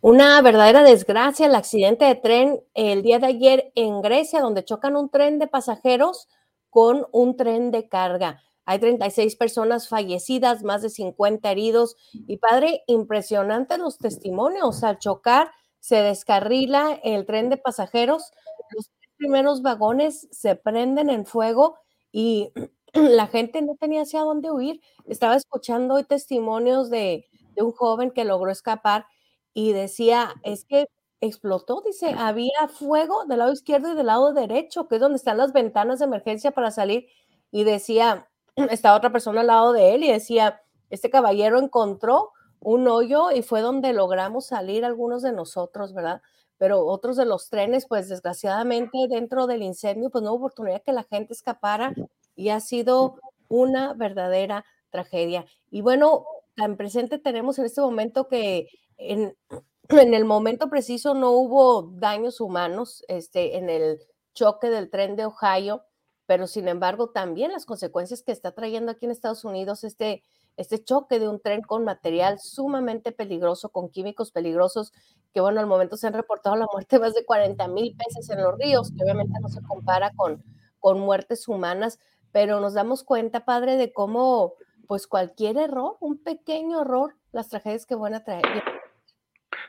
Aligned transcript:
Una 0.00 0.42
verdadera 0.42 0.82
desgracia 0.82 1.46
el 1.46 1.54
accidente 1.54 2.04
de 2.04 2.16
tren 2.16 2.60
el 2.74 3.02
día 3.02 3.20
de 3.20 3.26
ayer 3.26 3.72
en 3.76 4.02
Grecia, 4.02 4.40
donde 4.40 4.64
chocan 4.64 4.96
un 4.96 5.10
tren 5.10 5.38
de 5.38 5.46
pasajeros 5.46 6.28
con 6.70 7.06
un 7.12 7.36
tren 7.36 7.70
de 7.70 7.88
carga. 7.88 8.42
Hay 8.64 8.78
36 8.78 9.36
personas 9.36 9.88
fallecidas, 9.88 10.62
más 10.62 10.82
de 10.82 10.90
50 10.90 11.50
heridos. 11.50 11.96
Y 12.26 12.38
padre, 12.38 12.82
impresionante 12.86 13.78
los 13.78 13.98
testimonios. 13.98 14.82
Al 14.82 14.98
chocar, 14.98 15.50
se 15.78 15.96
descarrila 15.96 16.98
el 17.02 17.26
tren 17.26 17.48
de 17.48 17.56
pasajeros. 17.56 18.32
Los 18.70 18.90
primeros 19.16 19.62
vagones 19.62 20.28
se 20.30 20.56
prenden 20.56 21.10
en 21.10 21.26
fuego 21.26 21.76
y 22.10 22.52
la 22.92 23.26
gente 23.26 23.62
no 23.62 23.76
tenía 23.78 24.02
hacia 24.02 24.20
dónde 24.22 24.50
huir. 24.50 24.80
Estaba 25.06 25.36
escuchando 25.36 25.94
hoy 25.94 26.04
testimonios 26.04 26.90
de, 26.90 27.26
de 27.54 27.62
un 27.62 27.72
joven 27.72 28.10
que 28.10 28.24
logró 28.24 28.50
escapar 28.50 29.06
y 29.54 29.72
decía, 29.72 30.34
es 30.42 30.64
que 30.64 30.86
explotó, 31.20 31.82
dice, 31.86 32.14
había 32.18 32.68
fuego 32.68 33.24
del 33.26 33.38
lado 33.38 33.52
izquierdo 33.52 33.92
y 33.92 33.96
del 33.96 34.06
lado 34.06 34.32
derecho, 34.32 34.88
que 34.88 34.96
es 34.96 35.00
donde 35.00 35.16
están 35.16 35.38
las 35.38 35.52
ventanas 35.52 36.00
de 36.00 36.06
emergencia 36.06 36.50
para 36.50 36.70
salir. 36.70 37.06
Y 37.50 37.64
decía, 37.64 38.28
estaba 38.70 38.96
otra 38.96 39.12
persona 39.12 39.42
al 39.42 39.46
lado 39.46 39.72
de 39.72 39.94
él 39.94 40.04
y 40.04 40.10
decía, 40.10 40.62
este 40.90 41.10
caballero 41.10 41.58
encontró 41.58 42.32
un 42.60 42.86
hoyo 42.88 43.30
y 43.30 43.42
fue 43.42 43.60
donde 43.60 43.92
logramos 43.92 44.46
salir 44.46 44.84
algunos 44.84 45.22
de 45.22 45.32
nosotros, 45.32 45.94
¿verdad? 45.94 46.22
Pero 46.58 46.86
otros 46.86 47.16
de 47.16 47.24
los 47.24 47.48
trenes, 47.48 47.86
pues 47.86 48.08
desgraciadamente 48.08 49.06
dentro 49.08 49.46
del 49.46 49.62
incendio, 49.62 50.10
pues 50.10 50.22
no 50.22 50.32
hubo 50.32 50.46
oportunidad 50.46 50.82
que 50.82 50.92
la 50.92 51.04
gente 51.04 51.32
escapara 51.32 51.94
y 52.36 52.50
ha 52.50 52.60
sido 52.60 53.16
una 53.48 53.94
verdadera 53.94 54.64
tragedia. 54.90 55.44
Y 55.70 55.80
bueno, 55.80 56.24
tan 56.54 56.76
presente 56.76 57.18
tenemos 57.18 57.58
en 57.58 57.66
este 57.66 57.80
momento 57.80 58.28
que 58.28 58.68
en, 59.10 59.36
en 59.88 60.14
el 60.14 60.24
momento 60.24 60.68
preciso 60.68 61.14
no 61.14 61.30
hubo 61.30 61.82
daños 61.82 62.40
humanos 62.40 63.04
este, 63.08 63.56
en 63.56 63.70
el 63.70 64.00
choque 64.34 64.70
del 64.70 64.90
tren 64.90 65.16
de 65.16 65.26
Ohio, 65.26 65.84
pero 66.26 66.46
sin 66.46 66.68
embargo 66.68 67.10
también 67.10 67.52
las 67.52 67.66
consecuencias 67.66 68.22
que 68.22 68.32
está 68.32 68.52
trayendo 68.52 68.92
aquí 68.92 69.04
en 69.04 69.10
Estados 69.10 69.44
Unidos 69.44 69.84
este, 69.84 70.22
este 70.56 70.82
choque 70.82 71.18
de 71.18 71.28
un 71.28 71.40
tren 71.40 71.62
con 71.62 71.84
material 71.84 72.38
sumamente 72.38 73.12
peligroso, 73.12 73.70
con 73.70 73.90
químicos 73.90 74.30
peligrosos, 74.30 74.92
que 75.32 75.40
bueno, 75.40 75.60
al 75.60 75.66
momento 75.66 75.96
se 75.96 76.06
han 76.06 76.12
reportado 76.12 76.56
la 76.56 76.66
muerte 76.72 76.96
de 76.96 77.00
más 77.00 77.14
de 77.14 77.24
40 77.24 77.68
mil 77.68 77.96
peces 77.96 78.28
en 78.30 78.42
los 78.42 78.56
ríos, 78.58 78.92
que 78.96 79.02
obviamente 79.02 79.38
no 79.40 79.48
se 79.48 79.62
compara 79.62 80.12
con, 80.16 80.42
con 80.78 81.00
muertes 81.00 81.48
humanas, 81.48 81.98
pero 82.32 82.60
nos 82.60 82.74
damos 82.74 83.04
cuenta, 83.04 83.44
padre, 83.44 83.76
de 83.76 83.92
cómo 83.92 84.54
pues 84.86 85.06
cualquier 85.06 85.56
error, 85.56 85.96
un 86.00 86.22
pequeño 86.22 86.82
error, 86.82 87.16
las 87.30 87.48
tragedias 87.48 87.86
que 87.86 87.94
van 87.94 88.14
a 88.14 88.24
traer. 88.24 88.44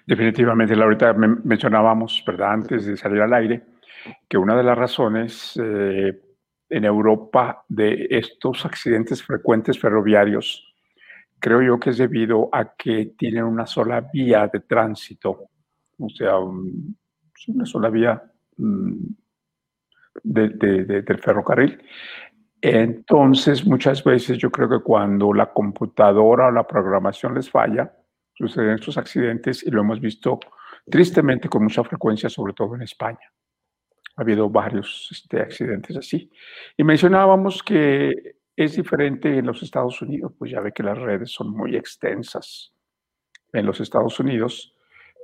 Definitivamente, 0.05 0.73
ahorita 0.73 1.13
mencionábamos, 1.13 2.23
¿verdad? 2.27 2.53
Antes 2.53 2.85
de 2.85 2.97
salir 2.97 3.21
al 3.21 3.33
aire, 3.33 3.63
que 4.27 4.37
una 4.37 4.55
de 4.55 4.63
las 4.63 4.77
razones 4.77 5.59
eh, 5.63 6.19
en 6.69 6.85
Europa 6.85 7.63
de 7.69 8.07
estos 8.09 8.65
accidentes 8.65 9.23
frecuentes 9.23 9.79
ferroviarios, 9.79 10.73
creo 11.39 11.61
yo 11.61 11.79
que 11.79 11.91
es 11.91 11.97
debido 11.97 12.49
a 12.51 12.73
que 12.75 13.13
tienen 13.17 13.45
una 13.45 13.65
sola 13.65 14.01
vía 14.13 14.49
de 14.51 14.59
tránsito, 14.61 15.49
o 15.97 16.09
sea, 16.09 16.37
una 16.37 17.65
sola 17.65 17.89
vía 17.89 18.21
mm, 18.57 19.05
del 20.23 21.19
ferrocarril. 21.21 21.81
Entonces, 22.61 23.65
muchas 23.65 24.03
veces 24.03 24.37
yo 24.37 24.49
creo 24.49 24.69
que 24.69 24.79
cuando 24.79 25.33
la 25.33 25.51
computadora 25.51 26.47
o 26.47 26.51
la 26.51 26.65
programación 26.65 27.35
les 27.35 27.49
falla, 27.49 27.91
suceden 28.34 28.76
estos 28.76 28.98
accidentes 28.98 29.64
y 29.64 29.72
lo 29.72 29.81
hemos 29.81 30.00
visto 30.00 30.39
tristemente 30.89 31.50
con 31.50 31.64
mucha 31.64 31.84
frecuencia, 31.84 32.30
sobre 32.30 32.53
todo 32.53 32.76
en 32.76 32.81
España. 32.81 33.31
Ha 34.16 34.22
habido 34.22 34.50
varios 34.50 35.09
este, 35.12 35.42
accidentes 35.42 35.98
así. 35.98 36.30
Y 36.78 36.84
mencionábamos 36.84 37.64
que 37.64 38.36
es 38.55 38.76
diferente 38.76 39.38
en 39.38 39.45
los 39.48 39.64
Estados 39.64 40.02
Unidos, 40.02 40.33
pues 40.38 40.52
ya 40.52 40.61
ve 40.61 40.72
que 40.72 40.83
las 40.83 40.98
redes 40.98 41.32
son 41.32 41.52
muy 41.52 41.76
extensas. 41.76 42.73
En 43.52 43.66
los 43.66 43.80
Estados 43.80 44.20
Unidos, 44.20 44.76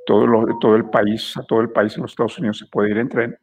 todo, 0.05 0.25
lo, 0.25 0.57
todo 0.59 0.75
el 0.75 0.89
país, 0.89 1.35
a 1.37 1.43
todo 1.43 1.61
el 1.61 1.71
país 1.71 1.95
en 1.95 2.03
los 2.03 2.11
Estados 2.11 2.37
Unidos 2.39 2.57
se 2.59 2.67
puede 2.67 2.91
ir 2.91 2.97
en 2.97 3.09
tren. 3.09 3.37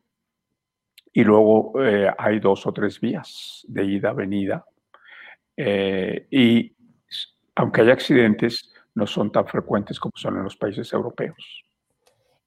Y 1.13 1.25
luego 1.25 1.73
eh, 1.83 2.13
hay 2.19 2.41
dos 2.41 2.67
o 2.67 2.73
tres 2.73 3.01
vías 3.01 3.65
de 3.69 3.85
ida, 3.85 4.13
venida. 4.13 4.65
Eh, 5.57 6.27
y 6.31 6.77
aunque 7.55 7.81
hay 7.81 7.91
accidentes, 7.91 8.73
no 8.97 9.07
son 9.07 9.31
tan 9.31 9.47
frecuentes 9.47 10.01
como 10.01 10.13
son 10.17 10.39
en 10.39 10.45
los 10.45 10.57
países 10.57 10.93
europeos. 10.93 11.37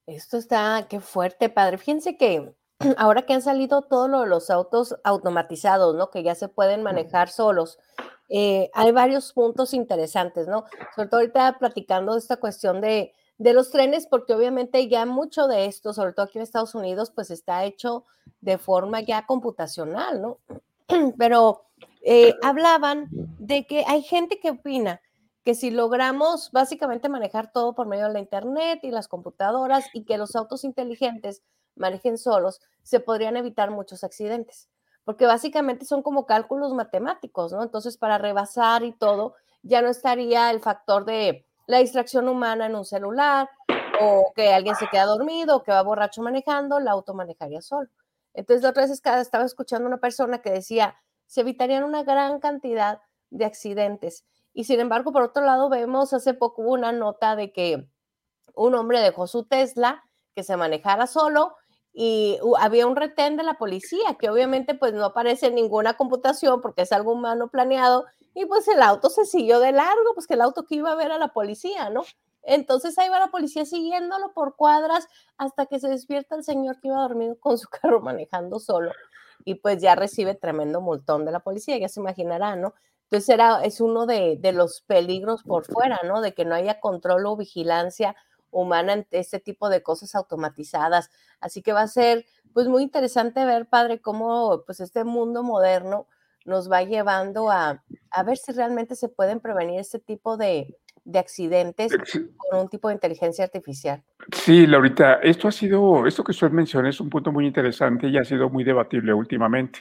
Esto 0.06 0.36
está, 0.36 0.86
qué 0.88 1.00
fuerte, 1.00 1.48
padre. 1.48 1.78
Fíjense 1.78 2.16
que 2.16 2.52
ahora 2.98 3.22
que 3.22 3.32
han 3.32 3.40
salido 3.40 3.82
todos 3.82 4.28
los 4.28 4.50
autos 4.50 4.96
automatizados, 5.04 5.94
¿no? 5.94 6.10
Que 6.10 6.24
ya 6.24 6.34
se 6.34 6.48
pueden 6.48 6.82
manejar 6.82 7.28
solos. 7.28 7.78
Eh, 8.28 8.68
hay 8.74 8.90
varios 8.90 9.32
puntos 9.32 9.72
interesantes, 9.72 10.48
¿no? 10.48 10.64
Sobre 10.96 11.08
todo 11.08 11.20
ahorita 11.20 11.56
platicando 11.58 12.12
de 12.12 12.18
esta 12.18 12.38
cuestión 12.38 12.80
de, 12.80 13.12
de 13.38 13.52
los 13.54 13.70
trenes, 13.70 14.08
porque 14.08 14.34
obviamente 14.34 14.88
ya 14.88 15.06
mucho 15.06 15.46
de 15.46 15.66
esto, 15.66 15.92
sobre 15.92 16.12
todo 16.12 16.26
aquí 16.26 16.38
en 16.38 16.42
Estados 16.42 16.74
Unidos, 16.74 17.12
pues 17.14 17.30
está 17.30 17.64
hecho 17.64 18.04
de 18.40 18.58
forma 18.58 19.00
ya 19.02 19.24
computacional, 19.24 20.20
¿no? 20.20 20.38
Pero 21.16 21.62
eh, 22.02 22.34
hablaban 22.42 23.06
de 23.38 23.68
que 23.68 23.84
hay 23.86 24.02
gente 24.02 24.40
que 24.40 24.50
opina 24.50 25.00
que 25.44 25.54
si 25.54 25.70
logramos 25.70 26.50
básicamente 26.52 27.08
manejar 27.08 27.52
todo 27.52 27.74
por 27.74 27.86
medio 27.86 28.06
de 28.06 28.12
la 28.12 28.20
Internet 28.20 28.80
y 28.82 28.90
las 28.90 29.08
computadoras 29.08 29.86
y 29.94 30.04
que 30.04 30.18
los 30.18 30.36
autos 30.36 30.64
inteligentes 30.64 31.42
manejen 31.76 32.18
solos, 32.18 32.60
se 32.82 33.00
podrían 33.00 33.36
evitar 33.36 33.70
muchos 33.70 34.04
accidentes, 34.04 34.68
porque 35.04 35.26
básicamente 35.26 35.86
son 35.86 36.02
como 36.02 36.26
cálculos 36.26 36.74
matemáticos, 36.74 37.52
¿no? 37.52 37.62
Entonces, 37.62 37.96
para 37.96 38.18
rebasar 38.18 38.82
y 38.82 38.92
todo, 38.92 39.34
ya 39.62 39.80
no 39.80 39.88
estaría 39.88 40.50
el 40.50 40.60
factor 40.60 41.04
de 41.04 41.46
la 41.66 41.78
distracción 41.78 42.28
humana 42.28 42.66
en 42.66 42.74
un 42.74 42.84
celular 42.84 43.48
o 44.00 44.32
que 44.34 44.52
alguien 44.52 44.74
se 44.76 44.88
queda 44.88 45.04
dormido 45.04 45.56
o 45.56 45.62
que 45.62 45.72
va 45.72 45.82
borracho 45.82 46.22
manejando, 46.22 46.78
el 46.78 46.88
auto 46.88 47.14
manejaría 47.14 47.62
solo. 47.62 47.88
Entonces, 48.34 48.62
la 48.62 48.70
otra 48.70 48.82
vez 48.82 48.90
estaba 48.90 49.44
escuchando 49.44 49.88
una 49.88 49.98
persona 49.98 50.42
que 50.42 50.50
decía, 50.50 50.96
se 51.26 51.42
evitarían 51.42 51.84
una 51.84 52.02
gran 52.02 52.40
cantidad 52.40 53.00
de 53.30 53.44
accidentes 53.44 54.24
y 54.60 54.64
sin 54.64 54.78
embargo, 54.78 55.10
por 55.10 55.22
otro 55.22 55.42
lado, 55.42 55.70
vemos 55.70 56.12
hace 56.12 56.34
poco 56.34 56.60
una 56.60 56.92
nota 56.92 57.34
de 57.34 57.50
que 57.50 57.88
un 58.54 58.74
hombre 58.74 59.00
dejó 59.00 59.26
su 59.26 59.44
Tesla 59.44 60.04
que 60.34 60.42
se 60.42 60.54
manejara 60.54 61.06
solo 61.06 61.54
y 61.94 62.38
había 62.58 62.86
un 62.86 62.94
retén 62.94 63.38
de 63.38 63.42
la 63.42 63.54
policía 63.54 64.16
que 64.18 64.28
obviamente 64.28 64.74
pues 64.74 64.92
no 64.92 65.06
aparece 65.06 65.46
en 65.46 65.54
ninguna 65.54 65.94
computación 65.94 66.60
porque 66.60 66.82
es 66.82 66.92
algo 66.92 67.12
humano 67.12 67.48
planeado 67.48 68.04
y 68.34 68.44
pues 68.44 68.68
el 68.68 68.82
auto 68.82 69.08
se 69.08 69.24
siguió 69.24 69.60
de 69.60 69.72
largo, 69.72 70.12
pues 70.12 70.26
que 70.26 70.34
el 70.34 70.42
auto 70.42 70.66
que 70.66 70.74
iba 70.74 70.92
a 70.92 70.94
ver 70.94 71.10
a 71.10 71.16
la 71.16 71.28
policía, 71.28 71.88
¿no? 71.88 72.04
Entonces 72.42 72.98
ahí 72.98 73.08
va 73.08 73.18
la 73.18 73.30
policía 73.30 73.64
siguiéndolo 73.64 74.34
por 74.34 74.56
cuadras 74.56 75.08
hasta 75.38 75.64
que 75.64 75.80
se 75.80 75.88
despierta 75.88 76.36
el 76.36 76.44
señor 76.44 76.80
que 76.80 76.88
iba 76.88 77.00
dormido 77.00 77.40
con 77.40 77.56
su 77.56 77.66
carro 77.80 78.02
manejando 78.02 78.60
solo 78.60 78.92
y 79.42 79.54
pues 79.54 79.80
ya 79.80 79.94
recibe 79.94 80.34
tremendo 80.34 80.82
multón 80.82 81.24
de 81.24 81.32
la 81.32 81.40
policía, 81.40 81.78
ya 81.78 81.88
se 81.88 82.00
imaginará, 82.00 82.56
¿no? 82.56 82.74
Entonces 83.10 83.28
era, 83.30 83.64
es 83.64 83.80
uno 83.80 84.06
de, 84.06 84.38
los 84.54 84.82
peligros 84.82 85.42
por 85.42 85.64
fuera, 85.64 85.98
¿no? 86.06 86.20
De 86.20 86.32
que 86.32 86.44
no 86.44 86.54
haya 86.54 86.78
control 86.78 87.26
o 87.26 87.36
vigilancia 87.36 88.14
humana 88.52 88.92
ante 88.92 89.18
este 89.18 89.40
tipo 89.40 89.68
de 89.68 89.82
cosas 89.82 90.14
automatizadas. 90.14 91.10
Así 91.40 91.60
que 91.60 91.72
va 91.72 91.82
a 91.82 91.88
ser, 91.88 92.24
pues, 92.52 92.68
muy 92.68 92.84
interesante 92.84 93.44
ver, 93.44 93.66
padre, 93.66 94.00
cómo, 94.00 94.62
pues, 94.64 94.78
este 94.78 95.02
mundo 95.02 95.42
moderno 95.42 96.06
nos 96.44 96.70
va 96.70 96.84
llevando 96.84 97.50
a, 97.50 97.82
a 98.12 98.22
ver 98.22 98.36
si 98.36 98.52
realmente 98.52 98.94
se 98.94 99.08
pueden 99.08 99.40
prevenir 99.40 99.80
este 99.80 99.98
tipo 99.98 100.36
de, 100.36 100.78
de 101.04 101.18
accidentes 101.18 101.92
con 102.36 102.60
un 102.60 102.68
tipo 102.68 102.86
de 102.88 102.94
inteligencia 102.94 103.44
artificial. 103.44 104.04
Sí, 104.32 104.68
Laurita, 104.68 105.14
esto 105.14 105.48
ha 105.48 105.52
sido, 105.52 106.06
esto 106.06 106.22
que 106.22 106.30
usted 106.30 106.50
menciona 106.50 106.88
es 106.88 107.00
un 107.00 107.10
punto 107.10 107.32
muy 107.32 107.44
interesante 107.44 108.06
y 108.06 108.16
ha 108.18 108.24
sido 108.24 108.48
muy 108.48 108.62
debatible 108.62 109.12
últimamente. 109.12 109.80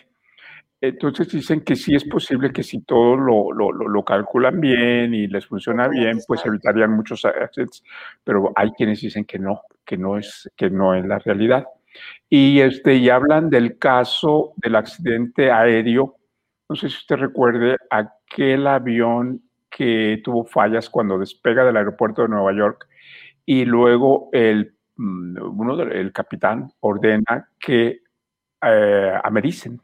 Entonces 0.81 1.29
dicen 1.29 1.61
que 1.61 1.75
sí 1.75 1.93
es 1.93 2.05
posible 2.05 2.53
que 2.53 2.63
si 2.63 2.81
todo 2.81 3.17
lo, 3.17 3.51
lo, 3.51 3.71
lo, 3.71 4.05
calculan 4.05 4.61
bien 4.61 5.13
y 5.13 5.27
les 5.27 5.45
funciona 5.45 5.89
bien, 5.89 6.19
pues 6.25 6.45
evitarían 6.45 6.91
muchos 6.91 7.25
accidentes, 7.25 7.83
pero 8.23 8.53
hay 8.55 8.71
quienes 8.71 9.01
dicen 9.01 9.25
que 9.25 9.39
no, 9.39 9.63
que 9.85 9.97
no 9.97 10.17
es, 10.17 10.49
que 10.55 10.69
no 10.69 10.95
es 10.95 11.05
la 11.05 11.19
realidad. 11.19 11.65
Y, 12.29 12.61
este, 12.61 12.95
y 12.95 13.09
hablan 13.09 13.49
del 13.49 13.77
caso 13.77 14.53
del 14.55 14.75
accidente 14.77 15.51
aéreo. 15.51 16.15
No 16.69 16.75
sé 16.75 16.87
si 16.89 16.95
usted 16.95 17.17
recuerde 17.17 17.75
aquel 17.89 18.65
avión 18.67 19.41
que 19.69 20.21
tuvo 20.23 20.45
fallas 20.45 20.89
cuando 20.89 21.19
despega 21.19 21.65
del 21.65 21.77
aeropuerto 21.77 22.21
de 22.21 22.29
Nueva 22.29 22.53
York 22.53 22.87
y 23.45 23.65
luego 23.65 24.29
el, 24.31 24.75
mm, 24.95 25.59
uno 25.59 25.81
el 25.81 26.11
capitán 26.13 26.71
ordena 26.79 27.49
que 27.59 27.99
eh, 28.61 29.13
americen 29.23 29.81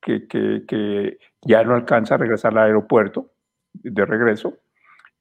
que, 0.00 1.18
ya 1.42 1.62
no 1.64 1.74
alcanza 1.74 2.14
a 2.14 2.18
regresar 2.18 2.52
al 2.52 2.64
aeropuerto 2.66 3.32
de 3.72 4.04
regreso 4.04 4.54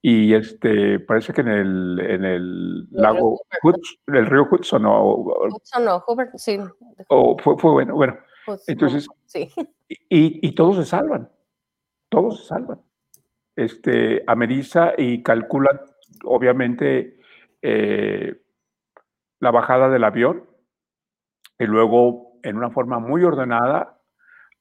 y 0.01 0.33
este, 0.35 0.99
parece 0.99 1.33
que 1.33 1.41
en 1.41 1.47
el, 1.47 1.99
en 1.99 2.23
el 2.25 2.87
lago, 2.91 3.41
Hudson, 3.63 3.97
el 4.07 4.25
río 4.27 4.47
Hudson 4.49 4.85
o... 4.85 5.47
Hudson 5.51 5.87
o 5.87 5.99
Hoover, 6.01 6.29
sí. 6.35 6.59
O 7.07 7.37
fue, 7.39 7.57
fue 7.57 7.71
bueno, 7.71 7.95
bueno. 7.95 8.15
entonces, 8.67 9.07
sí. 9.25 9.51
y, 9.89 10.47
y, 10.47 10.53
todos 10.53 10.75
se 10.77 10.85
salvan, 10.85 11.29
todos 12.09 12.41
se 12.41 12.47
salvan. 12.49 12.81
Este, 13.55 14.23
ameriza 14.27 14.93
y 14.95 15.23
calcula, 15.23 15.81
obviamente, 16.23 17.17
eh, 17.63 18.35
la 19.39 19.49
bajada 19.49 19.89
del 19.89 20.03
avión 20.03 20.47
y 21.57 21.65
luego, 21.65 22.37
en 22.43 22.57
una 22.57 22.69
forma 22.69 22.99
muy 22.99 23.23
ordenada, 23.23 23.94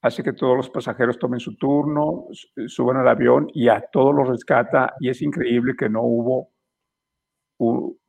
hace 0.05 0.21
que 0.21 0.33
todos 0.33 0.55
los 0.55 0.69
pasajeros 0.69 1.17
tomen 1.17 1.39
su 1.39 1.55
turno, 1.55 2.27
suban 2.67 2.97
al 2.97 3.07
avión 3.07 3.47
y 3.53 3.69
a 3.69 3.81
todos 3.81 4.13
los 4.13 4.29
rescata. 4.29 4.93
Y 4.99 5.09
es 5.09 5.19
increíble 5.23 5.73
que 5.75 5.89
no 5.89 6.03
hubo 6.03 6.51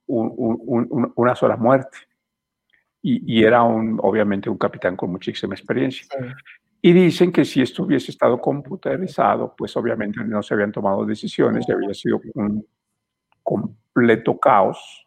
una 0.07 1.35
sola 1.35 1.57
muerte. 1.57 1.97
Y, 3.01 3.43
era 3.43 3.63
un, 3.63 3.99
obviamente 4.03 4.51
un 4.51 4.59
capitán 4.59 4.95
con 4.95 5.11
muchísima 5.11 5.55
experiencia. 5.55 6.07
Y 6.83 6.93
dicen 6.93 7.33
que 7.33 7.47
si 7.47 7.63
esto 7.63 7.85
hubiese 7.85 8.11
estado 8.11 8.39
computarizado, 8.41 9.55
pues 9.57 9.75
obviamente 9.77 10.23
no 10.23 10.43
se 10.43 10.53
habían 10.53 10.73
tomado 10.73 11.07
decisiones 11.07 11.67
y 11.67 11.73
había 11.73 11.95
sido 11.95 12.21
un 12.35 12.67
completo 13.43 14.39
caos, 14.39 15.07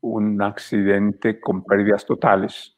un 0.00 0.42
accidente 0.42 1.38
con 1.38 1.62
pérdidas 1.62 2.04
totales. 2.04 2.76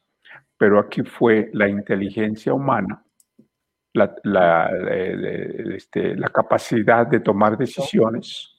Pero 0.58 0.78
aquí 0.78 1.02
fue 1.02 1.50
la 1.54 1.68
inteligencia 1.68 2.52
humana 2.52 3.05
la, 3.96 4.14
la, 4.24 4.70
este, 5.74 6.14
la 6.16 6.28
capacidad 6.28 7.06
de 7.06 7.20
tomar 7.20 7.56
decisiones 7.56 8.50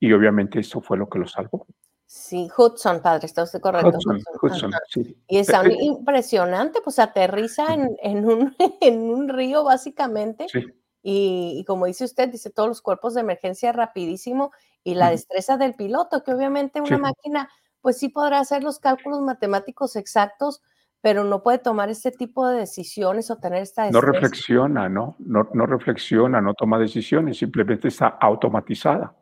y 0.00 0.12
obviamente 0.12 0.60
eso 0.60 0.80
fue 0.80 0.98
lo 0.98 1.08
que 1.08 1.18
lo 1.18 1.26
salvó. 1.26 1.66
Sí, 2.04 2.48
Hudson, 2.56 3.00
padre, 3.00 3.26
está 3.26 3.42
usted 3.42 3.60
correcto. 3.60 3.96
Hudson, 3.96 4.22
Hudson, 4.42 4.72
sí. 4.88 5.16
Y 5.28 5.38
es 5.38 5.48
impresionante, 5.80 6.80
pues 6.82 6.98
aterriza 6.98 7.74
en, 7.74 7.96
en, 8.02 8.24
un, 8.24 8.56
en 8.80 9.00
un 9.00 9.28
río 9.28 9.64
básicamente. 9.64 10.46
Sí. 10.48 10.64
Y, 11.02 11.58
y, 11.60 11.64
como 11.64 11.86
dice 11.86 12.04
usted, 12.04 12.28
dice 12.28 12.50
todos 12.50 12.68
los 12.68 12.82
cuerpos 12.82 13.14
de 13.14 13.20
emergencia 13.20 13.70
rapidísimo 13.72 14.50
y 14.82 14.94
la 14.94 15.10
destreza 15.10 15.56
del 15.56 15.74
piloto, 15.74 16.24
que 16.24 16.34
obviamente 16.34 16.80
una 16.80 16.98
máquina, 16.98 17.48
pues 17.80 17.98
sí 17.98 18.08
podrá 18.08 18.40
hacer 18.40 18.64
los 18.64 18.80
cálculos 18.80 19.20
matemáticos 19.20 19.94
exactos, 19.94 20.62
pero 21.06 21.22
no 21.22 21.40
puede 21.40 21.58
tomar 21.58 21.88
este 21.88 22.10
tipo 22.10 22.48
de 22.48 22.58
decisiones 22.58 23.30
o 23.30 23.36
tener 23.36 23.62
esta... 23.62 23.88
No 23.92 24.00
reflexiona, 24.00 24.88
¿no? 24.88 25.14
¿no? 25.20 25.48
No 25.54 25.64
reflexiona, 25.64 26.40
no 26.40 26.52
toma 26.54 26.80
decisiones, 26.80 27.38
simplemente 27.38 27.86
está 27.86 28.08
automatizada. 28.08 29.14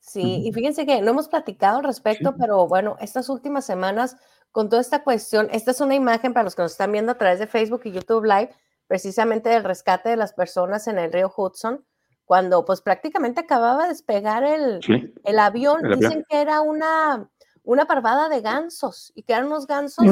Sí, 0.00 0.42
y 0.44 0.52
fíjense 0.52 0.84
que 0.86 1.00
no 1.00 1.12
hemos 1.12 1.28
platicado 1.28 1.78
al 1.78 1.84
respecto, 1.84 2.34
pero 2.36 2.66
bueno, 2.66 2.96
estas 3.00 3.28
últimas 3.28 3.64
semanas, 3.64 4.16
con 4.50 4.68
toda 4.68 4.82
esta 4.82 5.04
cuestión, 5.04 5.46
esta 5.52 5.70
es 5.70 5.80
una 5.80 5.94
imagen 5.94 6.32
para 6.32 6.42
los 6.42 6.56
que 6.56 6.62
nos 6.62 6.72
están 6.72 6.90
viendo 6.90 7.12
a 7.12 7.18
través 7.18 7.38
de 7.38 7.46
Facebook 7.46 7.82
y 7.84 7.92
YouTube 7.92 8.24
Live, 8.24 8.50
precisamente 8.88 9.50
del 9.50 9.62
rescate 9.62 10.08
de 10.08 10.16
las 10.16 10.32
personas 10.32 10.88
en 10.88 10.98
el 10.98 11.12
río 11.12 11.32
Hudson, 11.36 11.84
cuando 12.24 12.64
pues 12.64 12.80
prácticamente 12.80 13.38
acababa 13.38 13.84
de 13.84 13.90
despegar 13.90 14.42
el, 14.42 14.80
el, 15.22 15.38
avión. 15.38 15.80
Dicen 15.96 16.24
que 16.28 16.40
era 16.40 16.60
una, 16.60 17.30
una 17.62 17.86
parvada 17.86 18.28
de 18.28 18.40
gansos 18.40 19.12
y 19.14 19.22
que 19.22 19.34
eran 19.34 19.46
unos 19.46 19.68
gansos 19.68 20.06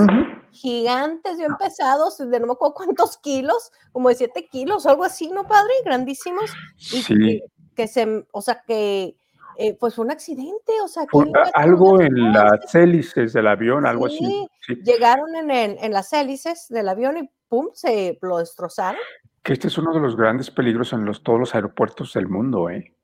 gigantes, 0.52 1.38
bien 1.38 1.56
pesados, 1.58 2.18
de 2.18 2.40
no 2.40 2.46
me 2.46 2.52
acuerdo 2.52 2.74
cuántos 2.74 3.18
kilos, 3.18 3.72
como 3.92 4.08
de 4.08 4.14
siete 4.14 4.46
kilos 4.46 4.86
algo 4.86 5.04
así, 5.04 5.30
¿no, 5.30 5.46
padre? 5.46 5.72
Grandísimos. 5.84 6.52
Y 6.78 7.02
sí. 7.02 7.42
que, 7.74 7.88
se, 7.88 8.26
o 8.32 8.40
sea, 8.40 8.62
que 8.66 9.16
eh, 9.56 9.76
pues 9.78 9.94
fue 9.94 10.04
un 10.04 10.12
accidente, 10.12 10.72
o 10.82 10.88
sea, 10.88 11.04
que 11.06 11.18
algo 11.54 12.00
en 12.00 12.32
las 12.32 12.74
hélices 12.74 13.32
del 13.32 13.48
avión, 13.48 13.86
algo 13.86 14.06
así. 14.06 14.48
Llegaron 14.84 15.34
en, 15.34 15.50
en 15.50 15.92
las 15.92 16.12
hélices 16.12 16.66
del 16.68 16.88
avión 16.88 17.16
y 17.18 17.30
pum, 17.48 17.68
se 17.72 18.18
lo 18.22 18.38
destrozaron. 18.38 19.00
Que 19.42 19.54
este 19.54 19.68
es 19.68 19.78
uno 19.78 19.92
de 19.92 20.00
los 20.00 20.16
grandes 20.16 20.50
peligros 20.50 20.92
en 20.92 21.04
los, 21.04 21.22
todos 21.22 21.40
los 21.40 21.54
aeropuertos 21.54 22.12
del 22.14 22.28
mundo, 22.28 22.70
¿eh? 22.70 22.94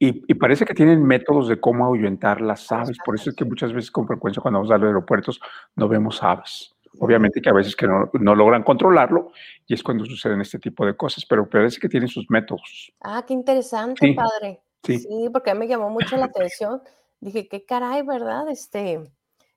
Y, 0.00 0.34
parece 0.34 0.64
que 0.64 0.74
tienen 0.74 1.04
métodos 1.04 1.48
de 1.48 1.60
cómo 1.60 1.84
ahuyentar 1.84 2.40
las 2.40 2.70
aves. 2.70 2.96
Por 3.04 3.16
eso 3.16 3.30
es 3.30 3.36
que 3.36 3.44
muchas 3.44 3.72
veces 3.72 3.90
con 3.90 4.06
frecuencia 4.06 4.40
cuando 4.40 4.60
vamos 4.60 4.70
a 4.70 4.78
los 4.78 4.86
aeropuertos 4.86 5.40
no 5.74 5.88
vemos 5.88 6.22
aves. 6.22 6.74
Obviamente 7.00 7.40
que 7.40 7.50
a 7.50 7.52
veces 7.52 7.74
que 7.74 7.86
no, 7.86 8.08
no, 8.12 8.34
logran 8.34 8.62
controlarlo 8.62 9.32
y 9.66 9.74
es 9.74 9.82
cuando 9.82 10.04
suceden 10.04 10.40
este 10.40 10.58
tipo 10.58 10.86
de 10.86 10.96
cosas, 10.96 11.24
pero 11.26 11.48
parece 11.48 11.80
que 11.80 11.88
tienen 11.88 12.08
sus 12.08 12.30
métodos. 12.30 12.92
Ah, 13.00 13.24
qué 13.26 13.34
interesante, 13.34 14.14
padre. 14.14 14.60
Sí. 14.84 15.00
sí, 15.00 15.28
porque 15.32 15.54
me 15.54 15.66
llamó 15.66 15.90
mucho 15.90 16.16
la 16.16 16.26
atención. 16.26 16.80
Dije, 17.20 17.48
qué 17.48 17.64
caray, 17.64 18.02
¿verdad? 18.02 18.48
Este, 18.48 19.00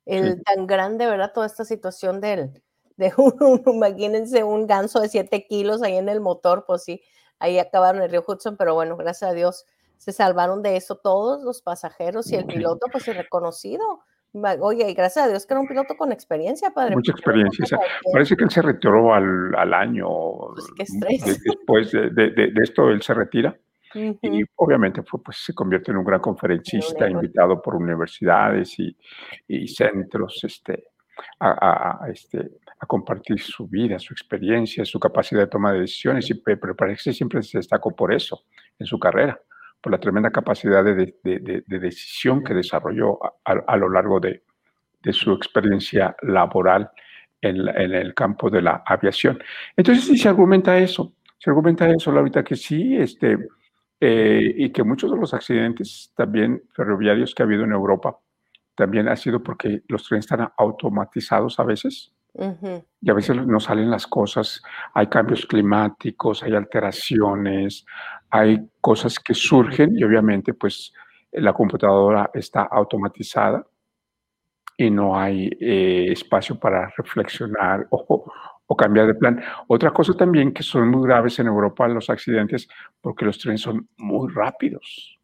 el 0.05 0.43
tan 0.43 0.65
grande, 0.65 1.05
¿verdad? 1.05 1.31
Toda 1.33 1.45
esta 1.45 1.65
situación 1.65 2.19
del, 2.19 2.61
de 2.97 3.13
un, 3.17 3.63
imagínense 3.67 4.43
un 4.43 4.65
ganso 4.65 4.99
de 4.99 5.09
7 5.09 5.45
kilos 5.47 5.83
ahí 5.83 5.97
en 5.97 6.09
el 6.09 6.19
motor, 6.19 6.65
pues 6.65 6.83
sí, 6.83 7.01
ahí 7.39 7.59
acabaron 7.59 8.01
el 8.01 8.09
río 8.09 8.23
Hudson, 8.27 8.57
pero 8.57 8.73
bueno, 8.73 8.97
gracias 8.97 9.29
a 9.29 9.33
Dios 9.33 9.65
se 10.01 10.12
salvaron 10.12 10.63
de 10.63 10.77
eso 10.77 10.95
todos 10.95 11.44
los 11.44 11.62
pasajeros 11.62 12.31
y 12.31 12.36
el 12.36 12.48
piloto, 12.48 12.88
pues 12.92 13.07
es 13.07 13.15
reconocido. 13.15 14.01
Oye, 14.59 14.89
y 14.89 14.95
gracias 14.95 15.25
a 15.25 15.30
Dios 15.30 15.45
que 15.45 15.53
era 15.53 15.62
un 15.62 15.68
piloto 15.68 15.95
con 15.95 16.12
experiencia, 16.12 16.71
padre. 16.71 16.95
Mucha 16.95 17.12
experiencia. 17.12 17.77
Parece 18.12 18.36
que 18.36 18.45
él 18.45 18.50
se 18.50 18.63
retiró 18.63 19.13
al, 19.13 19.53
al 19.56 19.71
año. 19.75 20.07
Pues 20.56 20.65
qué 20.75 20.83
estrés. 20.83 21.44
después 21.44 21.92
de, 21.92 22.09
de, 22.09 22.31
de, 22.31 22.63
esto, 22.63 22.89
él 22.89 23.03
se 23.03 23.13
retira. 23.13 23.56
Y 23.94 24.44
obviamente 24.56 25.03
fue, 25.03 25.21
pues, 25.21 25.38
se 25.38 25.53
convierte 25.53 25.92
en 25.92 25.98
un 25.98 26.03
gran 26.03 26.19
conferencista, 26.19 27.07
invitado 27.07 27.62
por 27.62 27.75
universidades 27.75 28.80
y, 28.80 28.98
y 29.48 29.68
centros 29.68 30.44
este, 30.44 30.86
a, 31.39 32.00
a, 32.06 32.09
este, 32.09 32.53
a 32.80 32.88
compartir 32.88 33.39
su 33.39 33.68
vida, 33.68 34.00
su 34.00 34.15
experiencia, 34.15 34.83
su 34.83 35.00
capacidad 35.00 35.42
de 35.42 35.48
toma 35.48 35.74
de 35.74 35.81
decisiones. 35.81 36.27
Y, 36.31 36.33
pero 36.33 36.75
parece 36.75 37.12
que 37.12 37.13
siempre 37.13 37.44
se 37.44 37.59
destacó 37.59 37.95
por 37.95 38.12
eso 38.12 38.45
en 38.80 38.88
su 38.88 38.98
carrera 38.98 39.39
por 39.81 39.91
la 39.91 39.99
tremenda 39.99 40.29
capacidad 40.29 40.83
de, 40.83 41.15
decisión 41.65 42.43
que 42.43 42.53
desarrolló 42.53 43.19
a, 43.43 43.77
lo 43.77 43.89
largo 43.89 44.19
de, 44.19 44.43
su 45.11 45.33
experiencia 45.33 46.15
laboral 46.21 46.91
en, 47.41 47.67
el 47.67 48.13
campo 48.13 48.49
de 48.49 48.61
la 48.61 48.83
aviación. 48.85 49.41
Entonces, 49.75 50.05
sí 50.05 50.17
se 50.17 50.29
argumenta 50.29 50.77
eso, 50.77 51.13
se 51.37 51.49
argumenta 51.49 51.89
eso, 51.89 52.11
ahorita 52.11 52.43
que 52.43 52.55
sí, 52.55 52.95
este, 52.95 53.37
eh, 53.99 54.53
y 54.57 54.71
que 54.71 54.83
muchos 54.83 55.11
de 55.11 55.17
los 55.17 55.33
accidentes 55.33 56.13
también 56.15 56.61
ferroviarios 56.73 57.33
que 57.33 57.41
ha 57.41 57.45
habido 57.45 57.63
en 57.63 57.71
Europa 57.71 58.17
también 58.75 59.07
ha 59.07 59.15
sido 59.15 59.43
porque 59.43 59.83
los 59.87 60.07
trenes 60.07 60.25
están 60.25 60.51
automatizados 60.57 61.59
a 61.59 61.63
veces. 61.63 62.13
Y 63.01 63.09
a 63.09 63.13
veces 63.13 63.35
no 63.45 63.59
salen 63.59 63.91
las 63.91 64.07
cosas, 64.07 64.61
hay 64.93 65.07
cambios 65.07 65.45
climáticos, 65.45 66.41
hay 66.43 66.55
alteraciones, 66.55 67.85
hay 68.31 68.59
cosas 68.79 69.19
que 69.19 69.33
surgen 69.33 69.97
y 69.97 70.03
obviamente 70.03 70.53
pues 70.53 70.93
la 71.33 71.53
computadora 71.53 72.31
está 72.33 72.63
automatizada 72.63 73.65
y 74.77 74.89
no 74.89 75.17
hay 75.17 75.50
eh, 75.59 76.07
espacio 76.11 76.57
para 76.57 76.91
reflexionar 76.97 77.88
o, 77.91 78.25
o, 78.65 78.75
cambiar 78.75 79.07
de 79.07 79.13
plan. 79.13 79.43
Otra 79.67 79.91
cosa 79.91 80.13
también 80.13 80.53
que 80.53 80.63
son 80.63 80.89
muy 80.89 81.07
graves 81.07 81.38
en 81.39 81.47
Europa 81.47 81.88
los 81.88 82.09
accidentes 82.09 82.67
porque 83.01 83.25
los 83.25 83.38
trenes 83.38 83.61
son 83.61 83.88
muy 83.97 84.31
rápidos. 84.33 85.19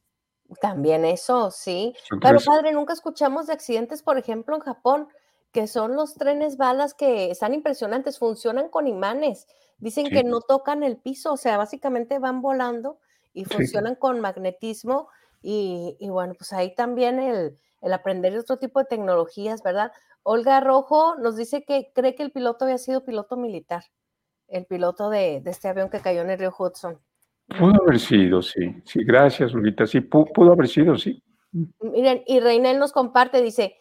También 0.61 1.05
eso, 1.05 1.49
sí. 1.49 1.93
Pero 2.21 2.39
padre, 2.45 2.71
nunca 2.71 2.93
escuchamos 2.93 3.47
de 3.47 3.53
accidentes, 3.53 4.01
por 4.01 4.17
ejemplo, 4.17 4.55
en 4.55 4.61
Japón 4.61 5.07
que 5.51 5.67
son 5.67 5.95
los 5.95 6.15
trenes 6.15 6.57
balas 6.57 6.93
que 6.93 7.31
están 7.31 7.53
impresionantes, 7.53 8.19
funcionan 8.19 8.69
con 8.69 8.87
imanes. 8.87 9.47
Dicen 9.79 10.09
que 10.09 10.23
no 10.23 10.41
tocan 10.41 10.83
el 10.83 10.97
piso, 10.97 11.33
o 11.33 11.37
sea, 11.37 11.57
básicamente 11.57 12.19
van 12.19 12.41
volando 12.41 12.99
y 13.33 13.45
funcionan 13.45 13.95
con 13.95 14.19
magnetismo. 14.19 15.09
Y, 15.41 15.95
bueno, 16.09 16.33
pues 16.37 16.51
ahí 16.53 16.73
también 16.73 17.19
el, 17.19 17.57
el 17.81 17.93
aprender 17.93 18.37
otro 18.37 18.57
tipo 18.57 18.79
de 18.79 18.85
tecnologías, 18.85 19.63
¿verdad? 19.63 19.91
Olga 20.23 20.59
Rojo 20.59 21.15
nos 21.15 21.37
dice 21.37 21.63
que 21.63 21.91
cree 21.93 22.13
que 22.13 22.23
el 22.23 22.31
piloto 22.31 22.65
había 22.65 22.77
sido 22.77 23.05
piloto 23.05 23.37
militar, 23.37 23.83
el 24.49 24.65
piloto 24.65 25.09
de, 25.09 25.41
este 25.45 25.69
avión 25.69 25.89
que 25.89 26.01
cayó 26.01 26.21
en 26.21 26.31
el 26.31 26.39
río 26.39 26.53
Hudson. 26.57 26.99
Pudo 27.57 27.81
haber 27.81 27.97
sido, 27.97 28.41
sí. 28.41 28.75
Sí, 28.83 29.05
gracias, 29.05 29.53
Olguita. 29.53 29.87
Sí, 29.87 30.01
pudo 30.01 30.51
haber 30.51 30.67
sido, 30.67 30.97
sí. 30.97 31.23
Miren, 31.79 32.23
y 32.25 32.39
Reinel 32.39 32.79
nos 32.79 32.91
comparte, 32.91 33.41
dice, 33.41 33.75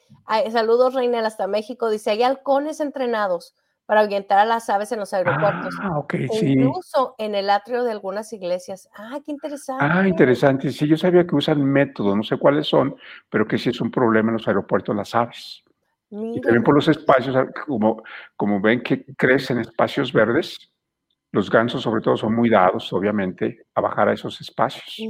saludos 0.51 0.95
Reinel 0.95 1.27
hasta 1.27 1.47
México, 1.47 1.91
dice, 1.91 2.11
hay 2.11 2.23
halcones 2.23 2.81
entrenados 2.81 3.55
para 3.87 4.01
ahuyentar 4.01 4.39
a 4.39 4.45
las 4.45 4.69
aves 4.69 4.91
en 4.93 4.99
los 4.99 5.15
aeropuertos. 5.15 5.75
Ah, 5.81 5.99
ok, 5.99 6.15
sí. 6.31 6.53
Incluso 6.53 7.15
en 7.19 7.35
el 7.35 7.49
atrio 7.51 7.85
de 7.85 7.93
algunas 7.93 8.33
iglesias. 8.33 8.89
Ah, 8.95 9.21
qué 9.25 9.31
interesante. 9.31 9.85
Ah, 9.89 10.09
interesante. 10.09 10.73
Sí, 10.73 10.89
yo 10.89 10.97
sabía 10.97 11.27
que 11.27 11.37
usan 11.37 11.63
métodos, 11.65 12.17
no 12.17 12.25
sé 12.25 12.37
cuáles 12.37 12.67
son, 12.67 12.97
pero 13.31 13.47
que 13.47 13.59
sí 13.59 13.71
es 13.71 13.81
un 13.81 13.91
problema 13.91 14.31
en 14.31 14.39
los 14.39 14.49
aeropuertos 14.49 14.95
las 14.95 15.15
aves. 15.15 15.63
Y 16.11 16.41
también 16.41 16.63
por 16.63 16.75
los 16.75 16.89
espacios, 16.89 17.37
ah, 17.37 17.47
como, 17.67 18.03
como 18.37 18.61
ven 18.61 18.83
que 18.83 19.05
crecen 19.17 19.59
espacios 19.59 20.13
verdes, 20.13 20.73
los 21.33 21.51
gansos 21.51 21.83
sobre 21.83 22.01
todo 22.01 22.17
son 22.17 22.35
muy 22.35 22.49
dados, 22.49 22.93
obviamente, 22.93 23.67
a 23.75 23.81
bajar 23.81 24.09
a 24.09 24.15
esos 24.15 24.41
espacios, 24.41 25.01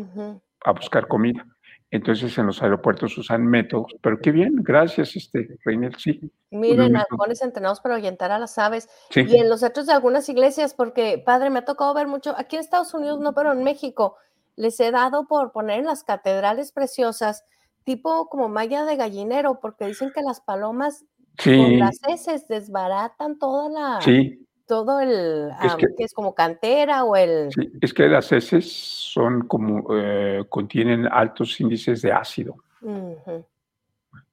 a 0.64 0.73
buscar 0.73 1.06
comida. 1.06 1.46
Entonces 1.90 2.37
en 2.37 2.47
los 2.47 2.62
aeropuertos 2.62 3.16
usan 3.16 3.47
métodos, 3.47 3.95
pero 4.02 4.19
qué 4.19 4.33
bien, 4.33 4.57
gracias, 4.57 5.14
este, 5.14 5.57
Reynel, 5.64 5.95
sí. 5.97 6.21
Miren, 6.50 6.97
halcones 6.97 7.43
entrenados 7.43 7.81
para 7.81 7.95
ahuyentar 7.95 8.33
a 8.33 8.38
las 8.40 8.59
aves. 8.59 8.88
Sí. 9.11 9.23
Y 9.26 9.37
en 9.37 9.49
los 9.49 9.62
hechos 9.62 9.87
de 9.87 9.93
algunas 9.93 10.28
iglesias, 10.28 10.75
porque, 10.75 11.23
padre, 11.25 11.49
me 11.50 11.61
ha 11.61 11.64
tocado 11.64 11.95
ver 11.95 12.09
mucho, 12.09 12.35
aquí 12.37 12.57
en 12.57 12.61
Estados 12.61 12.93
Unidos 12.93 13.21
no, 13.21 13.35
pero 13.35 13.52
en 13.52 13.62
México, 13.62 14.16
les 14.57 14.81
he 14.81 14.90
dado 14.90 15.28
por 15.28 15.52
poner 15.52 15.81
en 15.81 15.87
las 15.87 16.02
catedrales 16.02 16.73
preciosas, 16.73 17.45
tipo 17.85 18.28
como 18.28 18.49
malla 18.49 18.85
de 18.85 18.97
gallinero, 18.97 19.61
porque 19.61 19.87
dicen 19.87 20.11
que 20.12 20.23
las 20.23 20.40
palomas 20.40 21.05
con 21.43 21.78
las 21.78 22.00
heces 22.09 22.49
desbaratan 22.49 23.38
toda 23.38 23.69
la, 23.69 24.00
sí, 24.00 24.45
todo 24.66 25.00
el, 25.00 25.50
es 25.62 25.75
que 25.76 25.87
que 25.96 26.04
es 26.04 26.12
como 26.12 26.35
cantera 26.35 27.04
o 27.04 27.14
el, 27.16 27.50
sí, 27.52 27.70
es 27.80 27.94
que 27.94 28.08
las 28.08 28.30
heces 28.32 28.70
son 28.73 29.46
como, 29.46 29.87
eh, 29.96 30.44
contienen 30.49 31.06
altos 31.06 31.58
índices 31.61 32.02
de 32.02 32.12
ácido. 32.12 32.56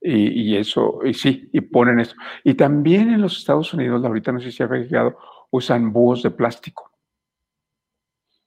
Y, 0.01 0.51
y 0.51 0.57
eso, 0.57 0.99
y 1.03 1.13
sí, 1.13 1.49
y 1.53 1.61
ponen 1.61 1.99
eso. 1.99 2.15
Y 2.43 2.55
también 2.55 3.09
en 3.13 3.21
los 3.21 3.37
Estados 3.37 3.73
Unidos, 3.73 4.03
ahorita 4.03 4.31
no 4.31 4.39
sé 4.39 4.51
si 4.51 4.61
ha 4.63 4.67
fijado, 4.67 5.17
usan 5.51 5.93
búhos 5.93 6.23
de 6.23 6.31
plástico 6.31 6.89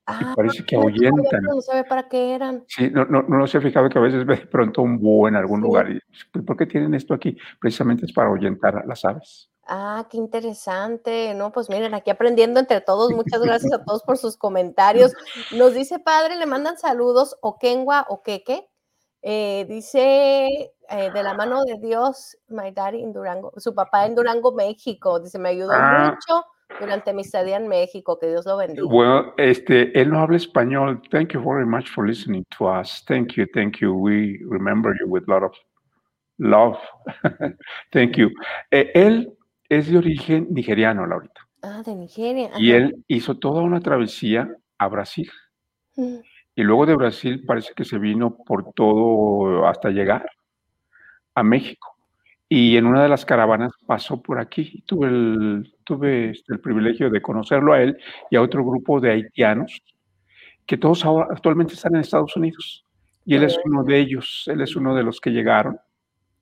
y 0.09 0.25
Ah, 0.25 0.33
parece 0.37 0.65
que 0.65 0.77
ahuyentan. 0.77 1.43
no 1.43 1.61
sabía 1.61 1.83
para 1.85 2.09
qué 2.09 2.35
eran. 2.35 2.63
Sí, 2.69 2.91
no, 2.93 3.05
no, 3.07 3.23
no 3.23 3.47
se 3.49 3.59
ha 3.59 3.61
fijado 3.61 3.89
que 3.89 3.99
a 3.99 4.03
veces 4.03 4.25
ve 4.27 4.37
de 4.37 4.47
pronto 4.47 4.83
un 4.83 4.99
búho 5.01 5.27
en 5.29 5.35
algún 5.37 5.61
Sí. 5.61 5.67
lugar 5.67 5.91
y 5.91 6.01
¿por 6.43 6.57
qué 6.57 6.67
tienen 6.67 6.95
esto 6.95 7.13
aquí? 7.15 7.37
Precisamente 7.61 8.07
es 8.07 8.13
para 8.13 8.29
ahuyentar 8.29 8.77
a 8.79 8.87
las 8.87 9.05
aves. 9.05 9.51
Ah, 9.69 10.07
qué 10.11 10.17
interesante. 10.17 11.35
No, 11.35 11.51
pues 11.53 11.69
miren, 11.69 11.95
aquí 11.95 12.11
aprendiendo 12.11 12.61
entre 12.61 12.81
todos. 12.81 13.11
Muchas 13.13 13.41
gracias 13.41 13.73
a 13.73 13.85
todos 13.85 14.03
por 14.05 14.17
sus 14.17 14.37
comentarios. 14.37 15.13
Nos 15.53 15.75
dice 15.75 15.99
padre, 15.99 16.37
le 16.37 16.47
mandan 16.47 16.79
saludos, 16.79 17.37
Okenwa 17.43 18.07
Okeke. 18.09 18.69
Eh, 19.23 19.67
dice, 19.69 20.73
eh, 20.89 21.11
de 21.13 21.23
la 21.25 21.35
mano 21.35 21.65
de 21.65 21.79
Dios, 21.81 22.37
my 22.47 22.71
daddy 22.71 23.03
en 23.03 23.13
Durango, 23.13 23.53
su 23.57 23.75
papá 23.75 24.07
en 24.07 24.15
Durango, 24.15 24.53
México. 24.53 25.19
Dice, 25.19 25.39
me 25.41 25.49
ayudó 25.49 25.73
Ah. 25.75 26.15
mucho 26.15 26.45
durante 26.79 27.13
mi 27.13 27.23
estadía 27.23 27.57
en 27.57 27.67
México. 27.67 28.19
Que 28.21 28.29
Dios 28.29 28.47
lo 28.47 28.57
bendiga. 28.59 28.87
Bueno, 28.89 29.35
este, 29.37 29.99
él 30.01 30.11
no 30.11 30.21
habla 30.21 30.37
español. 30.37 31.03
Thank 31.11 31.33
you 31.33 31.43
very 31.43 31.67
much 31.67 31.89
for 31.93 32.07
listening 32.07 32.45
to 32.57 32.67
us. 32.69 33.05
Thank 33.09 33.33
you, 33.33 33.47
thank 33.53 33.79
you. 33.81 33.93
We 33.95 34.39
remember 34.49 34.95
you 35.01 35.09
with 35.09 35.25
a 35.29 35.33
lot 35.33 35.43
of 35.43 35.53
love. 36.39 36.79
thank 37.93 38.17
you. 38.17 38.31
Eh, 38.71 38.93
él 38.95 39.37
es 39.69 39.91
de 39.91 39.99
origen 39.99 40.49
nigeriano, 40.51 41.07
Laurita. 41.07 41.47
Ah, 41.63 41.83
de 41.85 41.95
Nigeria. 41.95 42.51
Y 42.59 42.73
él 42.73 43.05
hizo 43.09 43.39
toda 43.39 43.63
una 43.63 43.81
travesía 43.81 44.49
a 44.79 44.89
Brasil. 44.89 45.31
Mm, 45.97 46.19
Y 46.55 46.63
luego 46.63 46.87
de 46.87 46.95
Brasil 46.95 47.45
parece 47.47 47.73
que 47.75 47.85
se 47.85 47.99
vino 47.99 48.37
por 48.37 48.73
todo 48.73 49.67
hasta 49.67 49.91
llegar 49.91 50.29
a 51.35 51.43
México. 51.43 51.97
Y 52.49 52.77
en 52.77 52.87
una 52.87 53.03
de 53.03 53.09
las 53.09 53.25
caravanas 53.25 53.73
pasó 53.87 54.23
por 54.23 54.39
aquí. 54.39 54.83
Tuve 54.87 55.09
el, 55.09 55.75
tuve 55.85 56.31
este, 56.31 56.55
el 56.55 56.61
privilegio 56.61 57.11
de 57.11 57.21
conocerlo 57.21 57.73
a 57.73 57.83
él 57.83 57.99
y 58.31 58.37
a 58.37 58.43
otro 58.43 58.65
grupo 58.65 59.01
de 59.01 59.11
haitianos 59.11 59.83
que 60.65 60.77
todos 60.77 61.05
ahora 61.05 61.29
actualmente 61.31 61.75
están 61.75 61.95
en 61.95 62.01
Estados 62.03 62.37
Unidos. 62.37 62.85
Y 63.25 63.35
él 63.35 63.43
es 63.45 63.59
uno 63.65 63.83
de 63.83 63.99
ellos, 63.99 64.45
él 64.47 64.61
es 64.61 64.77
uno 64.77 64.95
de 64.95 65.03
los 65.03 65.21
que 65.21 65.31
llegaron. 65.31 65.79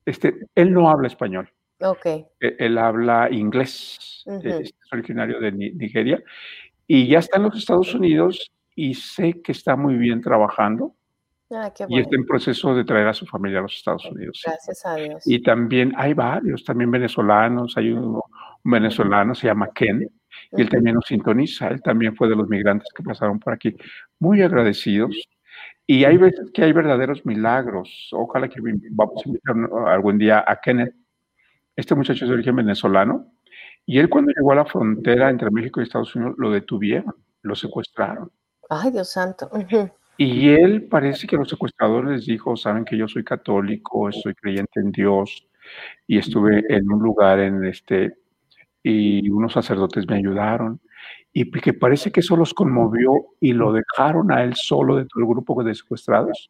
Este, 0.05 0.47
él 0.53 0.71
no 0.71 0.89
habla 0.89 1.07
español, 1.07 1.49
Ok. 1.85 2.05
e- 2.05 2.55
él 2.59 2.77
habla 2.77 3.29
inglés, 3.31 4.23
Ujú. 4.25 4.47
es 4.47 4.73
originario 4.91 5.39
de 5.39 5.51
Ni- 5.51 5.71
Nigeria 5.71 6.21
y 6.87 7.07
ya 7.07 7.19
está 7.19 7.37
en 7.37 7.43
los 7.43 7.57
Estados 7.57 7.93
Unidos 7.93 8.51
y 8.75 8.93
sé 8.95 9.41
que 9.41 9.51
está 9.51 9.75
muy 9.75 9.95
bien 9.95 10.21
trabajando 10.21 10.95
Ah, 11.51 11.71
qué 11.75 11.83
y 11.83 11.87
bueno. 11.87 12.03
está 12.03 12.15
en 12.15 12.25
proceso 12.25 12.73
de 12.75 12.83
traer 12.83 13.07
a 13.07 13.13
su 13.13 13.25
familia 13.27 13.59
a 13.59 13.61
los 13.63 13.75
Estados 13.75 14.05
Unidos. 14.11 14.41
sí. 14.43 14.49
Gracias 14.49 14.85
a 14.85 14.95
Dios. 14.95 15.23
Y 15.27 15.41
también 15.43 15.93
hay 15.95 16.13
varios, 16.13 16.63
también 16.63 16.89
venezolanos, 16.91 17.77
hay 17.77 17.91
un, 17.91 18.15
un 18.15 18.71
venezolano, 18.71 19.35
se 19.35 19.47
llama 19.47 19.69
Ken, 19.73 20.09
y 20.51 20.61
él 20.61 20.69
también 20.69 20.95
nos 20.95 21.05
sintoniza, 21.05 21.67
él 21.69 21.81
también 21.81 22.15
fue 22.15 22.27
de 22.27 22.35
los 22.35 22.47
migrantes 22.49 22.89
que 22.95 23.03
pasaron 23.03 23.39
por 23.39 23.53
aquí, 23.53 23.75
muy 24.19 24.41
agradecidos. 24.41 25.15
Y 25.87 26.03
hay 26.03 26.17
veces 26.17 26.49
que 26.51 26.63
hay 26.63 26.73
verdaderos 26.73 27.23
milagros. 27.27 28.09
Ojalá 28.11 28.49
que 28.49 28.59
vamos 28.91 29.21
a 29.23 29.29
invitar 29.29 29.55
algún 29.87 30.17
día 30.17 30.43
a 30.45 30.59
Kenneth. 30.59 30.95
Este 31.75 31.95
muchacho 31.95 32.25
es 32.25 32.29
de 32.29 32.35
origen 32.35 32.55
venezolano. 32.55 33.31
Y 33.85 33.99
él 33.99 34.09
cuando 34.09 34.31
llegó 34.35 34.51
a 34.51 34.55
la 34.55 34.65
frontera 34.65 35.29
entre 35.29 35.51
México 35.51 35.79
y 35.79 35.83
Estados 35.83 36.15
Unidos 36.15 36.35
lo 36.37 36.51
detuvieron, 36.51 37.15
lo 37.43 37.55
secuestraron. 37.55 38.31
Ay, 38.69 38.91
Dios 38.91 39.11
santo. 39.11 39.49
Y 40.17 40.49
él 40.49 40.87
parece 40.87 41.27
que 41.27 41.35
los 41.35 41.49
secuestradores 41.49 42.11
les 42.11 42.25
dijo, 42.25 42.55
saben 42.55 42.85
que 42.85 42.97
yo 42.97 43.07
soy 43.07 43.23
católico, 43.23 44.11
soy 44.11 44.33
creyente 44.33 44.79
en 44.79 44.91
Dios 44.91 45.47
y 46.07 46.17
estuve 46.17 46.63
en 46.69 46.89
un 46.91 46.99
lugar 46.99 47.39
en 47.39 47.65
este 47.65 48.17
y 48.81 49.29
unos 49.29 49.53
sacerdotes 49.53 50.07
me 50.07 50.17
ayudaron 50.17 50.79
y 51.33 51.49
que 51.51 51.73
parece 51.73 52.11
que 52.11 52.21
eso 52.21 52.37
los 52.37 52.53
conmovió 52.53 53.11
y 53.41 53.51
lo 53.51 53.73
dejaron 53.73 54.31
a 54.31 54.43
él 54.43 54.53
solo 54.55 54.95
dentro 54.95 55.19
del 55.19 55.27
grupo 55.27 55.61
de 55.63 55.75
secuestrados, 55.75 56.49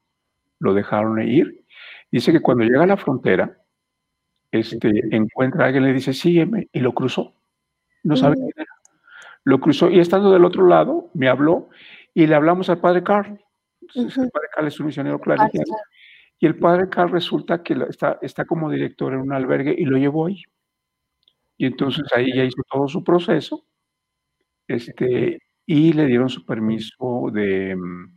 lo 0.59 0.73
dejaron 0.73 1.19
ir. 1.21 1.65
Dice 2.11 2.31
que 2.31 2.41
cuando 2.41 2.65
llega 2.65 2.83
a 2.83 2.87
la 2.87 2.97
frontera, 2.97 3.57
este, 4.59 4.89
encuentra 5.15 5.63
a 5.63 5.67
alguien, 5.67 5.83
le 5.85 5.93
dice, 5.93 6.13
sígueme, 6.13 6.69
y 6.71 6.79
lo 6.79 6.93
cruzó. 6.93 7.33
No 8.03 8.15
sabe 8.15 8.35
quién 8.35 8.49
era. 8.55 8.65
Lo 9.43 9.59
cruzó 9.59 9.89
y 9.89 9.99
estando 9.99 10.31
del 10.31 10.43
otro 10.45 10.67
lado, 10.67 11.09
me 11.13 11.27
habló 11.29 11.69
y 12.13 12.25
le 12.27 12.35
hablamos 12.35 12.69
al 12.69 12.79
padre 12.79 13.03
Carl. 13.03 13.39
Entonces, 13.81 14.17
El 14.23 14.31
padre 14.31 14.47
Carl 14.53 14.67
es 14.67 14.79
un 14.79 14.85
misionero 14.87 15.15
Ah, 15.17 15.21
claretiano. 15.21 15.65
claro. 15.65 15.81
Y 16.39 16.45
el 16.47 16.57
padre 16.57 16.89
Carl 16.89 17.11
resulta 17.11 17.61
que 17.63 17.75
está, 17.89 18.17
está 18.21 18.45
como 18.45 18.69
director 18.71 19.13
en 19.13 19.19
un 19.21 19.31
albergue 19.33 19.75
y 19.77 19.85
lo 19.85 19.97
llevó 19.97 20.25
ahí. 20.27 20.41
Y 21.57 21.65
entonces 21.67 22.03
ahí 22.13 22.33
ya 22.35 22.43
hizo 22.43 22.61
todo 22.69 22.87
su 22.87 23.03
proceso 23.03 23.65
este, 24.67 25.39
y 25.65 25.93
le 25.93 26.05
dieron 26.07 26.27
su 26.29 26.45
permiso 26.45 27.29
de, 27.31 27.75
mm, 27.75 28.11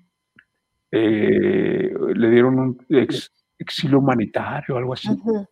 eh, 0.93 1.91
le 2.15 2.31
dieron 2.31 2.59
un 2.59 2.87
ex- 2.89 3.31
exilio 3.59 3.99
humanitario 3.99 4.77
algo 4.77 4.95
así. 4.95 5.11
Ujú. 5.11 5.47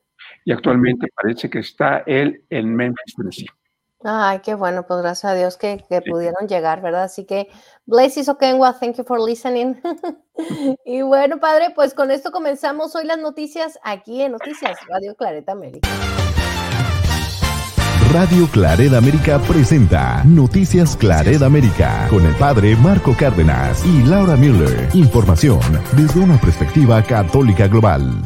Y 0.44 0.52
actualmente 0.52 1.08
parece 1.20 1.48
que 1.50 1.58
está 1.60 2.02
él 2.06 2.44
en 2.50 2.74
Memphis, 2.74 3.14
Tennessee. 3.16 3.46
Ay, 4.04 4.40
qué 4.40 4.54
bueno, 4.54 4.86
pues 4.86 5.00
gracias 5.00 5.32
a 5.32 5.34
Dios 5.34 5.56
que, 5.56 5.82
que 5.88 6.00
Sí. 6.04 6.10
pudieron 6.10 6.46
llegar, 6.46 6.80
¿verdad? 6.82 7.04
Así 7.04 7.24
que, 7.24 7.48
Blessings 7.86 8.28
Okenwa, 8.28 8.78
thank 8.78 8.96
you 8.96 9.04
for 9.04 9.18
listening. 9.20 9.74
y 10.84 11.02
bueno, 11.02 11.40
padre, 11.40 11.72
pues 11.74 11.94
con 11.94 12.10
esto 12.10 12.30
comenzamos 12.30 12.94
hoy 12.94 13.04
las 13.06 13.18
noticias 13.18 13.78
aquí 13.82 14.22
en 14.22 14.32
Noticias 14.32 14.78
Radio 14.88 15.14
Clareta 15.16 15.52
América. 15.52 15.88
Radio 18.12 18.46
Claret 18.52 18.92
América 18.94 19.40
presenta 19.40 20.22
Noticias 20.24 20.96
Claret 20.96 21.42
América 21.42 22.06
con 22.08 22.24
el 22.24 22.34
padre 22.36 22.76
Marco 22.76 23.14
Cárdenas 23.18 23.84
y 23.84 24.04
Laura 24.04 24.36
Miller. 24.36 24.88
Información 24.94 25.58
desde 25.96 26.20
una 26.20 26.38
perspectiva 26.40 27.02
católica 27.02 27.66
global. 27.66 28.22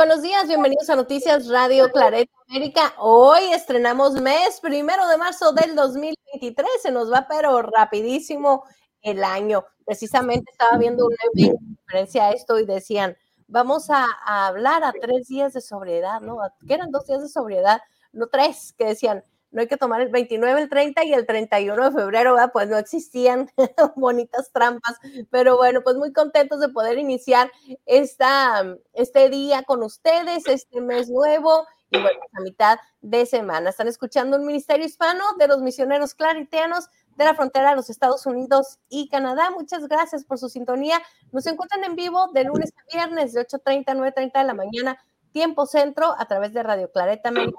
Buenos 0.00 0.22
días, 0.22 0.48
bienvenidos 0.48 0.88
a 0.88 0.96
Noticias 0.96 1.46
Radio 1.48 1.92
Clareta 1.92 2.32
América. 2.48 2.94
Hoy 2.96 3.52
estrenamos 3.52 4.14
mes 4.14 4.58
primero 4.62 5.06
de 5.08 5.18
marzo 5.18 5.52
del 5.52 5.74
2023, 5.74 6.66
se 6.80 6.90
nos 6.90 7.12
va 7.12 7.26
pero 7.28 7.60
rapidísimo 7.60 8.64
el 9.02 9.22
año. 9.22 9.62
Precisamente 9.84 10.50
estaba 10.52 10.78
viendo 10.78 11.04
una 11.04 11.16
en 11.34 11.76
referencia 11.84 12.28
a 12.28 12.30
esto 12.30 12.58
y 12.58 12.64
decían, 12.64 13.14
vamos 13.46 13.90
a, 13.90 14.06
a 14.24 14.46
hablar 14.46 14.84
a 14.84 14.92
tres 14.98 15.28
días 15.28 15.52
de 15.52 15.60
sobriedad, 15.60 16.22
¿no? 16.22 16.38
Que 16.66 16.72
eran 16.72 16.90
dos 16.90 17.04
días 17.04 17.20
de 17.20 17.28
sobriedad, 17.28 17.82
no 18.12 18.28
tres, 18.28 18.72
que 18.78 18.86
decían, 18.86 19.22
no 19.50 19.60
hay 19.60 19.68
que 19.68 19.76
tomar 19.76 20.00
el 20.00 20.08
29, 20.08 20.62
el 20.62 20.68
30 20.68 21.04
y 21.04 21.12
el 21.12 21.26
31 21.26 21.90
de 21.90 21.90
febrero, 21.90 22.34
¿verdad? 22.34 22.50
Pues 22.52 22.68
no 22.68 22.78
existían 22.78 23.50
bonitas 23.96 24.50
trampas, 24.52 24.96
pero 25.30 25.56
bueno, 25.56 25.82
pues 25.82 25.96
muy 25.96 26.12
contentos 26.12 26.60
de 26.60 26.68
poder 26.68 26.98
iniciar 26.98 27.50
esta, 27.86 28.64
este 28.92 29.28
día 29.28 29.62
con 29.62 29.82
ustedes, 29.82 30.46
este 30.46 30.80
mes 30.80 31.08
nuevo 31.08 31.66
y 31.90 32.00
bueno, 32.00 32.20
a 32.32 32.40
mitad 32.40 32.78
de 33.00 33.26
semana. 33.26 33.70
Están 33.70 33.88
escuchando 33.88 34.36
un 34.36 34.46
ministerio 34.46 34.86
hispano 34.86 35.24
de 35.38 35.48
los 35.48 35.60
misioneros 35.60 36.14
claritianos 36.14 36.88
de 37.16 37.24
la 37.24 37.34
frontera 37.34 37.70
de 37.70 37.76
los 37.76 37.90
Estados 37.90 38.24
Unidos 38.26 38.78
y 38.88 39.08
Canadá. 39.08 39.50
Muchas 39.50 39.88
gracias 39.88 40.24
por 40.24 40.38
su 40.38 40.48
sintonía. 40.48 41.02
Nos 41.32 41.46
encuentran 41.46 41.82
en 41.82 41.96
vivo 41.96 42.28
de 42.32 42.44
lunes 42.44 42.72
a 42.76 42.96
viernes 42.96 43.32
de 43.32 43.44
8.30 43.44 43.88
a 43.88 43.94
9.30 43.94 44.38
de 44.38 44.44
la 44.44 44.54
mañana, 44.54 44.98
tiempo 45.32 45.66
centro, 45.66 46.14
a 46.16 46.26
través 46.26 46.52
de 46.52 46.62
Radio 46.62 46.92
Clareta 46.92 47.30
América 47.30 47.58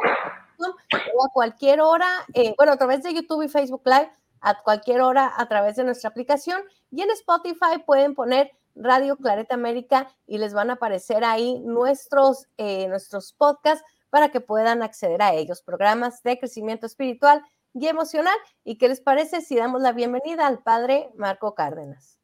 o 0.70 1.26
a 1.26 1.30
cualquier 1.30 1.82
hora, 1.82 2.08
eh, 2.34 2.54
bueno, 2.58 2.74
a 2.74 2.78
través 2.78 3.04
de 3.04 3.14
YouTube 3.14 3.44
y 3.44 3.50
Facebook 3.50 3.82
Live, 3.86 4.12
a 4.42 4.62
cualquier 4.64 5.02
hora 5.02 5.32
a 5.36 5.48
través 5.48 5.76
de 5.76 5.84
nuestra 5.84 6.10
aplicación 6.10 6.62
y 6.90 7.02
en 7.02 7.12
Spotify 7.12 7.84
pueden 7.86 8.16
poner 8.16 8.52
Radio 8.76 9.18
Clareta 9.18 9.56
América 9.56 10.08
y 10.28 10.38
les 10.38 10.54
van 10.54 10.70
a 10.70 10.74
aparecer 10.74 11.24
ahí 11.24 11.60
nuestros, 11.60 12.48
eh, 12.58 12.88
nuestros 12.88 13.34
podcasts 13.34 13.84
para 14.10 14.30
que 14.30 14.42
puedan 14.42 14.82
acceder 14.82 15.22
a 15.22 15.34
ellos, 15.34 15.62
programas 15.62 16.24
de 16.24 16.40
crecimiento 16.40 16.86
espiritual 16.86 17.44
y 17.74 17.88
emocional. 17.88 18.36
¿Y 18.64 18.78
qué 18.78 18.88
les 18.88 19.02
parece 19.02 19.42
si 19.42 19.56
damos 19.56 19.82
la 19.82 19.94
bienvenida 19.94 20.48
al 20.48 20.60
padre 20.60 21.10
Marco 21.16 21.56
Cárdenas? 21.56 22.21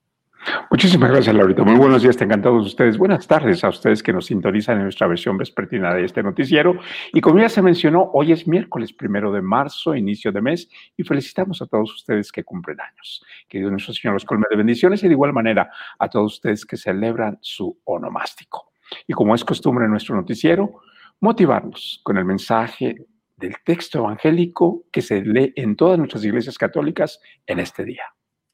Muchísimas 0.69 1.11
gracias, 1.11 1.35
Laurita. 1.35 1.63
Muy 1.63 1.75
buenos 1.75 2.01
días, 2.01 2.17
tengan 2.17 2.41
todos 2.41 2.65
ustedes. 2.67 2.97
Buenas 2.97 3.27
tardes 3.27 3.63
a 3.63 3.69
ustedes 3.69 4.03
que 4.03 4.13
nos 4.13 4.27
sintonizan 4.27 4.77
en 4.77 4.83
nuestra 4.83 5.07
versión 5.07 5.37
vespertina 5.37 5.93
de 5.93 6.05
este 6.05 6.23
noticiero. 6.23 6.79
Y 7.13 7.21
como 7.21 7.39
ya 7.39 7.49
se 7.49 7.61
mencionó, 7.61 8.11
hoy 8.13 8.31
es 8.31 8.47
miércoles 8.47 8.93
primero 8.93 9.31
de 9.31 9.41
marzo, 9.41 9.95
inicio 9.95 10.31
de 10.31 10.41
mes, 10.41 10.69
y 10.95 11.03
felicitamos 11.03 11.61
a 11.61 11.65
todos 11.65 11.93
ustedes 11.93 12.31
que 12.31 12.43
cumplen 12.43 12.79
años. 12.79 13.23
Que 13.47 13.59
Dios 13.59 13.71
nuestro 13.71 13.93
Señor 13.93 14.13
los 14.13 14.25
colme 14.25 14.45
de 14.49 14.57
bendiciones 14.57 15.03
y 15.03 15.07
de 15.07 15.13
igual 15.13 15.33
manera 15.33 15.69
a 15.99 16.09
todos 16.09 16.35
ustedes 16.35 16.65
que 16.65 16.77
celebran 16.77 17.37
su 17.41 17.79
onomástico. 17.85 18.71
Y 19.05 19.13
como 19.13 19.35
es 19.35 19.43
costumbre 19.43 19.85
en 19.85 19.91
nuestro 19.91 20.15
noticiero, 20.15 20.81
motivarnos 21.19 22.01
con 22.03 22.17
el 22.17 22.25
mensaje 22.25 23.05
del 23.35 23.55
texto 23.63 23.99
evangélico 23.99 24.85
que 24.91 25.01
se 25.01 25.21
lee 25.21 25.53
en 25.55 25.75
todas 25.75 25.97
nuestras 25.97 26.23
iglesias 26.23 26.57
católicas 26.57 27.19
en 27.45 27.59
este 27.59 27.83
día. 27.83 28.03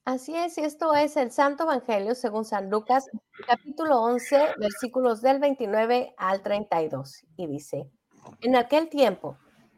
Así 0.06 0.36
es, 0.36 0.58
esto 0.58 0.94
es 0.94 1.16
el 1.16 1.32
Santo 1.32 1.64
Evangelio 1.64 2.14
según 2.14 2.44
San 2.44 2.70
Lucas, 2.70 3.10
capítulo 3.48 4.02
11, 4.02 4.56
versículos 4.58 5.22
del 5.22 5.40
29 5.40 6.14
al 6.18 6.42
32. 6.42 7.26
Y 7.38 7.48
dice, 7.48 7.90
en 8.42 8.58
aquel 8.58 8.90
tiempo, 8.90 9.38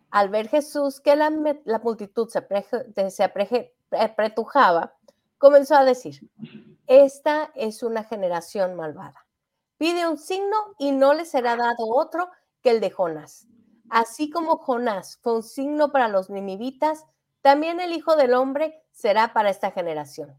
al 0.10 0.29
ver 0.29 0.48
Jesús 0.48 1.00
que 1.00 1.15
la, 1.15 1.29
multitud 1.29 2.27
se, 2.27 2.44
se 3.12 3.24
apretujaba, 3.91 4.96
comenzó 5.38 5.75
a 5.75 5.86
decir, 5.86 6.27
esta 6.88 7.51
es 7.53 7.84
una 7.84 8.03
generación 8.03 8.74
malvada. 8.74 9.27
Pide 9.77 10.08
un 10.08 10.17
signo 10.17 10.58
y 10.79 10.91
no 10.91 11.13
le 11.13 11.25
será 11.25 11.55
dado 11.55 11.88
otro 11.88 12.32
que 12.63 12.72
el 12.72 12.79
de 12.79 12.89
Jonás. 12.89 13.46
Así 13.91 14.32
como 14.32 14.58
Jonás 14.58 15.20
fue 15.22 15.36
un 15.36 15.44
signo 15.44 15.91
para 15.91 16.08
los 16.08 16.32
ninivitas, 16.32 17.05
también 17.46 17.80
el 17.80 17.94
Hijo 17.94 18.16
del 18.16 18.34
Hombre 18.34 18.82
será 18.92 19.32
para 19.32 19.52
esta 19.52 19.70
generación. 19.70 20.36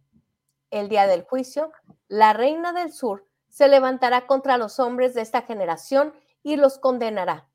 El 0.72 0.88
día 0.88 1.06
del 1.06 1.22
juicio, 1.22 1.70
la 2.08 2.32
reina 2.32 2.72
del 2.72 2.92
sur 2.92 3.28
se 3.48 3.68
levantará 3.68 4.26
contra 4.26 4.58
los 4.58 4.80
hombres 4.80 5.14
de 5.14 5.20
esta 5.20 5.42
generación 5.42 6.12
y 6.42 6.56
los 6.56 6.78
condenará, 6.78 7.48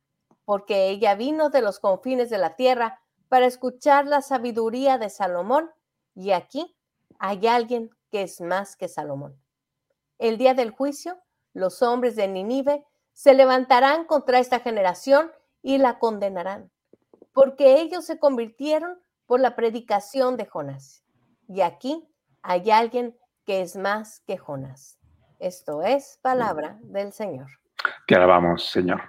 porque 0.45 0.87
ella 0.87 1.15
vino 1.15 1.49
de 1.49 1.61
los 1.61 1.81
confines 1.81 2.29
de 2.29 2.37
la 2.37 2.55
tierra 2.55 3.01
para 3.27 3.45
escuchar 3.45 4.07
la 4.07 4.21
sabiduría 4.21 4.97
de 4.97 5.09
Salomón, 5.09 5.69
y 6.15 6.31
aquí 6.31 6.73
hay 7.19 7.45
alguien 7.45 7.89
que 8.09 8.21
es 8.21 8.39
más 8.39 8.77
que 8.77 8.87
Salomón. 8.87 9.37
El 10.17 10.37
día 10.37 10.53
del 10.53 10.71
juicio, 10.71 11.19
los 11.51 11.81
hombres 11.81 12.15
de 12.15 12.29
Ninive 12.29 12.85
se 13.11 13.33
levantarán 13.33 14.05
contra 14.05 14.39
esta 14.39 14.61
generación 14.61 15.29
y 15.61 15.77
la 15.77 15.99
condenarán, 15.99 16.71
porque 17.33 17.81
ellos 17.81 18.05
se 18.05 18.17
convirtieron 18.17 18.97
por 19.31 19.39
la 19.39 19.55
predicación 19.55 20.35
de 20.35 20.45
Jonás. 20.45 21.05
Y 21.47 21.61
aquí 21.61 22.03
hay 22.41 22.69
alguien 22.69 23.15
que 23.45 23.61
es 23.61 23.77
más 23.77 24.21
que 24.27 24.37
Jonás. 24.37 24.99
Esto 25.39 25.83
es 25.83 26.19
palabra 26.21 26.77
del 26.83 27.13
Señor. 27.13 27.47
Te 28.07 28.15
alabamos, 28.15 28.69
Señor. 28.69 29.03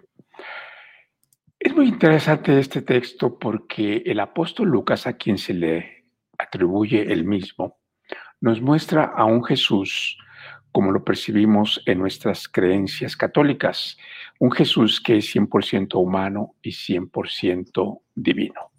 Es 1.58 1.74
muy 1.74 1.88
interesante 1.88 2.56
este 2.56 2.82
texto 2.82 3.36
porque 3.36 4.04
el 4.06 4.20
apóstol 4.20 4.68
Lucas, 4.68 5.08
a 5.08 5.14
quien 5.14 5.38
se 5.38 5.54
le 5.54 6.04
atribuye 6.38 7.12
el 7.12 7.24
mismo, 7.24 7.80
nos 8.40 8.60
muestra 8.60 9.06
a 9.16 9.24
un 9.24 9.42
Jesús 9.42 10.16
como 10.70 10.92
lo 10.92 11.02
percibimos 11.02 11.82
en 11.84 11.98
nuestras 11.98 12.46
creencias 12.46 13.16
católicas, 13.16 13.98
un 14.38 14.52
Jesús 14.52 15.00
que 15.00 15.16
es 15.16 15.34
100% 15.34 16.00
humano 16.00 16.54
y 16.62 16.70
100% 16.70 18.02
divino. 18.14 18.71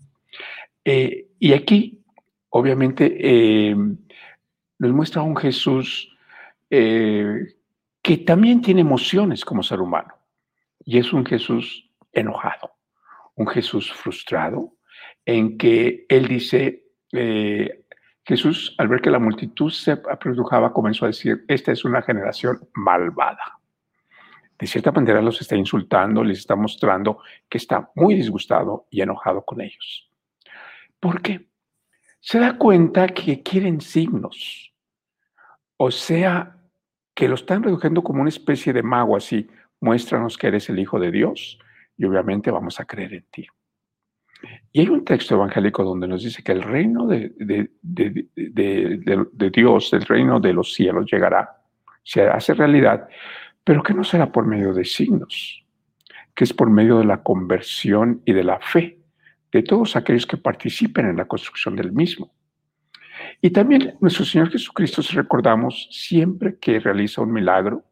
Eh, 0.85 1.27
y 1.39 1.53
aquí, 1.53 2.03
obviamente, 2.49 3.15
eh, 3.19 3.75
nos 3.75 4.91
muestra 4.91 5.21
un 5.21 5.35
Jesús 5.35 6.15
eh, 6.69 7.55
que 8.01 8.17
también 8.17 8.61
tiene 8.61 8.81
emociones 8.81 9.45
como 9.45 9.63
ser 9.63 9.79
humano. 9.79 10.13
Y 10.85 10.97
es 10.97 11.13
un 11.13 11.25
Jesús 11.25 11.89
enojado, 12.11 12.71
un 13.35 13.47
Jesús 13.47 13.91
frustrado, 13.93 14.73
en 15.25 15.57
que 15.57 16.05
él 16.09 16.27
dice, 16.27 16.83
Jesús, 18.25 18.75
al 18.77 18.89
ver 18.89 19.01
que 19.01 19.09
la 19.09 19.19
multitud 19.19 19.71
se 19.71 19.91
apretujaba, 19.91 20.73
comenzó 20.73 21.05
a 21.05 21.09
decir, 21.09 21.45
esta 21.47 21.71
es 21.71 21.85
una 21.85 22.01
generación 22.01 22.59
malvada. 22.73 23.59
De 24.59 24.67
cierta 24.67 24.91
manera 24.91 25.21
los 25.21 25.39
está 25.41 25.55
insultando, 25.55 26.23
les 26.23 26.39
está 26.39 26.55
mostrando 26.55 27.19
que 27.47 27.57
está 27.57 27.89
muy 27.95 28.15
disgustado 28.15 28.87
y 28.89 29.01
enojado 29.01 29.43
con 29.43 29.61
ellos. 29.61 30.12
¿Por 31.03 31.21
qué? 31.21 31.47
Se 32.21 32.39
da 32.39 32.57
cuenta 32.57 33.09
que 33.09 33.43
quieren 33.43 33.81
signos. 33.81 34.73
O 35.75 35.91
sea, 35.91 36.55
que 37.13 37.27
lo 37.27 37.35
están 37.35 37.61
reduciendo 37.61 38.01
como 38.01 38.21
una 38.21 38.29
especie 38.29 38.71
de 38.71 38.83
mago 38.83 39.17
así. 39.17 39.49
Muéstranos 39.81 40.37
que 40.37 40.47
eres 40.47 40.69
el 40.69 40.79
Hijo 40.79 41.01
de 41.01 41.11
Dios 41.11 41.59
y 41.97 42.05
obviamente 42.05 42.51
vamos 42.51 42.79
a 42.79 42.85
creer 42.85 43.15
en 43.15 43.25
ti. 43.29 43.45
Y 44.71 44.79
hay 44.79 44.87
un 44.87 45.03
texto 45.03 45.35
evangélico 45.35 45.83
donde 45.83 46.07
nos 46.07 46.23
dice 46.23 46.41
que 46.41 46.53
el 46.53 46.61
reino 46.61 47.05
de, 47.05 47.33
de, 47.37 49.49
Dios, 49.51 49.91
el 49.91 50.05
reino 50.05 50.39
de 50.39 50.53
los 50.53 50.73
cielos 50.73 51.11
llegará, 51.11 51.63
se 52.01 52.21
hace 52.21 52.53
realidad, 52.53 53.09
pero 53.61 53.83
que 53.83 53.93
no 53.93 54.05
será 54.05 54.31
por 54.31 54.45
medio 54.45 54.73
de 54.73 54.85
signos, 54.85 55.65
que 56.33 56.45
es 56.45 56.53
por 56.53 56.69
medio 56.69 56.97
de 56.97 57.05
la 57.05 57.23
conversión 57.23 58.21
y 58.23 58.31
de 58.31 58.45
la 58.45 58.61
fe 58.61 59.02
de 59.53 59.63
todos 59.63 59.95
aquellos 59.95 60.25
que 60.25 60.35
participen 60.35 61.05
en 61.05 61.17
la 61.17 61.25
construcción 61.25 61.75
del 61.75 61.91
mismo. 61.91 62.33
Y 63.39 63.51
también 63.51 63.95
nuestro 64.01 64.25
Señor 64.25 64.49
Jesucristo, 64.49 65.03
si 65.03 65.15
recordamos, 65.15 65.87
siempre 65.91 66.57
que 66.59 66.79
realiza 66.79 67.21
un 67.21 67.31
milagro, 67.31 67.85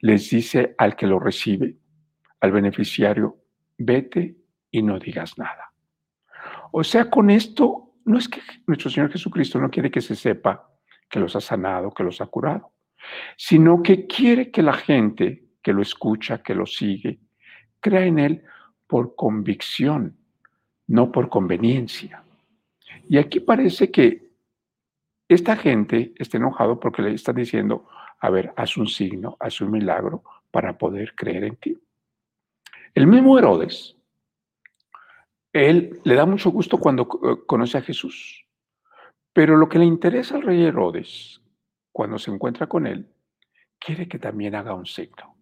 les 0.00 0.28
dice 0.30 0.74
al 0.76 0.94
que 0.94 1.06
lo 1.06 1.18
recibe, 1.18 1.76
al 2.40 2.52
beneficiario, 2.52 3.38
vete 3.78 4.36
y 4.70 4.82
no 4.82 4.98
digas 4.98 5.38
nada. 5.38 5.72
O 6.72 6.84
sea, 6.84 7.08
con 7.08 7.30
esto, 7.30 7.94
no 8.04 8.18
es 8.18 8.28
que 8.28 8.40
nuestro 8.66 8.90
Señor 8.90 9.10
Jesucristo 9.10 9.58
no 9.58 9.70
quiere 9.70 9.90
que 9.90 10.00
se 10.00 10.14
sepa 10.14 10.68
que 11.08 11.20
los 11.20 11.34
ha 11.36 11.40
sanado, 11.40 11.92
que 11.92 12.04
los 12.04 12.20
ha 12.20 12.26
curado, 12.26 12.72
sino 13.36 13.82
que 13.82 14.06
quiere 14.06 14.50
que 14.50 14.62
la 14.62 14.72
gente 14.74 15.44
que 15.62 15.72
lo 15.72 15.82
escucha, 15.82 16.42
que 16.42 16.54
lo 16.54 16.66
sigue, 16.66 17.20
crea 17.80 18.04
en 18.04 18.18
Él 18.18 18.42
por 18.86 19.14
convicción, 19.14 20.18
no 20.86 21.10
por 21.12 21.28
conveniencia. 21.28 22.24
Y 23.08 23.18
aquí 23.18 23.40
parece 23.40 23.90
que 23.90 24.32
esta 25.28 25.56
gente 25.56 26.12
está 26.16 26.36
enojado 26.36 26.78
porque 26.78 27.02
le 27.02 27.14
están 27.14 27.36
diciendo, 27.36 27.88
a 28.20 28.30
ver, 28.30 28.52
haz 28.56 28.76
un 28.76 28.86
signo, 28.86 29.36
haz 29.40 29.60
un 29.60 29.70
milagro 29.70 30.22
para 30.50 30.76
poder 30.76 31.14
creer 31.14 31.44
en 31.44 31.56
ti. 31.56 31.78
El 32.94 33.06
mismo 33.06 33.38
Herodes, 33.38 33.96
él 35.52 36.00
le 36.04 36.14
da 36.14 36.26
mucho 36.26 36.50
gusto 36.50 36.78
cuando 36.78 37.02
eh, 37.02 37.46
conoce 37.46 37.78
a 37.78 37.82
Jesús, 37.82 38.46
pero 39.32 39.56
lo 39.56 39.68
que 39.68 39.78
le 39.78 39.84
interesa 39.84 40.36
al 40.36 40.42
rey 40.42 40.62
Herodes, 40.62 41.40
cuando 41.90 42.18
se 42.18 42.30
encuentra 42.30 42.66
con 42.66 42.86
él, 42.86 43.08
quiere 43.78 44.06
que 44.08 44.18
también 44.18 44.54
haga 44.54 44.74
un 44.74 44.86
signo, 44.86 45.36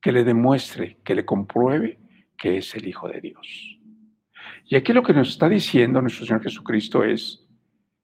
que 0.00 0.12
le 0.12 0.24
demuestre, 0.24 0.98
que 1.04 1.14
le 1.14 1.24
compruebe 1.24 1.98
que 2.36 2.58
es 2.58 2.74
el 2.74 2.86
Hijo 2.86 3.08
de 3.08 3.20
Dios. 3.20 3.75
Y 4.68 4.74
aquí 4.74 4.92
lo 4.92 5.02
que 5.02 5.12
nos 5.12 5.28
está 5.28 5.48
diciendo 5.48 6.02
nuestro 6.02 6.26
Señor 6.26 6.42
Jesucristo 6.42 7.04
es, 7.04 7.46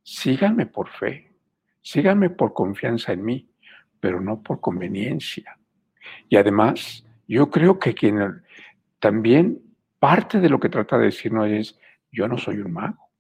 síganme 0.05 0.66
por 0.66 0.88
fe, 0.88 1.33
síganme 1.81 2.31
por 2.31 2.53
confianza 2.53 3.12
en 3.12 3.25
mí, 3.25 3.51
pero 3.98 4.20
no 4.20 4.40
por 4.42 4.61
conveniencia. 4.61 5.59
Y 6.29 6.37
además, 6.37 7.05
yo 7.27 7.51
creo 7.51 7.81
que 7.81 7.94
también 9.01 9.61
parte 9.98 10.38
de 10.38 10.48
lo 10.48 10.61
que 10.61 10.68
trata 10.68 10.98
de 10.98 11.07
decirnos 11.07 11.48
es, 11.48 11.81
yo 12.12 12.29
no 12.29 12.38
soy 12.38 12.59
un 12.59 12.72
mago, 12.72 13.11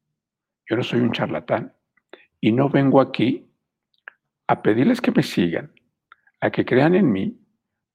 yo 0.68 0.76
no 0.76 0.84
soy 0.84 1.00
un 1.00 1.12
charlatán, 1.12 1.74
y 2.40 2.52
no 2.52 2.68
vengo 2.68 3.00
aquí 3.00 3.48
a 4.46 4.62
pedirles 4.62 5.00
que 5.00 5.10
me 5.10 5.22
sigan, 5.24 5.72
a 6.40 6.50
que 6.50 6.64
crean 6.64 6.94
en 6.94 7.10
mí, 7.10 7.40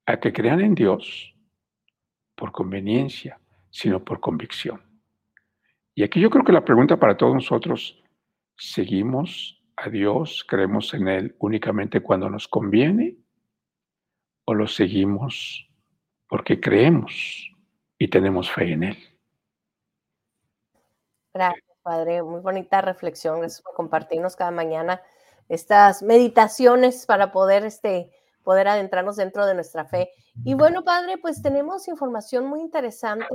a 0.06 0.20
que 0.20 0.34
crean 0.34 0.60
en 0.60 0.76
Dios, 0.76 1.36
por 2.36 2.52
conveniencia, 2.52 3.40
sino 3.70 4.04
por 4.04 4.20
convicción. 4.20 4.87
Y 5.98 6.04
aquí 6.04 6.22
yo 6.22 6.30
creo 6.30 6.46
que 6.46 6.52
la 6.52 6.64
pregunta 6.64 6.98
para 6.98 7.18
todos 7.18 7.34
nosotros, 7.34 8.04
¿seguimos 8.56 9.60
a 9.76 9.90
Dios, 9.90 10.46
creemos 10.48 10.94
en 10.94 11.08
Él 11.08 11.36
únicamente 11.40 12.02
cuando 12.02 12.30
nos 12.30 12.48
conviene? 12.48 13.18
¿O 14.46 14.54
lo 14.54 14.68
seguimos 14.68 15.68
porque 16.30 16.62
creemos 16.62 17.50
y 17.98 18.10
tenemos 18.10 18.52
fe 18.52 18.74
en 18.74 18.84
Él? 18.84 18.98
Gracias, 21.34 21.80
Padre. 21.82 22.22
Muy 22.22 22.42
bonita 22.42 22.80
reflexión. 22.82 23.40
Gracias 23.40 23.64
compartirnos 23.76 24.36
cada 24.36 24.52
mañana 24.52 25.02
estas 25.50 26.04
meditaciones 26.04 27.08
para 27.08 27.32
poder, 27.32 27.66
este, 27.66 28.12
poder 28.44 28.68
adentrarnos 28.68 29.16
dentro 29.16 29.48
de 29.48 29.56
nuestra 29.56 29.86
fe. 29.86 30.12
Y 30.46 30.54
bueno, 30.54 30.84
Padre, 30.84 31.18
pues 31.18 31.42
tenemos 31.42 31.88
información 31.88 32.46
muy 32.46 32.62
interesante 32.62 33.26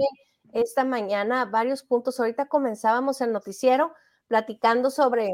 esta 0.52 0.84
mañana 0.84 1.44
varios 1.44 1.82
puntos. 1.82 2.20
Ahorita 2.20 2.46
comenzábamos 2.46 3.20
el 3.20 3.32
noticiero 3.32 3.92
platicando 4.28 4.90
sobre 4.90 5.30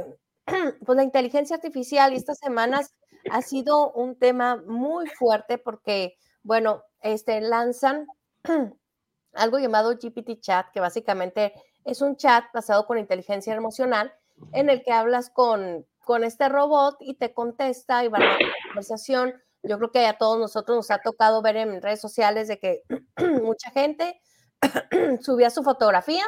pues, 0.84 0.96
la 0.96 1.02
inteligencia 1.02 1.56
artificial 1.56 2.12
y 2.12 2.16
estas 2.16 2.38
semanas 2.38 2.94
ha 3.30 3.42
sido 3.42 3.92
un 3.92 4.16
tema 4.16 4.62
muy 4.66 5.06
fuerte 5.08 5.58
porque, 5.58 6.16
bueno, 6.42 6.82
este, 7.00 7.40
lanzan 7.40 8.06
algo 9.34 9.58
llamado 9.58 9.92
GPT 9.92 10.40
Chat, 10.40 10.70
que 10.72 10.80
básicamente 10.80 11.52
es 11.84 12.00
un 12.00 12.16
chat 12.16 12.44
basado 12.52 12.86
con 12.86 12.98
inteligencia 12.98 13.54
emocional 13.54 14.12
en 14.52 14.70
el 14.70 14.82
que 14.82 14.92
hablas 14.92 15.30
con, 15.30 15.86
con 16.04 16.24
este 16.24 16.48
robot 16.48 16.96
y 17.00 17.14
te 17.14 17.32
contesta 17.32 18.04
y 18.04 18.08
va 18.08 18.18
a 18.18 18.20
la 18.20 18.38
conversación. 18.68 19.34
Yo 19.62 19.78
creo 19.78 19.90
que 19.90 20.06
a 20.06 20.16
todos 20.16 20.38
nosotros 20.38 20.76
nos 20.76 20.90
ha 20.90 20.98
tocado 20.98 21.42
ver 21.42 21.56
en 21.56 21.82
redes 21.82 22.00
sociales 22.00 22.48
de 22.48 22.58
que 22.58 22.82
mucha 23.42 23.70
gente 23.70 24.20
subía 25.22 25.50
su 25.50 25.62
fotografía 25.62 26.24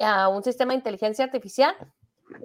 a 0.00 0.28
un 0.28 0.42
sistema 0.42 0.72
de 0.72 0.78
inteligencia 0.78 1.24
artificial 1.24 1.74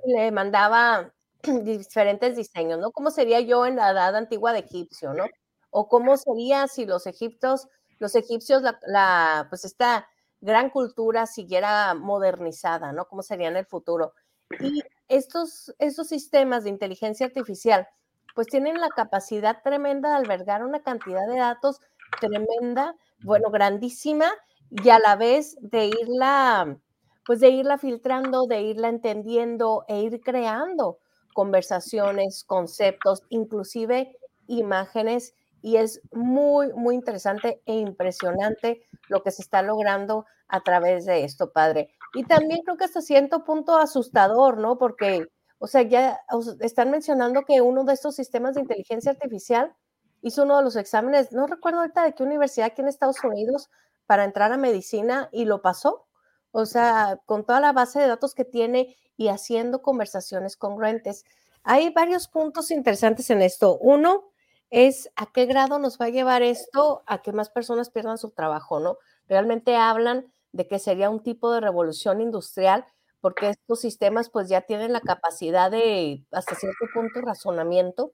y 0.05 0.13
le 0.13 0.31
mandaba 0.31 1.13
diferentes 1.63 2.35
diseños, 2.35 2.79
¿no? 2.79 2.91
¿Cómo 2.91 3.11
sería 3.11 3.39
yo 3.41 3.65
en 3.65 3.77
la 3.77 3.91
edad 3.91 4.15
antigua 4.15 4.53
de 4.53 4.59
egipcio, 4.59 5.13
¿no? 5.13 5.25
O 5.69 5.87
cómo 5.87 6.17
sería 6.17 6.67
si 6.67 6.85
los 6.85 7.07
egipcios, 7.07 7.67
los 7.99 8.15
egipcios, 8.15 8.61
la, 8.61 9.47
pues 9.49 9.65
esta 9.65 10.07
gran 10.41 10.69
cultura 10.69 11.25
siguiera 11.25 11.93
modernizada, 11.93 12.91
¿no? 12.93 13.05
¿Cómo 13.05 13.23
sería 13.23 13.47
en 13.47 13.57
el 13.57 13.65
futuro? 13.65 14.13
Y 14.59 14.83
estos, 15.07 15.73
estos 15.79 16.07
sistemas 16.07 16.63
de 16.63 16.69
inteligencia 16.69 17.25
artificial, 17.25 17.87
pues 18.35 18.47
tienen 18.47 18.79
la 18.79 18.89
capacidad 18.89 19.61
tremenda 19.63 20.09
de 20.09 20.15
albergar 20.15 20.63
una 20.63 20.83
cantidad 20.83 21.27
de 21.27 21.37
datos 21.37 21.81
tremenda, 22.19 22.95
bueno, 23.23 23.49
grandísima, 23.49 24.31
y 24.69 24.89
a 24.89 24.99
la 24.99 25.15
vez 25.15 25.57
de 25.61 25.85
irla, 25.85 26.77
pues 27.25 27.39
de 27.39 27.49
irla 27.49 27.77
filtrando, 27.77 28.45
de 28.47 28.61
irla 28.61 28.89
entendiendo 28.89 29.85
e 29.87 30.01
ir 30.01 30.21
creando 30.21 30.99
conversaciones, 31.33 32.43
conceptos, 32.45 33.21
inclusive 33.29 34.17
imágenes, 34.47 35.35
y 35.61 35.77
es 35.77 36.01
muy, 36.11 36.71
muy 36.73 36.95
interesante 36.95 37.61
e 37.65 37.75
impresionante 37.75 38.81
lo 39.09 39.21
que 39.23 39.31
se 39.31 39.41
está 39.41 39.61
logrando 39.61 40.25
a 40.47 40.61
través 40.61 41.05
de 41.05 41.23
esto, 41.23 41.51
padre. 41.51 41.89
Y 42.13 42.23
también 42.23 42.61
creo 42.63 42.77
que 42.77 42.85
hasta 42.85 43.01
cierto 43.01 43.43
punto 43.43 43.75
asustador, 43.77 44.57
¿no? 44.57 44.77
Porque, 44.77 45.27
o 45.59 45.67
sea, 45.67 45.81
ya 45.81 46.19
están 46.61 46.91
mencionando 46.91 47.43
que 47.43 47.61
uno 47.61 47.83
de 47.83 47.93
estos 47.93 48.15
sistemas 48.15 48.55
de 48.55 48.61
inteligencia 48.61 49.11
artificial 49.11 49.75
hizo 50.21 50.43
uno 50.43 50.57
de 50.57 50.63
los 50.63 50.75
exámenes, 50.75 51.31
no 51.31 51.47
recuerdo 51.47 51.79
ahorita 51.79 52.03
de 52.03 52.13
qué 52.13 52.23
universidad 52.23 52.67
aquí 52.67 52.81
en 52.81 52.87
Estados 52.87 53.23
Unidos, 53.23 53.69
para 54.07 54.23
entrar 54.25 54.51
a 54.51 54.57
medicina 54.57 55.29
y 55.31 55.45
lo 55.45 55.61
pasó. 55.61 56.07
O 56.51 56.65
sea, 56.65 57.19
con 57.25 57.45
toda 57.45 57.59
la 57.59 57.73
base 57.73 57.99
de 57.99 58.07
datos 58.07 58.33
que 58.33 58.45
tiene 58.45 58.95
y 59.17 59.27
haciendo 59.27 59.81
conversaciones 59.81 60.57
congruentes. 60.57 61.25
Hay 61.63 61.89
varios 61.89 62.27
puntos 62.27 62.71
interesantes 62.71 63.29
en 63.29 63.41
esto. 63.41 63.77
Uno 63.79 64.31
es 64.69 65.09
a 65.15 65.31
qué 65.31 65.45
grado 65.45 65.79
nos 65.79 65.99
va 65.99 66.05
a 66.05 66.09
llevar 66.09 66.41
esto 66.43 67.03
a 67.07 67.21
que 67.21 67.31
más 67.33 67.49
personas 67.49 67.89
pierdan 67.89 68.17
su 68.17 68.31
trabajo, 68.31 68.79
¿no? 68.79 68.97
Realmente 69.27 69.75
hablan 69.75 70.31
de 70.51 70.67
que 70.67 70.79
sería 70.79 71.09
un 71.09 71.21
tipo 71.21 71.51
de 71.51 71.61
revolución 71.61 72.21
industrial 72.21 72.85
porque 73.21 73.49
estos 73.49 73.81
sistemas 73.81 74.29
pues 74.29 74.47
ya 74.49 74.61
tienen 74.61 74.93
la 74.93 75.01
capacidad 75.01 75.71
de 75.71 76.25
hasta 76.31 76.55
cierto 76.55 76.85
punto 76.93 77.21
razonamiento 77.21 78.13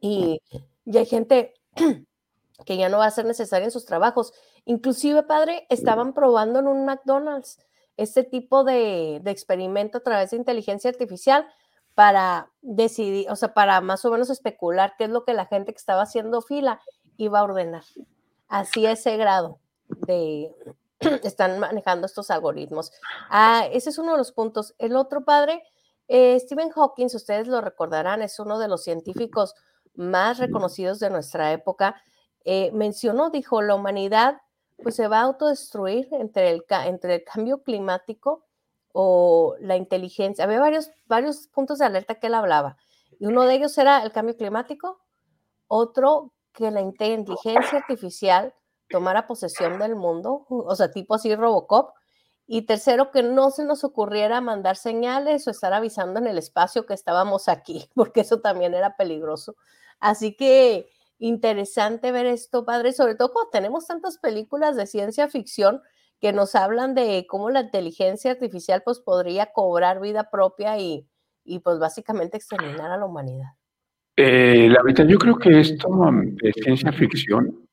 y, 0.00 0.40
y 0.84 0.98
hay 0.98 1.06
gente 1.06 1.54
que 2.66 2.76
ya 2.76 2.88
no 2.88 2.98
va 2.98 3.06
a 3.06 3.10
ser 3.10 3.24
necesaria 3.24 3.64
en 3.66 3.70
sus 3.70 3.84
trabajos. 3.86 4.32
Inclusive, 4.64 5.24
padre, 5.24 5.66
estaban 5.70 6.12
probando 6.14 6.60
en 6.60 6.68
un 6.68 6.84
McDonald's 6.84 7.58
este 7.96 8.24
tipo 8.24 8.64
de, 8.64 9.16
experimento 9.26 9.98
a 9.98 10.02
través 10.02 10.30
de 10.30 10.36
inteligencia 10.36 10.90
artificial 10.90 11.46
para 11.94 12.50
decidir, 12.62 13.30
o 13.30 13.36
sea, 13.36 13.52
para 13.52 13.80
más 13.80 14.04
o 14.04 14.10
menos 14.10 14.30
especular 14.30 14.94
qué 14.96 15.04
es 15.04 15.10
lo 15.10 15.24
que 15.24 15.34
la 15.34 15.46
gente 15.46 15.72
que 15.72 15.78
estaba 15.78 16.02
haciendo 16.02 16.40
fila 16.40 16.80
iba 17.16 17.40
a 17.40 17.44
ordenar. 17.44 17.84
Así 18.48 18.86
ese 18.86 19.16
grado 19.16 19.58
de 20.06 20.54
están 21.22 21.58
manejando 21.58 22.06
estos 22.06 22.30
algoritmos. 22.30 22.92
Ah, 23.28 23.66
ese 23.72 23.90
es 23.90 23.98
uno 23.98 24.12
de 24.12 24.18
los 24.18 24.32
puntos. 24.32 24.74
El 24.78 24.96
otro 24.96 25.24
padre, 25.24 25.62
eh, 26.08 26.38
Stephen 26.40 26.70
Hawking, 26.70 27.06
ustedes 27.06 27.46
lo 27.46 27.60
recordarán, 27.60 28.22
es 28.22 28.38
uno 28.38 28.58
de 28.58 28.68
los 28.68 28.82
científicos 28.84 29.54
más 29.94 30.38
reconocidos 30.38 30.98
de 30.98 31.10
nuestra 31.10 31.52
época. 31.52 32.02
Eh, 32.44 32.70
mencionó, 32.72 33.30
dijo, 33.30 33.60
la 33.60 33.74
humanidad 33.74 34.40
pues 34.82 34.96
se 34.96 35.08
va 35.08 35.20
a 35.20 35.24
autodestruir 35.24 36.08
entre 36.12 36.50
el, 36.50 36.64
entre 36.86 37.16
el 37.16 37.24
cambio 37.24 37.62
climático 37.62 38.44
o 38.92 39.56
la 39.60 39.76
inteligencia. 39.76 40.44
Había 40.44 40.60
varios, 40.60 40.90
varios 41.06 41.48
puntos 41.48 41.78
de 41.78 41.86
alerta 41.86 42.16
que 42.16 42.26
él 42.26 42.34
hablaba. 42.34 42.76
Y 43.18 43.26
uno 43.26 43.44
de 43.44 43.54
ellos 43.54 43.76
era 43.78 44.02
el 44.02 44.12
cambio 44.12 44.36
climático, 44.36 45.00
otro 45.68 46.32
que 46.52 46.70
la 46.70 46.80
inteligencia 46.80 47.78
artificial 47.78 48.54
tomara 48.90 49.26
posesión 49.26 49.78
del 49.78 49.96
mundo, 49.96 50.46
o 50.48 50.76
sea, 50.76 50.90
tipo 50.90 51.14
así 51.14 51.34
Robocop. 51.34 51.94
Y 52.46 52.62
tercero, 52.62 53.10
que 53.10 53.22
no 53.22 53.50
se 53.50 53.64
nos 53.64 53.84
ocurriera 53.84 54.40
mandar 54.40 54.76
señales 54.76 55.46
o 55.46 55.50
estar 55.50 55.72
avisando 55.72 56.20
en 56.20 56.26
el 56.26 56.36
espacio 56.36 56.84
que 56.84 56.92
estábamos 56.92 57.48
aquí, 57.48 57.88
porque 57.94 58.20
eso 58.20 58.40
también 58.40 58.74
era 58.74 58.96
peligroso. 58.96 59.56
Así 60.00 60.36
que 60.36 60.90
interesante 61.18 62.12
ver 62.12 62.26
esto, 62.26 62.64
padre, 62.64 62.92
sobre 62.92 63.14
todo 63.14 63.32
cuando 63.32 63.50
tenemos 63.50 63.86
tantas 63.86 64.18
películas 64.18 64.76
de 64.76 64.86
ciencia 64.86 65.28
ficción 65.28 65.80
que 66.20 66.32
nos 66.32 66.54
hablan 66.54 66.94
de 66.94 67.26
cómo 67.28 67.50
la 67.50 67.62
inteligencia 67.62 68.30
artificial 68.30 68.82
pues 68.84 69.00
podría 69.00 69.52
cobrar 69.52 70.00
vida 70.00 70.30
propia 70.30 70.78
y, 70.78 71.06
y 71.44 71.58
pues 71.58 71.78
básicamente 71.78 72.36
exterminar 72.36 72.90
a 72.90 72.96
la 72.96 73.06
humanidad. 73.06 73.48
Eh, 74.16 74.68
la 74.68 74.82
verdad, 74.82 75.06
yo 75.06 75.18
creo 75.18 75.36
que 75.36 75.60
esto 75.60 75.88
de 76.42 76.52
ciencia 76.52 76.92
ficción 76.92 77.66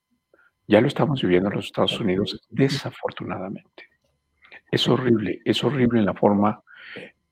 ya 0.68 0.82
lo 0.82 0.88
estamos 0.88 1.22
viviendo 1.22 1.50
en 1.50 1.56
los 1.56 1.66
Estados 1.66 2.00
Unidos, 2.00 2.40
desafortunadamente. 2.50 3.90
Es 4.72 4.88
horrible, 4.88 5.42
es 5.44 5.64
horrible 5.64 6.00
en 6.00 6.06
la 6.06 6.14
forma 6.14 6.64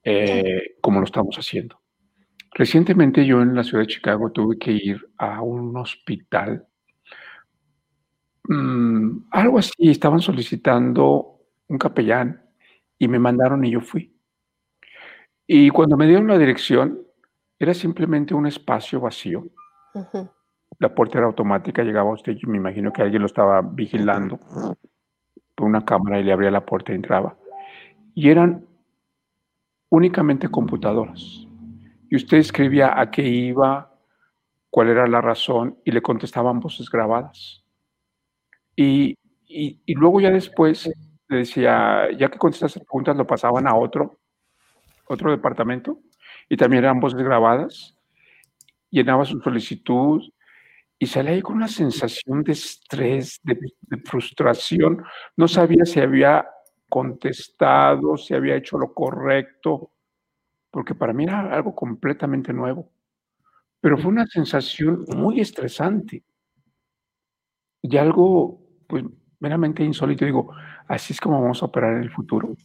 eh, 0.04 0.76
como 0.82 1.00
lo 1.00 1.06
estamos 1.06 1.36
haciendo. 1.38 1.80
Recientemente 2.58 3.24
yo 3.24 3.39
en 3.43 3.54
la 3.54 3.63
ciudad 3.63 3.84
de 3.84 3.88
Chicago 3.88 4.32
tuve 4.32 4.58
que 4.58 4.72
ir 4.72 5.00
a 5.20 5.43
un 5.43 5.78
hospital. 5.78 6.65
Mm, 8.50 9.28
algo 9.30 9.60
así, 9.60 9.91
estaban 9.91 10.22
solicitando 10.22 11.38
un 11.67 11.78
capellán 11.78 12.41
y 12.98 13.08
me 13.08 13.20
mandaron 13.20 13.63
y 13.63 13.70
yo 13.70 13.80
fui. 13.80 14.12
Y 15.46 15.70
cuando 15.70 15.98
me 15.98 16.08
dieron 16.08 16.26
la 16.26 16.39
dirección, 16.39 17.00
era 17.60 17.76
simplemente 17.76 18.34
un 18.34 18.48
espacio 18.48 19.00
vacío. 19.02 19.46
La 20.80 20.96
puerta 20.96 21.20
era 21.20 21.28
automática, 21.28 21.84
llegaba 21.84 22.12
usted, 22.12 22.36
y 22.41 22.48
me 22.48 22.58
imagino 22.58 22.91
que 22.91 23.04
alguien 23.04 23.22
lo 23.22 23.28
estaba 23.28 23.62
vigilando 23.62 24.39
por 25.54 25.67
una 25.67 25.86
cámara 25.86 26.20
y 26.20 26.24
le 26.24 26.34
abría 26.34 26.50
la 26.50 26.65
puerta 26.65 26.91
y 26.91 26.96
entraba. 26.96 27.38
Y 28.15 28.32
eran 28.32 28.65
únicamente 29.89 30.50
computadoras 30.50 31.47
y 32.10 32.15
usted 32.15 32.38
escribía 32.38 33.00
a 33.00 33.12
qué 33.12 33.24
iba, 33.24 33.93
cuál 34.70 34.89
era 34.89 35.08
la 35.08 35.22
razón 35.22 35.80
y 35.84 35.91
le 35.91 36.02
contestaban 36.02 36.60
voces 36.60 36.89
grabadas. 36.89 37.63
Y, 38.76 39.17
y, 39.48 39.93
luego 39.96 40.22
ya 40.22 40.30
después 40.30 40.89
le 41.30 41.38
decía, 41.38 42.10
ya 42.12 42.30
que 42.30 42.38
contestaste 42.38 42.82
preguntas, 42.82 43.17
lo 43.17 43.26
pasaban 43.26 43.67
a 43.67 43.76
otro, 43.76 44.20
otro 45.08 45.32
departamento 45.32 46.00
y 46.48 46.58
también 46.58 46.84
eran 46.84 47.00
voces 47.00 47.20
grabadas. 47.20 47.96
Llenaba 48.89 49.26
su 49.26 49.39
solicitud 49.39 50.22
y 51.00 51.08
salía 51.08 51.32
ahí 51.32 51.41
con 51.41 51.56
una 51.56 51.67
sensación 51.67 52.43
de 52.43 52.54
estrés, 52.54 53.39
de, 53.43 53.58
de 53.82 53.98
frustración. 53.98 55.04
No 55.36 55.48
sabía 55.48 55.86
si 55.86 56.00
había 56.00 56.48
contestado, 56.88 58.15
si 58.15 58.34
había 58.34 58.56
hecho 58.56 58.78
lo 58.78 58.93
correcto 58.93 59.91
porque 60.78 60.94
para 60.94 61.12
mí 61.12 61.24
era 61.24 61.52
algo 61.56 61.74
completamente 61.74 62.54
nuevo. 62.54 62.92
Pero 63.82 63.98
fue 63.98 64.12
una 64.12 64.28
sensación 64.28 65.06
muy 65.08 65.40
estresante 65.40 66.24
y 67.82 67.98
algo, 67.98 68.62
pues, 68.86 69.04
meramente 69.40 69.84
insólito. 69.84 70.24
Digo, 70.24 70.54
así 70.88 71.13
es 71.13 71.20
como 71.20 71.42
vamos 71.42 71.63
a 71.63 71.66
operar 71.66 71.96
en 71.96 72.04
el 72.04 72.12
futuro. 72.12 72.56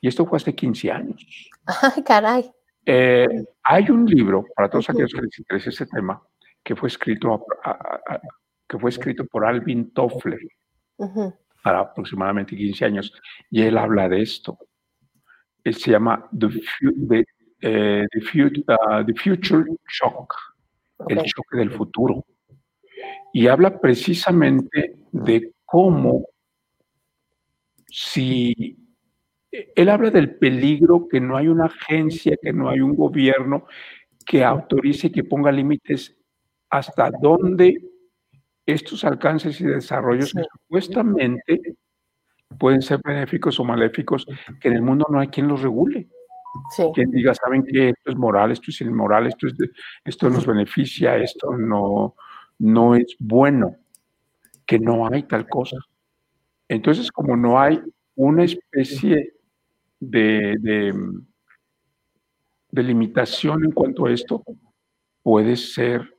Y 0.00 0.08
esto 0.08 0.26
fue 0.26 0.38
hace 0.38 0.56
15 0.56 0.90
años. 0.90 1.24
¡Ay, 1.94 2.02
caray! 2.02 2.50
Eh, 2.84 3.28
hay 3.62 3.90
un 3.90 4.06
libro, 4.06 4.44
para 4.56 4.68
todos 4.68 4.90
aquellos 4.90 5.12
que 5.12 5.22
les 5.22 5.38
interese 5.38 5.70
ese 5.70 5.86
tema, 5.86 6.20
que 6.64 6.74
fue 6.74 6.88
escrito, 6.88 7.46
que 8.66 8.76
fue 8.76 8.90
escrito 8.90 9.24
por 9.26 9.46
Alvin 9.46 9.92
Toffler 9.92 10.40
para 11.62 11.78
aproximadamente 11.78 12.56
15 12.56 12.84
años, 12.86 13.12
y 13.50 13.62
él 13.62 13.78
habla 13.78 14.08
de 14.08 14.20
esto. 14.20 14.58
Él 15.62 15.76
se 15.76 15.92
llama 15.92 16.28
The, 16.36 16.48
the, 17.08 17.24
eh, 17.62 18.06
the, 18.10 18.20
Future 19.14 19.64
Shock, 19.88 20.34
el 21.08 21.22
choque 21.22 21.56
del 21.56 21.70
futuro. 21.70 22.24
Y 23.32 23.46
habla 23.46 23.80
precisamente 23.80 24.96
de 25.12 25.52
cómo 25.64 26.26
si 27.86 28.76
él 29.50 29.88
habla 29.88 30.10
del 30.10 30.36
peligro, 30.36 31.06
que 31.08 31.20
no 31.20 31.36
hay 31.36 31.48
una 31.48 31.66
agencia, 31.66 32.36
que 32.40 32.52
no 32.52 32.68
hay 32.68 32.80
un 32.80 32.96
gobierno 32.96 33.66
que 34.26 34.44
autorice 34.44 35.08
y 35.08 35.12
que 35.12 35.24
ponga 35.24 35.52
límites 35.52 36.16
hasta 36.70 37.10
dónde 37.10 37.76
estos 38.64 39.04
alcances 39.04 39.60
y 39.60 39.64
desarrollos 39.64 40.32
que 40.32 40.42
supuestamente 40.50 41.76
pueden 42.58 42.82
ser 42.82 43.00
benéficos 43.04 43.58
o 43.60 43.64
maléficos, 43.64 44.26
que 44.60 44.68
en 44.68 44.74
el 44.74 44.82
mundo 44.82 45.06
no 45.10 45.20
hay 45.20 45.28
quien 45.28 45.48
los 45.48 45.62
regule. 45.62 46.08
Quien 46.94 47.10
diga, 47.10 47.34
saben 47.34 47.64
que 47.64 47.90
esto 47.90 48.10
es 48.10 48.16
moral, 48.16 48.52
esto 48.52 48.70
es 48.70 48.80
inmoral, 48.82 49.26
esto, 49.26 49.46
es 49.46 49.54
esto 50.04 50.28
nos 50.28 50.46
beneficia, 50.46 51.16
esto 51.16 51.56
no, 51.56 52.14
no 52.58 52.94
es 52.94 53.16
bueno, 53.18 53.76
que 54.66 54.78
no 54.78 55.06
hay 55.06 55.22
tal 55.24 55.48
cosa. 55.48 55.78
Entonces, 56.68 57.10
como 57.10 57.36
no 57.36 57.60
hay 57.60 57.80
una 58.16 58.44
especie 58.44 59.34
de, 60.00 60.56
de, 62.70 62.82
limitación 62.82 63.64
en 63.64 63.72
cuanto 63.72 64.06
a 64.06 64.12
esto, 64.12 64.42
puede 65.22 65.56
ser, 65.56 66.14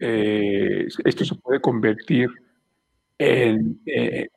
eh, 0.00 0.86
esto 1.04 1.24
se 1.24 1.34
puede 1.36 1.60
convertir 1.60 2.28
en, 3.18 3.80
eh, 3.86 4.28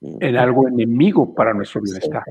en 0.00 0.36
algo 0.36 0.68
enemigo 0.68 1.34
para 1.34 1.52
nuestro 1.52 1.80
bienestar. 1.80 2.24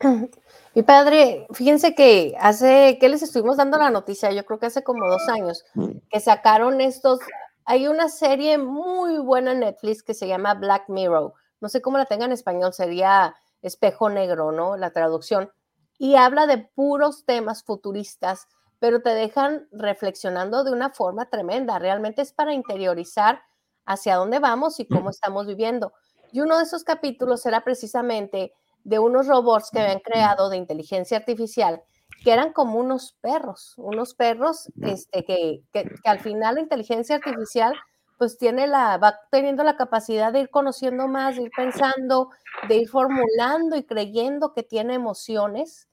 Mi 0.74 0.82
padre, 0.82 1.46
fíjense 1.52 1.94
que 1.94 2.34
hace, 2.40 2.98
que 3.00 3.08
les 3.08 3.22
estuvimos 3.22 3.56
dando 3.56 3.78
la 3.78 3.90
noticia, 3.90 4.30
yo 4.32 4.44
creo 4.46 4.58
que 4.58 4.66
hace 4.66 4.82
como 4.82 5.06
dos 5.06 5.28
años, 5.28 5.64
que 6.08 6.20
sacaron 6.20 6.80
estos, 6.80 7.20
hay 7.64 7.86
una 7.86 8.08
serie 8.08 8.56
muy 8.56 9.18
buena 9.18 9.52
en 9.52 9.60
Netflix 9.60 10.02
que 10.02 10.14
se 10.14 10.26
llama 10.26 10.54
Black 10.54 10.88
Mirror, 10.88 11.34
no 11.60 11.68
sé 11.68 11.82
cómo 11.82 11.98
la 11.98 12.06
tenga 12.06 12.24
en 12.24 12.32
español, 12.32 12.72
sería 12.72 13.34
espejo 13.62 14.08
negro, 14.08 14.52
¿no? 14.52 14.76
La 14.76 14.90
traducción, 14.90 15.50
y 15.98 16.14
habla 16.14 16.46
de 16.46 16.58
puros 16.58 17.26
temas 17.26 17.62
futuristas, 17.62 18.48
pero 18.78 19.02
te 19.02 19.10
dejan 19.10 19.68
reflexionando 19.70 20.64
de 20.64 20.72
una 20.72 20.88
forma 20.90 21.28
tremenda, 21.28 21.78
realmente 21.78 22.22
es 22.22 22.32
para 22.32 22.54
interiorizar 22.54 23.42
hacia 23.84 24.16
dónde 24.16 24.38
vamos 24.38 24.80
y 24.80 24.86
cómo 24.86 25.10
estamos 25.10 25.46
viviendo. 25.46 25.92
Y 26.32 26.40
uno 26.40 26.56
de 26.56 26.64
esos 26.64 26.84
capítulos 26.84 27.44
era 27.44 27.62
precisamente 27.64 28.54
de 28.84 28.98
unos 28.98 29.26
robots 29.26 29.70
que 29.70 29.80
habían 29.80 30.00
creado 30.00 30.48
de 30.48 30.56
inteligencia 30.56 31.18
artificial, 31.18 31.82
que 32.22 32.32
eran 32.32 32.52
como 32.52 32.78
unos 32.78 33.16
perros, 33.20 33.74
unos 33.76 34.14
perros 34.14 34.70
este, 34.82 35.24
que, 35.24 35.62
que, 35.72 35.90
al 36.04 36.20
final 36.20 36.56
la 36.56 36.60
inteligencia 36.60 37.16
artificial 37.16 37.74
pues 38.18 38.36
tiene 38.36 38.66
la, 38.66 38.98
va 38.98 39.18
teniendo 39.30 39.64
la 39.64 39.76
capacidad 39.76 40.30
de 40.30 40.40
ir 40.40 40.50
conociendo 40.50 41.08
más, 41.08 41.36
de 41.36 41.44
ir 41.44 41.50
pensando, 41.56 42.28
de 42.68 42.76
ir 42.76 42.88
formulando 42.88 43.76
y 43.76 43.84
creyendo 43.84 44.52
que 44.52 44.62
tiene 44.62 44.92
emociones 44.92 45.88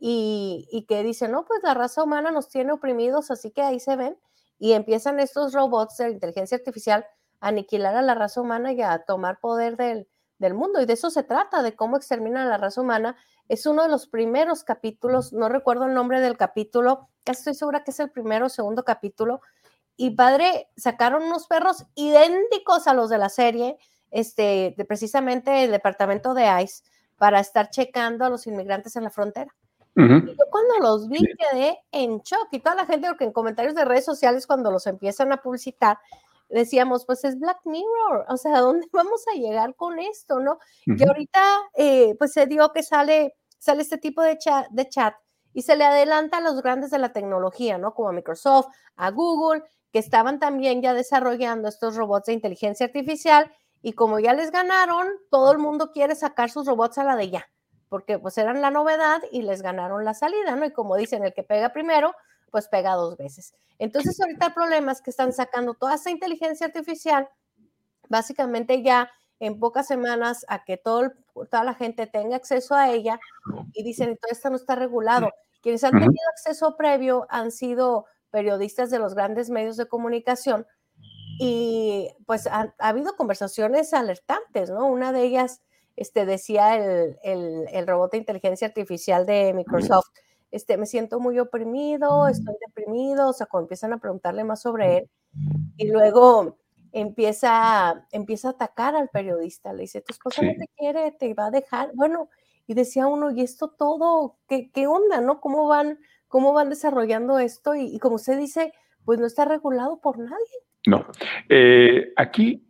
y, 0.00 0.66
y 0.72 0.86
que 0.86 1.04
dice, 1.04 1.28
no, 1.28 1.44
pues 1.44 1.60
la 1.62 1.74
raza 1.74 2.02
humana 2.02 2.32
nos 2.32 2.48
tiene 2.48 2.72
oprimidos, 2.72 3.30
así 3.30 3.52
que 3.52 3.62
ahí 3.62 3.78
se 3.78 3.94
ven 3.94 4.18
y 4.58 4.72
empiezan 4.72 5.20
estos 5.20 5.52
robots 5.52 5.98
de 5.98 6.10
inteligencia 6.10 6.56
artificial 6.56 7.06
a 7.40 7.48
aniquilar 7.48 7.94
a 7.96 8.02
la 8.02 8.14
raza 8.14 8.40
humana 8.40 8.72
y 8.72 8.82
a 8.82 9.04
tomar 9.04 9.38
poder 9.38 9.76
del, 9.76 10.08
del 10.38 10.54
mundo. 10.54 10.80
Y 10.80 10.86
de 10.86 10.92
eso 10.92 11.10
se 11.10 11.22
trata, 11.22 11.62
de 11.62 11.74
cómo 11.74 11.96
extermina 11.96 12.42
a 12.42 12.46
la 12.46 12.56
raza 12.56 12.80
humana. 12.80 13.16
Es 13.48 13.66
uno 13.66 13.82
de 13.82 13.88
los 13.88 14.06
primeros 14.06 14.64
capítulos, 14.64 15.32
no 15.32 15.48
recuerdo 15.48 15.86
el 15.86 15.94
nombre 15.94 16.20
del 16.20 16.36
capítulo, 16.36 17.08
casi 17.24 17.40
estoy 17.40 17.54
segura 17.54 17.84
que 17.84 17.90
es 17.90 18.00
el 18.00 18.10
primero 18.10 18.46
o 18.46 18.48
segundo 18.48 18.84
capítulo. 18.84 19.40
Y 19.96 20.10
padre, 20.10 20.68
sacaron 20.76 21.24
unos 21.24 21.46
perros 21.46 21.84
idénticos 21.94 22.86
a 22.86 22.94
los 22.94 23.10
de 23.10 23.18
la 23.18 23.28
serie, 23.28 23.78
este, 24.10 24.74
de 24.76 24.84
precisamente 24.84 25.64
el 25.64 25.72
departamento 25.72 26.34
de 26.34 26.46
ICE, 26.62 26.84
para 27.16 27.40
estar 27.40 27.70
checando 27.70 28.24
a 28.24 28.30
los 28.30 28.46
inmigrantes 28.46 28.94
en 28.96 29.04
la 29.04 29.10
frontera. 29.10 29.54
y 29.96 30.08
yo 30.08 30.44
cuando 30.50 30.78
los 30.80 31.08
vi 31.08 31.18
quedé 31.36 31.80
en 31.90 32.18
shock 32.18 32.48
y 32.52 32.60
toda 32.60 32.76
la 32.76 32.86
gente, 32.86 33.08
porque 33.08 33.24
en 33.24 33.32
comentarios 33.32 33.74
de 33.74 33.84
redes 33.84 34.04
sociales 34.04 34.46
cuando 34.46 34.70
los 34.70 34.86
empiezan 34.86 35.32
a 35.32 35.38
publicitar, 35.38 35.98
decíamos, 36.48 37.04
pues 37.04 37.24
es 37.24 37.38
Black 37.38 37.60
Mirror, 37.64 38.26
o 38.28 38.36
sea, 38.36 38.56
¿a 38.56 38.60
dónde 38.60 38.86
vamos 38.92 39.24
a 39.32 39.36
llegar 39.36 39.74
con 39.74 39.98
esto, 39.98 40.40
no? 40.40 40.58
Que 40.96 41.04
ahorita, 41.04 41.42
eh, 41.74 42.14
pues 42.18 42.32
se 42.32 42.46
dio 42.46 42.72
que 42.72 42.82
sale, 42.82 43.34
sale 43.58 43.82
este 43.82 43.98
tipo 43.98 44.22
de 44.22 44.38
chat, 44.38 44.68
de 44.70 44.88
chat 44.88 45.14
y 45.52 45.62
se 45.62 45.76
le 45.76 45.84
adelanta 45.84 46.38
a 46.38 46.40
los 46.40 46.62
grandes 46.62 46.90
de 46.90 46.98
la 46.98 47.12
tecnología, 47.12 47.78
¿no? 47.78 47.94
Como 47.94 48.10
a 48.10 48.12
Microsoft, 48.12 48.68
a 48.96 49.10
Google, 49.10 49.62
que 49.92 49.98
estaban 49.98 50.38
también 50.38 50.82
ya 50.82 50.94
desarrollando 50.94 51.68
estos 51.68 51.96
robots 51.96 52.26
de 52.26 52.34
inteligencia 52.34 52.86
artificial 52.86 53.50
y 53.82 53.92
como 53.92 54.18
ya 54.18 54.34
les 54.34 54.50
ganaron, 54.50 55.08
todo 55.30 55.52
el 55.52 55.58
mundo 55.58 55.92
quiere 55.92 56.14
sacar 56.14 56.50
sus 56.50 56.66
robots 56.66 56.98
a 56.98 57.04
la 57.04 57.16
de 57.16 57.30
ya, 57.30 57.46
porque 57.88 58.18
pues 58.18 58.36
eran 58.38 58.60
la 58.60 58.70
novedad 58.70 59.22
y 59.30 59.42
les 59.42 59.62
ganaron 59.62 60.04
la 60.04 60.14
salida, 60.14 60.56
¿no? 60.56 60.66
Y 60.66 60.72
como 60.72 60.96
dicen, 60.96 61.24
el 61.24 61.32
que 61.32 61.42
pega 61.42 61.72
primero, 61.72 62.14
pues 62.50 62.68
pega 62.68 62.94
dos 62.94 63.16
veces. 63.16 63.54
Entonces 63.78 64.20
ahorita 64.20 64.46
el 64.46 64.54
problema 64.54 64.92
es 64.92 65.00
que 65.00 65.10
están 65.10 65.32
sacando 65.32 65.74
toda 65.74 65.94
esa 65.94 66.10
inteligencia 66.10 66.66
artificial, 66.66 67.28
básicamente 68.08 68.82
ya 68.82 69.10
en 69.40 69.60
pocas 69.60 69.86
semanas 69.86 70.44
a 70.48 70.64
que 70.64 70.76
todo, 70.76 71.12
toda 71.50 71.64
la 71.64 71.74
gente 71.74 72.06
tenga 72.06 72.36
acceso 72.36 72.74
a 72.74 72.90
ella 72.90 73.20
y 73.72 73.84
dicen, 73.84 74.18
todo 74.20 74.32
esto 74.32 74.50
no 74.50 74.56
está 74.56 74.74
regulado. 74.74 75.30
Quienes 75.62 75.84
han 75.84 75.92
tenido 75.92 76.28
acceso 76.32 76.76
previo 76.76 77.26
han 77.30 77.50
sido 77.50 78.06
periodistas 78.30 78.90
de 78.90 78.98
los 78.98 79.14
grandes 79.14 79.50
medios 79.50 79.76
de 79.76 79.86
comunicación 79.86 80.66
y 81.40 82.10
pues 82.26 82.48
ha, 82.48 82.74
habido 82.78 83.14
conversaciones 83.16 83.94
alertantes, 83.94 84.70
¿no? 84.70 84.86
Una 84.86 85.12
de 85.12 85.22
ellas 85.22 85.62
este, 85.94 86.26
decía 86.26 86.76
el, 86.76 87.18
el, 87.22 87.66
el 87.70 87.86
robot 87.86 88.12
de 88.12 88.18
inteligencia 88.18 88.66
artificial 88.66 89.24
de 89.24 89.52
Microsoft 89.54 90.08
este, 90.50 90.76
me 90.76 90.86
siento 90.86 91.20
muy 91.20 91.38
oprimido, 91.38 92.28
estoy 92.28 92.54
deprimido, 92.66 93.28
o 93.28 93.32
sea, 93.32 93.46
cuando 93.46 93.64
empiezan 93.64 93.92
a 93.92 93.98
preguntarle 93.98 94.44
más 94.44 94.62
sobre 94.62 94.98
él, 94.98 95.10
y 95.76 95.90
luego 95.90 96.58
empieza, 96.92 98.06
empieza 98.12 98.48
a 98.48 98.50
atacar 98.52 98.96
al 98.96 99.08
periodista, 99.08 99.72
le 99.72 99.82
dice, 99.82 100.00
tu 100.00 100.12
esposa 100.12 100.42
no 100.42 100.52
te 100.58 100.68
quiere, 100.76 101.12
te 101.12 101.34
va 101.34 101.46
a 101.46 101.50
dejar, 101.50 101.90
bueno, 101.94 102.28
y 102.66 102.74
decía 102.74 103.06
uno, 103.06 103.30
¿y 103.30 103.40
esto 103.40 103.68
todo? 103.68 104.36
¿Qué, 104.46 104.70
qué 104.70 104.86
onda, 104.86 105.20
no? 105.20 105.40
¿Cómo 105.40 105.66
van, 105.66 105.98
cómo 106.28 106.52
van 106.52 106.68
desarrollando 106.68 107.38
esto? 107.38 107.74
Y, 107.74 107.94
y, 107.94 107.98
como 107.98 108.16
usted 108.16 108.38
dice, 108.38 108.74
pues 109.06 109.18
no 109.18 109.26
está 109.26 109.46
regulado 109.46 110.00
por 110.00 110.18
nadie. 110.18 110.36
No, 110.86 111.06
eh, 111.48 112.12
aquí 112.16 112.67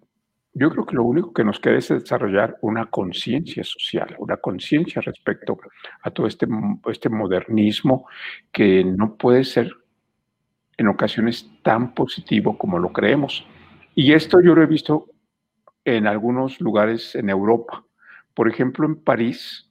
yo 0.58 0.70
creo 0.70 0.86
que 0.86 0.96
lo 0.96 1.04
único 1.04 1.32
que 1.32 1.44
nos 1.44 1.60
queda 1.60 1.78
es 1.78 1.88
desarrollar 1.88 2.58
una 2.62 2.86
conciencia 2.86 3.62
social, 3.64 4.16
una 4.18 4.36
conciencia 4.38 5.00
respecto 5.00 5.58
a 6.02 6.10
todo 6.10 6.26
este, 6.26 6.46
este 6.86 7.08
modernismo 7.08 8.06
que 8.52 8.84
no 8.84 9.16
puede 9.16 9.44
ser 9.44 9.72
en 10.76 10.88
ocasiones 10.88 11.50
tan 11.62 11.94
positivo 11.94 12.58
como 12.58 12.78
lo 12.78 12.92
creemos. 12.92 13.46
Y 13.94 14.12
esto 14.12 14.40
yo 14.40 14.54
lo 14.54 14.62
he 14.62 14.66
visto 14.66 15.06
en 15.84 16.06
algunos 16.06 16.60
lugares 16.60 17.14
en 17.14 17.30
Europa. 17.30 17.84
Por 18.34 18.48
ejemplo, 18.48 18.86
en 18.86 19.02
París, 19.02 19.68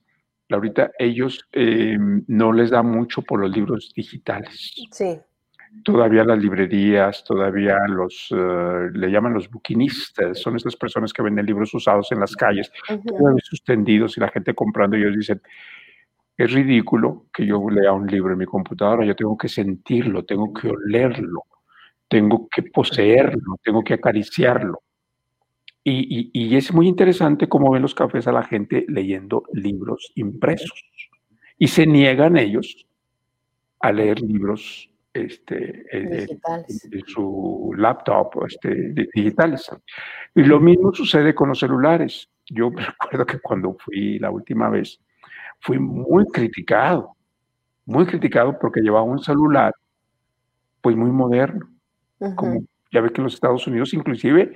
ahorita 0.49 0.91
ellos 0.99 1.47
eh, 1.51 1.97
no 2.27 2.51
les 2.51 2.69
da 2.69 2.83
mucho 2.83 3.21
por 3.21 3.39
los 3.39 3.51
libros 3.51 3.91
digitales. 3.95 4.73
Sí 4.91 5.19
todavía 5.83 6.23
las 6.23 6.39
librerías, 6.39 7.23
todavía 7.23 7.77
los, 7.87 8.27
eh, 8.31 8.89
le 8.93 9.09
llaman 9.09 9.33
los 9.33 9.49
buquinistas, 9.49 10.39
son 10.39 10.55
estas 10.55 10.75
personas 10.75 11.13
que 11.13 11.21
venden 11.21 11.45
libros 11.45 11.73
usados 11.73 12.11
en 12.11 12.19
las 12.19 12.35
calles, 12.35 12.71
todavía 13.05 13.41
suspendidos 13.43 14.17
y 14.17 14.21
la 14.21 14.29
gente 14.29 14.53
comprando 14.53 14.97
y 14.97 15.01
ellos 15.01 15.17
dicen, 15.17 15.41
es 16.37 16.51
ridículo 16.51 17.25
que 17.33 17.45
yo 17.45 17.69
lea 17.69 17.91
un 17.93 18.07
libro 18.07 18.33
en 18.33 18.39
mi 18.39 18.45
computadora, 18.45 19.05
yo 19.05 19.15
tengo 19.15 19.37
que 19.37 19.49
sentirlo, 19.49 20.23
tengo 20.23 20.53
que 20.53 20.69
olerlo, 20.69 21.43
tengo 22.07 22.47
que 22.53 22.63
poseerlo, 22.63 23.57
tengo 23.63 23.83
que 23.83 23.95
acariciarlo. 23.95 24.81
Y, 25.83 26.31
y, 26.33 26.47
y 26.47 26.55
es 26.57 26.73
muy 26.73 26.87
interesante 26.87 27.47
cómo 27.47 27.71
ven 27.71 27.81
los 27.81 27.95
cafés 27.95 28.27
a 28.27 28.33
la 28.33 28.43
gente 28.43 28.85
leyendo 28.89 29.43
libros 29.53 30.11
impresos. 30.15 30.83
Y 31.57 31.69
se 31.69 31.87
niegan 31.87 32.37
ellos 32.37 32.85
a 33.79 33.91
leer 33.91 34.19
libros 34.21 34.91
este, 35.25 35.85
eh, 35.91 36.27
en, 36.27 37.05
su 37.05 37.73
laptop 37.77 38.45
este, 38.47 38.93
digitales. 39.13 39.69
Y 40.35 40.43
lo 40.43 40.59
mismo 40.59 40.93
sucede 40.93 41.33
con 41.33 41.49
los 41.49 41.59
celulares. 41.59 42.29
Yo 42.45 42.69
recuerdo 42.75 43.25
que 43.25 43.39
cuando 43.39 43.75
fui 43.79 44.19
la 44.19 44.31
última 44.31 44.69
vez, 44.69 44.99
fui 45.59 45.79
muy 45.79 46.25
criticado, 46.27 47.15
muy 47.85 48.05
criticado 48.05 48.57
porque 48.59 48.81
llevaba 48.81 49.03
un 49.03 49.19
celular 49.19 49.73
pues 50.81 50.95
muy 50.95 51.11
moderno. 51.11 51.69
Como 52.35 52.63
ya 52.91 53.01
ve 53.01 53.11
que 53.11 53.21
en 53.21 53.25
los 53.25 53.33
Estados 53.33 53.67
Unidos 53.67 53.93
inclusive, 53.93 54.53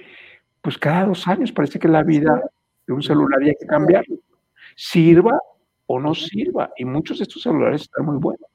pues 0.62 0.78
cada 0.78 1.06
dos 1.06 1.28
años 1.28 1.52
parece 1.52 1.80
que 1.80 1.88
la 1.88 2.04
vida 2.04 2.41
de 2.88 2.93
un 2.93 3.04
celular 3.04 3.41
hay 3.41 3.56
que 3.60 3.67
cambiarlo. 3.67 4.17
Sirva 4.76 5.38
o 5.86 6.00
no 6.00 6.15
sirva. 6.15 6.71
Y 6.78 6.86
muchos 6.86 7.17
de 7.17 7.24
estos 7.24 7.41
celulares 7.41 7.82
están 7.82 8.06
muy 8.06 8.17
buenos. 8.17 8.51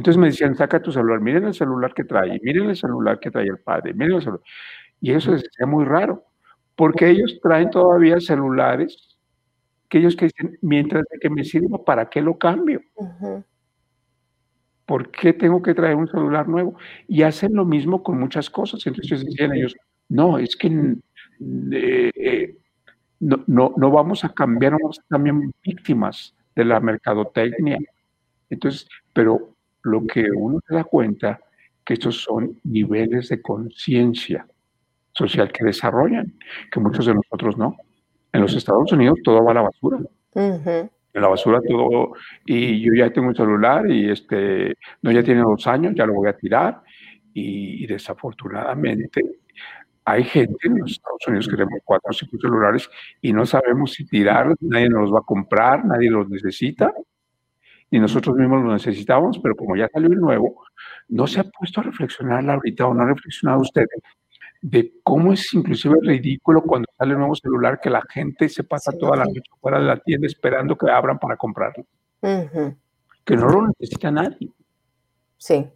Entonces 0.00 0.18
me 0.18 0.28
decían, 0.28 0.56
saca 0.56 0.80
tu 0.80 0.90
celular, 0.90 1.20
miren 1.20 1.44
el 1.44 1.52
celular 1.52 1.92
que 1.92 2.04
trae, 2.04 2.40
miren 2.42 2.70
el 2.70 2.76
celular 2.76 3.20
que 3.20 3.30
trae 3.30 3.44
el 3.44 3.58
padre, 3.58 3.92
miren 3.92 4.16
el 4.16 4.22
celular. 4.22 4.40
Y 4.98 5.12
eso 5.12 5.34
es 5.34 5.44
muy 5.66 5.84
raro, 5.84 6.24
porque 6.74 7.10
ellos 7.10 7.38
traen 7.42 7.68
todavía 7.68 8.18
celulares 8.18 9.18
que 9.90 9.98
ellos 9.98 10.16
que 10.16 10.24
dicen, 10.24 10.56
mientras 10.62 11.04
de 11.10 11.18
que 11.18 11.28
me 11.28 11.44
sirva, 11.44 11.84
¿para 11.84 12.08
qué 12.08 12.22
lo 12.22 12.38
cambio? 12.38 12.80
¿Por 14.86 15.10
qué 15.10 15.34
tengo 15.34 15.60
que 15.60 15.74
traer 15.74 15.96
un 15.96 16.08
celular 16.08 16.48
nuevo? 16.48 16.78
Y 17.06 17.20
hacen 17.20 17.52
lo 17.52 17.66
mismo 17.66 18.02
con 18.02 18.18
muchas 18.18 18.48
cosas. 18.48 18.86
Entonces 18.86 19.22
decían 19.22 19.52
ellos, 19.52 19.76
no, 20.08 20.38
es 20.38 20.56
que 20.56 20.68
eh, 20.68 22.10
eh, 22.14 22.56
no, 23.18 23.44
no, 23.46 23.74
no, 23.76 23.90
vamos 23.90 24.24
a 24.24 24.30
cambiar, 24.30 24.72
no 24.72 24.78
vamos 24.80 24.98
a 25.00 25.08
cambiar 25.10 25.36
víctimas 25.62 26.34
de 26.56 26.64
la 26.64 26.80
mercadotecnia. 26.80 27.76
Entonces, 28.48 28.88
pero 29.12 29.56
lo 29.82 30.06
que 30.06 30.26
uno 30.30 30.60
se 30.66 30.74
da 30.74 30.84
cuenta 30.84 31.40
que 31.84 31.94
estos 31.94 32.22
son 32.22 32.60
niveles 32.64 33.28
de 33.28 33.40
conciencia 33.40 34.46
social 35.12 35.50
que 35.52 35.64
desarrollan, 35.64 36.32
que 36.70 36.80
muchos 36.80 37.06
de 37.06 37.14
nosotros 37.14 37.56
no. 37.56 37.76
En 38.32 38.40
los 38.40 38.54
Estados 38.54 38.92
Unidos 38.92 39.18
todo 39.24 39.44
va 39.44 39.50
a 39.52 39.54
la 39.54 39.62
basura. 39.62 39.98
En 40.34 41.22
la 41.22 41.28
basura 41.28 41.60
todo, 41.66 42.12
y 42.46 42.80
yo 42.80 42.92
ya 42.94 43.12
tengo 43.12 43.28
un 43.28 43.34
celular 43.34 43.90
y 43.90 44.10
este, 44.10 44.76
no, 45.02 45.10
ya 45.10 45.22
tiene 45.22 45.40
dos 45.40 45.66
años, 45.66 45.94
ya 45.96 46.06
lo 46.06 46.14
voy 46.14 46.28
a 46.28 46.36
tirar. 46.36 46.82
Y, 47.32 47.86
desafortunadamente 47.86 49.22
hay 50.04 50.24
gente 50.24 50.66
en 50.66 50.78
los 50.78 50.92
Estados 50.92 51.26
Unidos 51.26 51.48
que 51.48 51.56
tenemos 51.56 51.80
cuatro 51.84 52.10
o 52.10 52.12
cinco 52.12 52.36
celulares 52.40 52.88
y 53.20 53.32
no 53.32 53.46
sabemos 53.46 53.92
si 53.92 54.06
tirar, 54.06 54.54
nadie 54.60 54.88
nos 54.88 55.02
los 55.02 55.14
va 55.14 55.18
a 55.18 55.22
comprar, 55.22 55.84
nadie 55.84 56.10
los 56.10 56.28
necesita 56.28 56.92
y 57.90 57.98
nosotros 57.98 58.36
mismos 58.36 58.62
los 58.62 58.72
necesitamos, 58.72 59.38
pero 59.40 59.56
como 59.56 59.76
ya 59.76 59.88
salió 59.92 60.08
el 60.08 60.20
nuevo, 60.20 60.64
no 61.08 61.26
se 61.26 61.40
ha 61.40 61.44
puesto 61.44 61.80
a 61.80 61.84
reflexionar 61.84 62.48
ahorita 62.48 62.86
o 62.86 62.94
no 62.94 63.02
ha 63.02 63.06
reflexionado 63.06 63.60
usted 63.60 63.84
de 64.62 64.92
cómo 65.02 65.32
es 65.32 65.52
inclusive 65.54 65.96
ridículo 66.02 66.62
cuando 66.62 66.88
sale 66.96 67.12
el 67.12 67.18
nuevo 67.18 67.34
celular 67.34 67.80
que 67.82 67.90
la 67.90 68.02
gente 68.02 68.48
se 68.48 68.62
pasa 68.62 68.92
toda 68.92 69.16
la 69.16 69.24
noche 69.24 69.50
fuera 69.60 69.78
de 69.78 69.86
la 69.86 69.96
tienda 69.96 70.26
esperando 70.26 70.76
que 70.76 70.90
abran 70.90 71.18
para 71.18 71.36
comprarlo. 71.36 71.84
Que 72.20 73.36
no 73.36 73.48
lo 73.48 73.68
necesita 73.68 74.10
nadie. 74.10 74.50
Sí. 75.38 75.66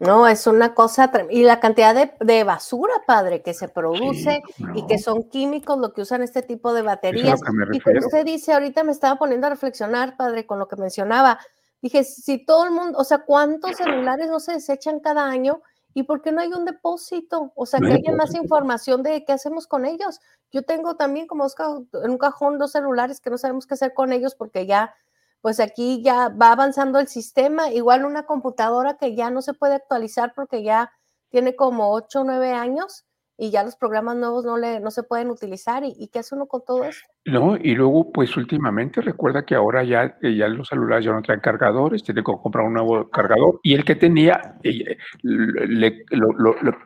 No, 0.00 0.26
es 0.26 0.46
una 0.46 0.74
cosa 0.74 1.12
Y 1.28 1.42
la 1.42 1.60
cantidad 1.60 2.10
de, 2.18 2.44
basura, 2.44 2.94
padre, 3.06 3.42
que 3.42 3.52
se 3.52 3.68
produce 3.68 4.42
y 4.74 4.86
que 4.86 4.98
son 4.98 5.28
químicos 5.28 5.78
lo 5.78 5.92
que 5.92 6.00
usan 6.00 6.22
este 6.22 6.42
tipo 6.42 6.72
de 6.72 6.80
baterías. 6.80 7.38
y 7.70 7.80
como 7.80 7.98
usted 7.98 8.24
dice, 8.24 8.54
ahorita 8.54 8.82
me 8.82 8.92
estaba 8.92 9.18
poniendo 9.18 9.46
a 9.46 9.50
reflexionar, 9.50 10.16
padre, 10.16 10.46
con 10.46 10.58
lo 10.58 10.68
que 10.68 10.76
mencionaba. 10.76 11.38
Dije, 11.82 12.04
si 12.04 12.44
todo 12.44 12.64
el 12.64 12.70
mundo, 12.70 12.98
o 12.98 13.04
sea, 13.04 13.18
¿cuántos 13.24 13.76
celulares 13.76 14.28
no 14.28 14.40
se 14.40 14.52
desechan 14.52 15.00
cada 15.00 15.26
año? 15.26 15.60
¿Y 15.92 16.04
por 16.04 16.22
qué 16.22 16.32
no 16.32 16.40
hay 16.40 16.48
un 16.48 16.64
depósito? 16.64 17.52
O 17.54 17.66
sea, 17.66 17.80
que 17.80 17.92
haya 17.92 18.12
más 18.12 18.34
información 18.34 19.02
de 19.02 19.24
qué 19.24 19.32
hacemos 19.32 19.66
con 19.66 19.84
ellos. 19.84 20.20
Yo 20.50 20.62
tengo 20.62 20.96
también 20.96 21.26
como 21.26 21.46
en 21.46 22.10
un 22.10 22.18
cajón 22.18 22.58
dos 22.58 22.72
celulares 22.72 23.20
que 23.20 23.28
no 23.28 23.36
sabemos 23.36 23.66
qué 23.66 23.74
hacer 23.74 23.92
con 23.92 24.12
ellos 24.12 24.34
porque 24.34 24.66
ya 24.66 24.94
pues 25.40 25.60
aquí 25.60 26.02
ya 26.02 26.28
va 26.28 26.52
avanzando 26.52 26.98
el 26.98 27.08
sistema, 27.08 27.70
igual 27.70 28.04
una 28.04 28.24
computadora 28.24 28.96
que 28.96 29.14
ya 29.14 29.30
no 29.30 29.42
se 29.42 29.54
puede 29.54 29.74
actualizar 29.74 30.32
porque 30.34 30.62
ya 30.62 30.92
tiene 31.30 31.56
como 31.56 31.92
8 31.92 32.20
o 32.20 32.24
9 32.24 32.52
años 32.52 33.06
y 33.42 33.50
ya 33.50 33.64
los 33.64 33.74
programas 33.74 34.16
nuevos 34.16 34.44
no, 34.44 34.58
le, 34.58 34.80
no 34.80 34.90
se 34.90 35.02
pueden 35.02 35.30
utilizar. 35.30 35.82
¿Y, 35.82 36.08
qué 36.08 36.18
hace 36.18 36.34
uno 36.34 36.46
con 36.46 36.62
todo 36.62 36.84
eso? 36.84 37.00
No, 37.24 37.56
y 37.56 37.74
luego, 37.74 38.12
pues 38.12 38.36
últimamente 38.36 39.00
recuerda 39.00 39.46
que 39.46 39.54
ahora 39.54 39.82
ya, 39.82 40.18
eh, 40.20 40.36
ya 40.36 40.46
los 40.48 40.68
celulares 40.68 41.06
ya 41.06 41.12
no 41.12 41.22
traen 41.22 41.40
cargadores, 41.40 42.02
tiene 42.02 42.22
que 42.22 42.32
comprar 42.32 42.66
un 42.66 42.74
nuevo 42.74 43.08
cargador 43.08 43.58
y 43.62 43.72
el 43.72 43.84
que 43.86 43.96
tenía, 43.96 44.58
eh, 44.62 44.98
le, 45.22 46.04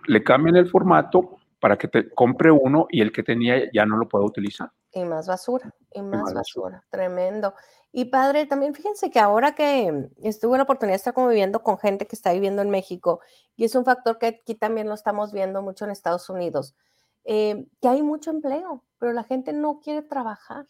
le 0.06 0.22
cambian 0.22 0.54
el 0.54 0.70
formato 0.70 1.38
para 1.58 1.76
que 1.76 1.88
te 1.88 2.10
compre 2.10 2.52
uno 2.52 2.86
y 2.88 3.00
el 3.00 3.10
que 3.10 3.24
tenía 3.24 3.70
ya 3.72 3.84
no 3.84 3.96
lo 3.96 4.06
pueda 4.06 4.24
utilizar. 4.24 4.70
Y 4.92 5.02
más 5.04 5.26
basura, 5.26 5.74
y 5.92 6.02
más, 6.02 6.32
basura. 6.32 6.84
tremendo. 6.88 7.54
Y 7.96 8.06
padre, 8.06 8.44
también 8.46 8.74
fíjense 8.74 9.08
que 9.08 9.20
ahora 9.20 9.54
que 9.54 10.10
estuve 10.20 10.56
la 10.56 10.64
oportunidad 10.64 10.94
de 10.94 10.96
estar 10.96 11.14
conviviendo 11.14 11.62
con 11.62 11.78
gente 11.78 12.08
que 12.08 12.16
está 12.16 12.32
viviendo 12.32 12.60
en 12.60 12.68
México, 12.68 13.20
y 13.54 13.64
es 13.64 13.76
un 13.76 13.84
factor 13.84 14.18
que 14.18 14.26
aquí 14.26 14.56
también 14.56 14.88
lo 14.88 14.94
estamos 14.94 15.32
viendo 15.32 15.62
mucho 15.62 15.84
en 15.84 15.92
Estados 15.92 16.28
Unidos, 16.28 16.74
eh, 17.24 17.68
que 17.80 17.86
hay 17.86 18.02
mucho 18.02 18.32
empleo, 18.32 18.82
pero 18.98 19.12
la 19.12 19.22
gente 19.22 19.52
no 19.52 19.78
quiere 19.78 20.02
trabajar. 20.02 20.66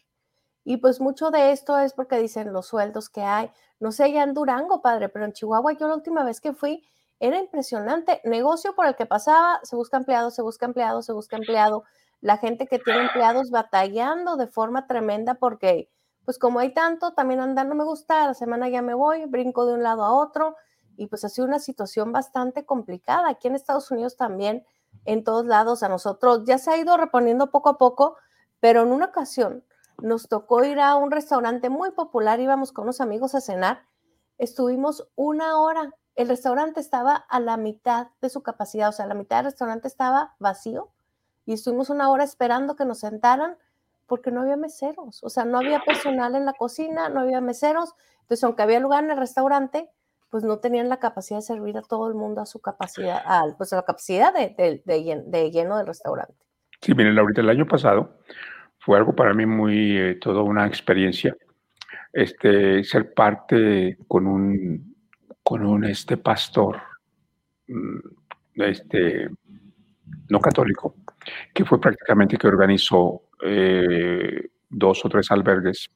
Y 0.64 0.76
pues 0.78 1.00
mucho 1.00 1.30
de 1.30 1.52
esto 1.52 1.78
es 1.78 1.94
porque 1.94 2.18
dicen 2.18 2.52
los 2.52 2.66
sueldos 2.66 3.08
que 3.08 3.22
hay. 3.22 3.50
No 3.80 3.90
sé, 3.90 4.12
ya 4.12 4.22
en 4.22 4.34
Durango, 4.34 4.82
padre, 4.82 5.08
pero 5.08 5.24
en 5.24 5.32
Chihuahua 5.32 5.72
yo 5.72 5.88
la 5.88 5.94
última 5.94 6.24
vez 6.24 6.42
que 6.42 6.52
fui 6.52 6.84
era 7.20 7.38
impresionante. 7.38 8.20
Negocio 8.24 8.74
por 8.74 8.86
el 8.86 8.96
que 8.96 9.06
pasaba, 9.06 9.60
se 9.62 9.76
busca 9.76 9.96
empleado, 9.96 10.30
se 10.30 10.42
busca 10.42 10.66
empleado, 10.66 11.00
se 11.02 11.14
busca 11.14 11.36
empleado. 11.36 11.84
La 12.20 12.36
gente 12.36 12.66
que 12.66 12.78
tiene 12.78 13.00
empleados 13.00 13.50
batallando 13.50 14.36
de 14.36 14.46
forma 14.46 14.86
tremenda 14.86 15.34
porque 15.36 15.90
pues 16.24 16.38
como 16.38 16.58
hay 16.58 16.72
tanto, 16.72 17.12
también 17.12 17.40
andar 17.40 17.66
no 17.66 17.74
me 17.74 17.84
gusta, 17.84 18.26
la 18.26 18.34
semana 18.34 18.68
ya 18.68 18.82
me 18.82 18.94
voy, 18.94 19.26
brinco 19.26 19.66
de 19.66 19.74
un 19.74 19.82
lado 19.82 20.04
a 20.04 20.12
otro 20.12 20.56
y 20.96 21.06
pues 21.06 21.24
ha 21.24 21.28
sido 21.28 21.46
una 21.46 21.58
situación 21.58 22.12
bastante 22.12 22.64
complicada. 22.64 23.28
Aquí 23.28 23.48
en 23.48 23.54
Estados 23.54 23.90
Unidos 23.90 24.16
también, 24.16 24.64
en 25.04 25.24
todos 25.24 25.44
lados, 25.46 25.82
a 25.82 25.88
nosotros 25.88 26.42
ya 26.46 26.58
se 26.58 26.70
ha 26.70 26.78
ido 26.78 26.96
reponiendo 26.96 27.50
poco 27.50 27.68
a 27.68 27.78
poco, 27.78 28.16
pero 28.60 28.82
en 28.82 28.92
una 28.92 29.06
ocasión 29.06 29.64
nos 30.02 30.28
tocó 30.28 30.64
ir 30.64 30.80
a 30.80 30.96
un 30.96 31.10
restaurante 31.10 31.68
muy 31.68 31.90
popular, 31.90 32.40
íbamos 32.40 32.72
con 32.72 32.84
unos 32.84 33.00
amigos 33.00 33.34
a 33.34 33.40
cenar, 33.40 33.82
estuvimos 34.38 35.08
una 35.14 35.60
hora, 35.60 35.92
el 36.14 36.28
restaurante 36.28 36.80
estaba 36.80 37.14
a 37.16 37.40
la 37.40 37.56
mitad 37.56 38.08
de 38.20 38.30
su 38.30 38.42
capacidad, 38.42 38.88
o 38.88 38.92
sea, 38.92 39.06
la 39.06 39.14
mitad 39.14 39.36
del 39.36 39.46
restaurante 39.46 39.88
estaba 39.88 40.34
vacío 40.38 40.92
y 41.44 41.52
estuvimos 41.52 41.90
una 41.90 42.10
hora 42.10 42.24
esperando 42.24 42.76
que 42.76 42.84
nos 42.84 43.00
sentaran 43.00 43.58
porque 44.06 44.30
no 44.30 44.42
había 44.42 44.56
meseros, 44.56 45.22
o 45.22 45.28
sea, 45.28 45.44
no 45.44 45.58
había 45.58 45.80
personal 45.80 46.34
en 46.34 46.44
la 46.44 46.52
cocina, 46.52 47.08
no 47.08 47.20
había 47.20 47.40
meseros, 47.40 47.94
entonces 48.22 48.44
aunque 48.44 48.62
había 48.62 48.80
lugar 48.80 49.04
en 49.04 49.10
el 49.10 49.16
restaurante, 49.16 49.90
pues 50.30 50.42
no 50.42 50.58
tenían 50.58 50.88
la 50.88 50.98
capacidad 50.98 51.38
de 51.38 51.42
servir 51.42 51.76
a 51.78 51.82
todo 51.82 52.08
el 52.08 52.14
mundo 52.14 52.40
a 52.40 52.46
su 52.46 52.60
capacidad, 52.60 53.22
a, 53.24 53.44
pues 53.56 53.72
a 53.72 53.76
la 53.76 53.82
capacidad 53.84 54.34
de, 54.34 55.50
lleno 55.52 55.78
del 55.78 55.86
restaurante. 55.86 56.34
Sí, 56.80 56.92
miren, 56.94 57.18
ahorita 57.18 57.40
el 57.40 57.50
año 57.50 57.66
pasado 57.66 58.18
fue 58.80 58.98
algo 58.98 59.14
para 59.14 59.32
mí 59.32 59.46
muy, 59.46 59.96
eh, 59.96 60.14
toda 60.16 60.42
una 60.42 60.66
experiencia, 60.66 61.36
este, 62.12 62.82
ser 62.84 63.14
parte 63.14 63.98
con 64.08 64.26
un, 64.26 64.96
con 65.42 65.64
un 65.64 65.84
este 65.84 66.16
pastor, 66.16 66.80
mm, 67.68 67.98
este, 68.56 69.28
no 70.28 70.40
católico, 70.40 70.96
que 71.52 71.64
fue 71.64 71.80
prácticamente 71.80 72.36
que 72.36 72.48
organizó 72.48 73.22
eh, 73.44 74.48
dos 74.68 75.04
o 75.04 75.08
tres 75.08 75.30
albergues 75.30 75.88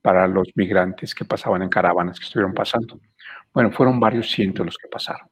para 0.00 0.26
los 0.26 0.48
migrantes 0.56 1.14
que 1.14 1.24
pasaban 1.24 1.62
en 1.62 1.68
caravanas, 1.68 2.18
que 2.18 2.26
estuvieron 2.26 2.54
pasando. 2.54 3.00
Bueno, 3.54 3.70
fueron 3.70 4.00
varios 4.00 4.30
cientos 4.30 4.66
los 4.66 4.76
que 4.76 4.88
pasaron 4.88 5.28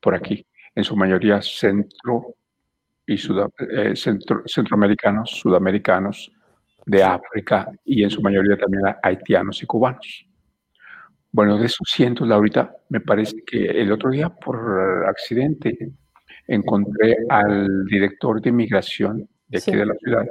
por 0.00 0.14
aquí, 0.14 0.46
en 0.74 0.84
su 0.84 0.94
mayoría 0.96 1.40
centro 1.40 2.34
y 3.06 3.14
eh, 3.14 3.96
centro, 3.96 4.42
centroamericanos, 4.46 5.30
sudamericanos, 5.30 6.30
de 6.86 7.02
África 7.02 7.70
y 7.84 8.02
en 8.02 8.10
su 8.10 8.20
mayoría 8.20 8.56
también 8.56 8.84
haitianos 9.02 9.62
y 9.62 9.66
cubanos. 9.66 10.26
Bueno, 11.32 11.58
de 11.58 11.66
esos 11.66 11.88
cientos, 11.88 12.28
Laurita, 12.28 12.76
me 12.90 13.00
parece 13.00 13.42
que 13.44 13.64
el 13.66 13.90
otro 13.90 14.10
día 14.10 14.28
por 14.28 15.06
accidente 15.08 15.76
encontré 16.46 17.16
al 17.28 17.86
director 17.86 18.40
de 18.40 18.52
migración 18.52 19.28
de 19.54 19.58
aquí 19.58 19.76
de 19.76 19.86
la 19.86 19.94
ciudad 19.94 20.26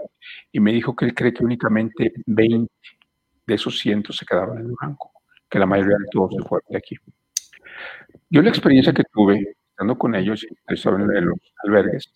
y 0.51 0.59
me 0.59 0.71
dijo 0.73 0.95
que 0.95 1.05
él 1.05 1.13
cree 1.13 1.33
que 1.33 1.43
únicamente 1.43 2.13
20 2.25 2.71
de 3.45 3.53
esos 3.55 3.79
cientos 3.79 4.17
se 4.17 4.25
quedaron 4.25 4.57
en 4.57 4.67
Durango, 4.67 5.11
que 5.49 5.59
la 5.59 5.65
mayoría 5.65 5.97
de 5.97 6.05
todos 6.11 6.33
se 6.35 6.47
fueron 6.47 6.65
de 6.69 6.77
aquí. 6.77 6.95
Yo 8.29 8.41
la 8.41 8.49
experiencia 8.49 8.93
que 8.93 9.03
tuve 9.11 9.55
estando 9.69 9.97
con 9.97 10.15
ellos, 10.15 10.45
en 10.45 11.25
los 11.25 11.39
albergues, 11.63 12.13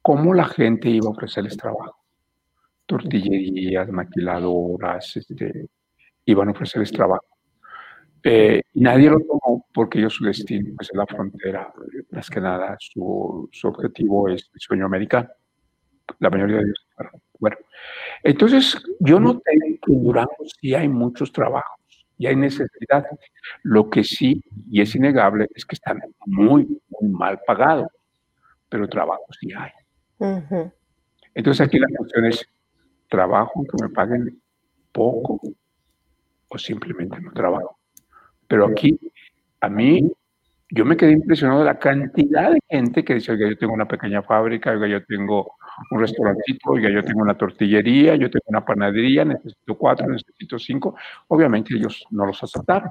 cómo 0.00 0.32
la 0.34 0.46
gente 0.46 0.88
iba 0.88 1.06
a 1.08 1.10
ofrecerles 1.10 1.56
trabajo. 1.56 1.96
Tortillerías, 2.86 3.88
maquiladoras, 3.90 5.16
este, 5.16 5.68
iban 6.24 6.48
a 6.48 6.52
ofrecerles 6.52 6.92
trabajo. 6.92 7.26
Eh, 8.22 8.62
nadie 8.74 9.10
lo 9.10 9.18
tomó 9.20 9.66
porque 9.72 9.98
ellos 9.98 10.14
su 10.14 10.24
destino 10.24 10.74
pues, 10.76 10.88
es 10.90 10.96
la 10.96 11.06
frontera, 11.06 11.72
más 12.10 12.30
que 12.30 12.40
nada 12.40 12.74
su, 12.78 13.50
su 13.52 13.68
objetivo 13.68 14.28
es 14.30 14.50
el 14.54 14.60
sueño 14.60 14.86
americano. 14.86 15.28
La 16.18 16.30
mayoría 16.30 16.56
de 16.56 16.62
ellos. 16.62 16.86
Bueno, 17.38 17.56
entonces 18.22 18.80
yo 19.00 19.20
noté 19.20 19.52
que 19.82 19.92
en 19.92 20.02
Durango 20.02 20.36
sí 20.60 20.74
hay 20.74 20.88
muchos 20.88 21.32
trabajos 21.32 22.06
y 22.18 22.26
hay 22.26 22.36
necesidad. 22.36 23.04
Lo 23.62 23.90
que 23.90 24.04
sí, 24.04 24.42
y 24.70 24.80
es 24.80 24.94
innegable, 24.94 25.48
es 25.54 25.64
que 25.64 25.74
están 25.74 26.00
muy, 26.26 26.80
muy 26.88 27.10
mal 27.10 27.40
pagados, 27.46 27.88
pero 28.68 28.88
trabajo 28.88 29.26
sí 29.38 29.48
hay. 29.52 29.70
Entonces 31.34 31.66
aquí 31.66 31.78
la 31.78 31.88
cuestión 31.96 32.24
es, 32.26 32.46
¿trabajo 33.08 33.64
que 33.64 33.82
me 33.82 33.90
paguen 33.90 34.40
poco 34.92 35.40
o 36.48 36.58
simplemente 36.58 37.20
no 37.20 37.32
trabajo? 37.32 37.78
Pero 38.46 38.66
aquí, 38.66 38.98
a 39.60 39.68
mí, 39.68 40.10
yo 40.74 40.84
me 40.84 40.96
quedé 40.96 41.12
impresionado 41.12 41.60
de 41.60 41.66
la 41.66 41.78
cantidad 41.78 42.50
de 42.50 42.58
gente 42.68 43.04
que 43.04 43.14
dice, 43.14 43.30
oiga, 43.30 43.48
yo 43.48 43.56
tengo 43.56 43.74
una 43.74 43.86
pequeña 43.86 44.22
fábrica, 44.22 44.72
oiga, 44.72 44.88
yo 44.88 45.04
tengo 45.04 45.54
un 45.92 46.00
restaurantito, 46.00 46.70
oiga, 46.70 46.90
yo 46.90 47.02
tengo 47.04 47.22
una 47.22 47.38
tortillería, 47.38 48.16
yo 48.16 48.28
tengo 48.28 48.46
una 48.48 48.64
panadería, 48.64 49.24
necesito 49.24 49.76
cuatro, 49.76 50.08
necesito 50.08 50.58
cinco. 50.58 50.96
Obviamente 51.28 51.76
ellos 51.76 52.04
no 52.10 52.26
los 52.26 52.42
aceptaron. 52.42 52.90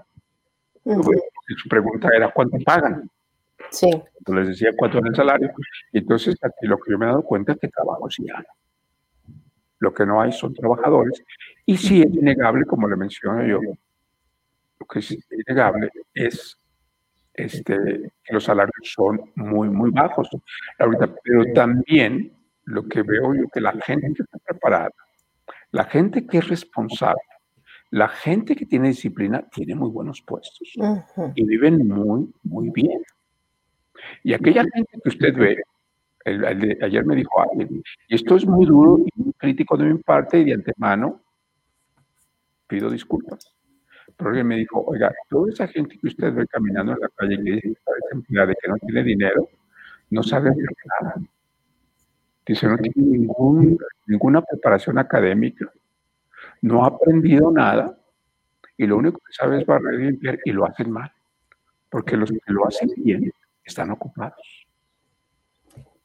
Su 0.85 1.69
pregunta 1.69 2.07
era, 2.15 2.31
¿cuánto 2.31 2.57
pagan? 2.65 3.09
Sí. 3.69 3.89
Yo 4.25 4.33
les 4.33 4.47
decía 4.47 4.69
cuánto 4.77 4.99
es 4.99 5.05
el 5.05 5.15
salario. 5.15 5.51
Y 5.91 5.97
entonces 5.97 6.37
aquí 6.41 6.67
lo 6.67 6.77
que 6.77 6.89
yo 6.89 6.97
me 6.97 7.05
he 7.05 7.09
dado 7.09 7.23
cuenta 7.23 7.51
es 7.51 7.59
que 7.59 7.67
trabajo 7.67 8.09
sí 8.09 8.25
hay. 8.33 8.45
Lo 9.79 9.93
que 9.93 10.05
no 10.05 10.21
hay 10.21 10.31
son 10.31 10.53
trabajadores. 10.53 11.21
Y 11.65 11.75
sí 11.75 12.01
es 12.01 12.13
innegable, 12.13 12.63
como 12.63 12.87
le 12.87 12.95
menciono 12.95 13.45
yo, 13.45 13.59
lo 14.79 14.85
que 14.85 14.99
es 14.99 15.17
innegable 15.31 15.89
es 16.13 16.57
este, 17.33 18.11
los 18.29 18.43
salarios 18.43 18.73
son 18.83 19.19
muy, 19.35 19.69
muy 19.69 19.91
bajos 19.91 20.29
ahorita. 20.79 21.13
Pero 21.23 21.53
también 21.53 22.31
lo 22.65 22.87
que 22.87 23.01
veo 23.01 23.33
yo 23.33 23.47
que 23.53 23.61
la 23.61 23.73
gente 23.73 24.13
que 24.15 24.23
está 24.23 24.37
preparada, 24.39 24.91
la 25.71 25.85
gente 25.85 26.25
que 26.25 26.37
es 26.37 26.47
responsable, 26.47 27.21
la 27.89 28.07
gente 28.07 28.55
que 28.55 28.65
tiene 28.65 28.89
disciplina 28.89 29.47
tiene 29.51 29.75
muy 29.75 29.89
buenos 29.89 30.21
puestos 30.21 30.73
y 31.35 31.45
viven 31.45 31.87
muy, 31.87 32.31
muy 32.43 32.69
bien. 32.71 33.03
Y 34.23 34.33
aquella 34.33 34.63
gente 34.73 34.99
que 35.03 35.09
usted 35.09 35.35
ve, 35.35 35.61
ayer 36.81 37.05
me 37.05 37.15
dijo 37.15 37.41
alguien, 37.41 37.83
y 38.07 38.15
esto 38.15 38.35
es 38.35 38.45
muy 38.45 38.65
duro 38.65 38.97
y 38.99 39.21
muy 39.21 39.33
crítico 39.33 39.77
de 39.77 39.85
mi 39.85 39.99
parte 39.99 40.39
y 40.39 40.45
de 40.45 40.53
antemano, 40.53 41.21
pido 42.67 42.89
disculpas. 42.89 43.52
Alguien 44.17 44.47
me 44.47 44.57
dijo, 44.57 44.83
oiga, 44.85 45.13
toda 45.29 45.51
esa 45.51 45.67
gente 45.67 45.97
que 45.99 46.07
usted 46.07 46.33
ve 46.33 46.47
caminando 46.47 46.93
en 46.93 46.99
la 46.99 47.09
calle 47.09 47.35
que 47.37 47.51
dice 47.51 47.61
que 47.61 47.73
está 47.73 47.91
desempleada 48.03 48.51
y 48.51 48.55
que 48.55 48.67
no 48.69 48.77
tiene 48.77 49.03
dinero, 49.03 49.49
no 50.09 50.23
sabe 50.23 50.49
hacer 50.49 50.69
nada. 51.01 51.15
Dice, 52.45 52.67
no 52.67 52.77
tiene 52.77 53.17
ningún, 53.17 53.77
ninguna 54.07 54.41
preparación 54.41 54.97
académica, 54.97 55.71
no 56.61 56.83
ha 56.83 56.87
aprendido 56.87 57.51
nada 57.51 57.97
y 58.77 58.87
lo 58.87 58.97
único 58.97 59.19
que 59.19 59.33
sabe 59.33 59.61
es 59.61 59.65
barrer 59.65 59.99
y 59.99 60.03
limpiar 60.05 60.39
y 60.45 60.51
lo 60.51 60.65
hacen 60.65 60.91
mal, 60.91 61.11
porque 61.89 62.17
los 62.17 62.29
que 62.29 62.39
lo 62.47 62.67
hacen 62.67 62.89
bien 62.97 63.31
están 63.63 63.91
ocupados. 63.91 64.67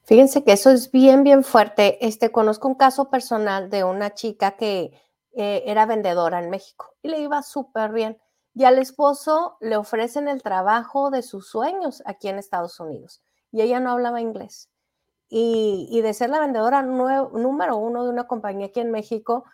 Fíjense 0.04 0.42
que 0.42 0.52
eso 0.52 0.70
es 0.70 0.90
bien, 0.90 1.22
bien 1.22 1.44
fuerte. 1.44 2.04
Este, 2.06 2.30
conozco 2.30 2.66
un 2.66 2.76
caso 2.76 3.11
personal 3.11 3.68
de 3.68 3.84
una 3.84 4.14
chica 4.14 4.52
que 4.52 4.92
eh, 5.41 5.62
era 5.66 5.86
vendedora 5.86 6.41
en 6.41 6.51
México 6.51 6.97
y 7.01 7.09
le 7.09 7.20
iba 7.20 7.43
súper 7.45 7.93
bien. 7.93 8.18
Y 8.55 8.64
al 8.64 8.76
esposo 8.78 9.57
le 9.61 9.76
ofrecen 9.76 10.26
el 10.26 10.43
trabajo 10.43 11.11
de 11.11 11.22
sus 11.22 11.49
sueños 11.49 12.03
aquí 12.07 12.26
en 12.26 12.41
Estados 12.41 12.80
Unidos 12.80 13.22
y 13.53 13.61
ella 13.61 13.78
no 13.78 13.93
hablaba 13.93 14.20
inglés. 14.20 14.68
Y, 15.28 15.86
y 15.93 16.01
de 16.01 16.12
ser 16.12 16.30
la 16.30 16.41
vendedora 16.41 16.82
número 16.82 17.76
uno 17.76 18.03
de 18.03 18.11
una 18.11 18.26
compañía 18.26 18.66
aquí 18.66 18.80
en 18.80 18.91
México, 18.91 19.45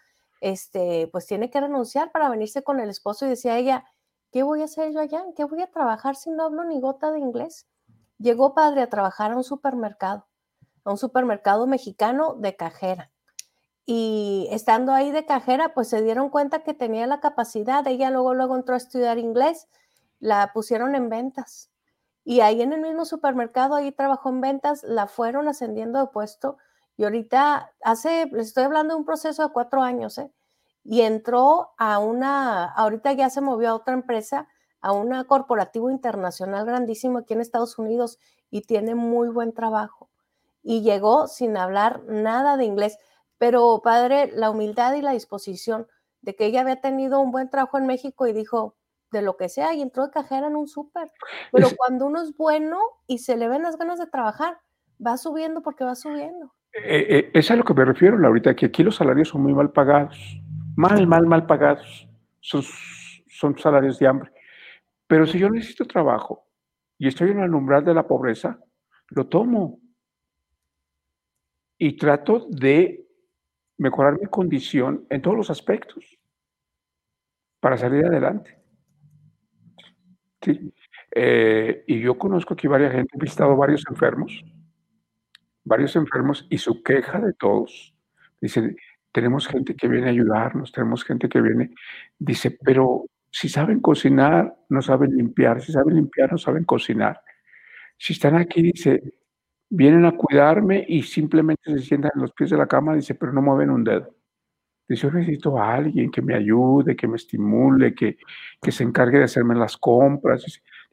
este, 0.40 1.08
pues 1.12 1.26
tiene 1.26 1.50
que 1.50 1.60
renunciar 1.60 2.12
para 2.12 2.30
venirse 2.30 2.62
con 2.62 2.80
el 2.80 2.88
esposo 2.88 3.26
y 3.26 3.28
decía 3.28 3.58
ella, 3.58 3.84
¿qué 4.32 4.42
voy 4.42 4.62
a 4.62 4.64
hacer 4.64 4.90
yo 4.90 5.00
allá? 5.00 5.22
¿Qué 5.36 5.44
voy 5.44 5.60
a 5.60 5.70
trabajar 5.70 6.16
si 6.16 6.30
no 6.30 6.44
hablo 6.44 6.64
ni 6.64 6.80
gota 6.80 7.10
de 7.12 7.18
inglés? 7.18 7.66
Llegó 8.16 8.54
padre 8.54 8.80
a 8.80 8.88
trabajar 8.88 9.32
a 9.32 9.36
un 9.36 9.44
supermercado, 9.44 10.28
a 10.84 10.92
un 10.92 10.96
supermercado 10.96 11.66
mexicano 11.66 12.36
de 12.36 12.56
cajera. 12.56 13.10
Y 13.86 14.48
estando 14.50 14.92
ahí 14.92 15.10
de 15.10 15.26
cajera, 15.26 15.74
pues 15.74 15.88
se 15.88 16.02
dieron 16.02 16.30
cuenta 16.30 16.62
que 16.64 16.74
tenía 16.74 17.06
la 17.06 17.20
capacidad. 17.20 17.86
Ella 17.86 18.10
luego, 18.10 18.34
luego 18.34 18.56
entró 18.56 18.74
a 18.74 18.78
estudiar 18.78 19.18
inglés, 19.18 19.68
la 20.20 20.52
pusieron 20.54 20.94
en 20.94 21.10
ventas. 21.10 21.70
Y 22.24 22.40
ahí 22.40 22.62
en 22.62 22.72
el 22.72 22.80
mismo 22.80 23.04
supermercado, 23.04 23.74
ahí 23.74 23.92
trabajó 23.92 24.30
en 24.30 24.40
ventas, 24.40 24.82
la 24.84 25.06
fueron 25.06 25.48
ascendiendo 25.48 25.98
de 26.00 26.06
puesto 26.06 26.56
y 26.96 27.04
ahorita 27.04 27.72
hace, 27.82 28.26
les 28.32 28.48
estoy 28.48 28.64
hablando 28.64 28.94
de 28.94 29.00
un 29.00 29.04
proceso 29.04 29.42
de 29.42 29.52
cuatro 29.52 29.82
años, 29.82 30.18
¿eh? 30.18 30.32
Y 30.84 31.00
entró 31.00 31.70
a 31.78 31.98
una, 31.98 32.66
ahorita 32.66 33.12
ya 33.12 33.30
se 33.30 33.40
movió 33.40 33.70
a 33.70 33.74
otra 33.74 33.94
empresa, 33.94 34.48
a 34.80 34.92
una 34.92 35.24
corporativo 35.24 35.90
internacional 35.90 36.66
grandísimo 36.66 37.18
aquí 37.18 37.32
en 37.32 37.40
Estados 37.40 37.78
Unidos 37.78 38.18
y 38.50 38.62
tiene 38.62 38.94
muy 38.94 39.28
buen 39.28 39.54
trabajo. 39.54 40.10
Y 40.62 40.82
llegó 40.82 41.26
sin 41.26 41.56
hablar 41.56 42.02
nada 42.04 42.56
de 42.56 42.64
inglés. 42.64 42.98
Pero, 43.44 43.82
padre, 43.84 44.30
la 44.34 44.48
humildad 44.48 44.94
y 44.94 45.02
la 45.02 45.12
disposición 45.12 45.86
de 46.22 46.34
que 46.34 46.46
ella 46.46 46.62
había 46.62 46.80
tenido 46.80 47.20
un 47.20 47.30
buen 47.30 47.50
trabajo 47.50 47.76
en 47.76 47.84
México 47.84 48.26
y 48.26 48.32
dijo, 48.32 48.74
de 49.12 49.20
lo 49.20 49.36
que 49.36 49.50
sea, 49.50 49.74
y 49.74 49.82
entró 49.82 50.06
de 50.06 50.12
cajera 50.12 50.46
en 50.46 50.56
un 50.56 50.66
súper. 50.66 51.12
Pero 51.52 51.68
cuando 51.76 52.06
uno 52.06 52.22
es 52.22 52.34
bueno 52.38 52.78
y 53.06 53.18
se 53.18 53.36
le 53.36 53.48
ven 53.48 53.62
las 53.62 53.76
ganas 53.76 53.98
de 53.98 54.06
trabajar, 54.06 54.56
va 55.06 55.18
subiendo 55.18 55.60
porque 55.60 55.84
va 55.84 55.94
subiendo. 55.94 56.54
Eh, 56.72 57.06
eh, 57.10 57.30
es 57.34 57.50
a 57.50 57.56
lo 57.56 57.64
que 57.64 57.74
me 57.74 57.84
refiero, 57.84 58.18
Laurita, 58.18 58.56
que 58.56 58.64
aquí 58.64 58.82
los 58.82 58.96
salarios 58.96 59.28
son 59.28 59.42
muy 59.42 59.52
mal 59.52 59.70
pagados. 59.72 60.16
Mal, 60.74 61.06
mal, 61.06 61.26
mal 61.26 61.44
pagados. 61.44 62.08
Son, 62.40 62.62
son 63.28 63.58
salarios 63.58 63.98
de 63.98 64.06
hambre. 64.06 64.32
Pero 65.06 65.26
si 65.26 65.38
yo 65.38 65.50
necesito 65.50 65.84
trabajo 65.84 66.46
y 66.96 67.08
estoy 67.08 67.32
en 67.32 67.40
el 67.40 67.54
umbral 67.54 67.84
de 67.84 67.92
la 67.92 68.06
pobreza, 68.06 68.58
lo 69.10 69.26
tomo. 69.26 69.80
Y 71.76 71.98
trato 71.98 72.46
de 72.48 73.03
mejorar 73.78 74.18
mi 74.20 74.26
condición 74.26 75.06
en 75.10 75.22
todos 75.22 75.36
los 75.36 75.50
aspectos 75.50 76.18
para 77.60 77.76
salir 77.76 78.04
adelante. 78.04 78.58
Sí. 80.42 80.72
Eh, 81.16 81.84
y 81.86 82.00
yo 82.00 82.18
conozco 82.18 82.54
aquí 82.54 82.66
varias 82.66 82.92
gente, 82.92 83.16
he 83.16 83.20
visitado 83.20 83.56
varios 83.56 83.84
enfermos 83.88 84.44
varios 85.64 85.96
enfermos 85.96 86.46
y 86.50 86.58
su 86.58 86.82
queja 86.82 87.20
de 87.20 87.32
todos, 87.32 87.94
dice, 88.40 88.76
tenemos 89.10 89.48
gente 89.48 89.74
que 89.74 89.88
viene 89.88 90.06
a 90.06 90.10
ayudarnos, 90.10 90.72
tenemos 90.72 91.04
gente 91.04 91.28
que 91.28 91.40
viene, 91.40 91.70
dice, 92.18 92.56
pero 92.62 93.06
si 93.30 93.48
saben 93.48 93.80
cocinar, 93.80 94.54
no 94.68 94.82
saben 94.82 95.16
limpiar, 95.16 95.60
si 95.60 95.72
saben 95.72 95.96
limpiar, 95.96 96.30
no 96.30 96.38
saben 96.38 96.64
cocinar. 96.64 97.20
Si 97.96 98.12
están 98.12 98.36
aquí, 98.36 98.62
dice, 98.62 99.02
vienen 99.68 100.04
a 100.04 100.16
cuidarme 100.16 100.84
y 100.86 101.02
simplemente 101.02 101.72
se 101.72 101.80
sientan 101.80 102.12
en 102.14 102.22
los 102.22 102.32
pies 102.32 102.50
de 102.50 102.56
la 102.56 102.66
cama, 102.66 102.94
dice, 102.94 103.14
pero 103.14 103.32
no 103.32 103.42
mueven 103.42 103.70
un 103.70 103.84
dedo. 103.84 104.14
Dice, 104.86 105.06
yo 105.06 105.12
necesito 105.12 105.58
a 105.58 105.74
alguien 105.74 106.10
que 106.10 106.20
me 106.20 106.34
ayude, 106.34 106.94
que 106.94 107.08
me 107.08 107.16
estimule, 107.16 107.94
que, 107.94 108.18
que 108.60 108.70
se 108.70 108.84
encargue 108.84 109.18
de 109.18 109.24
hacerme 109.24 109.54
las 109.54 109.76
compras. 109.78 110.44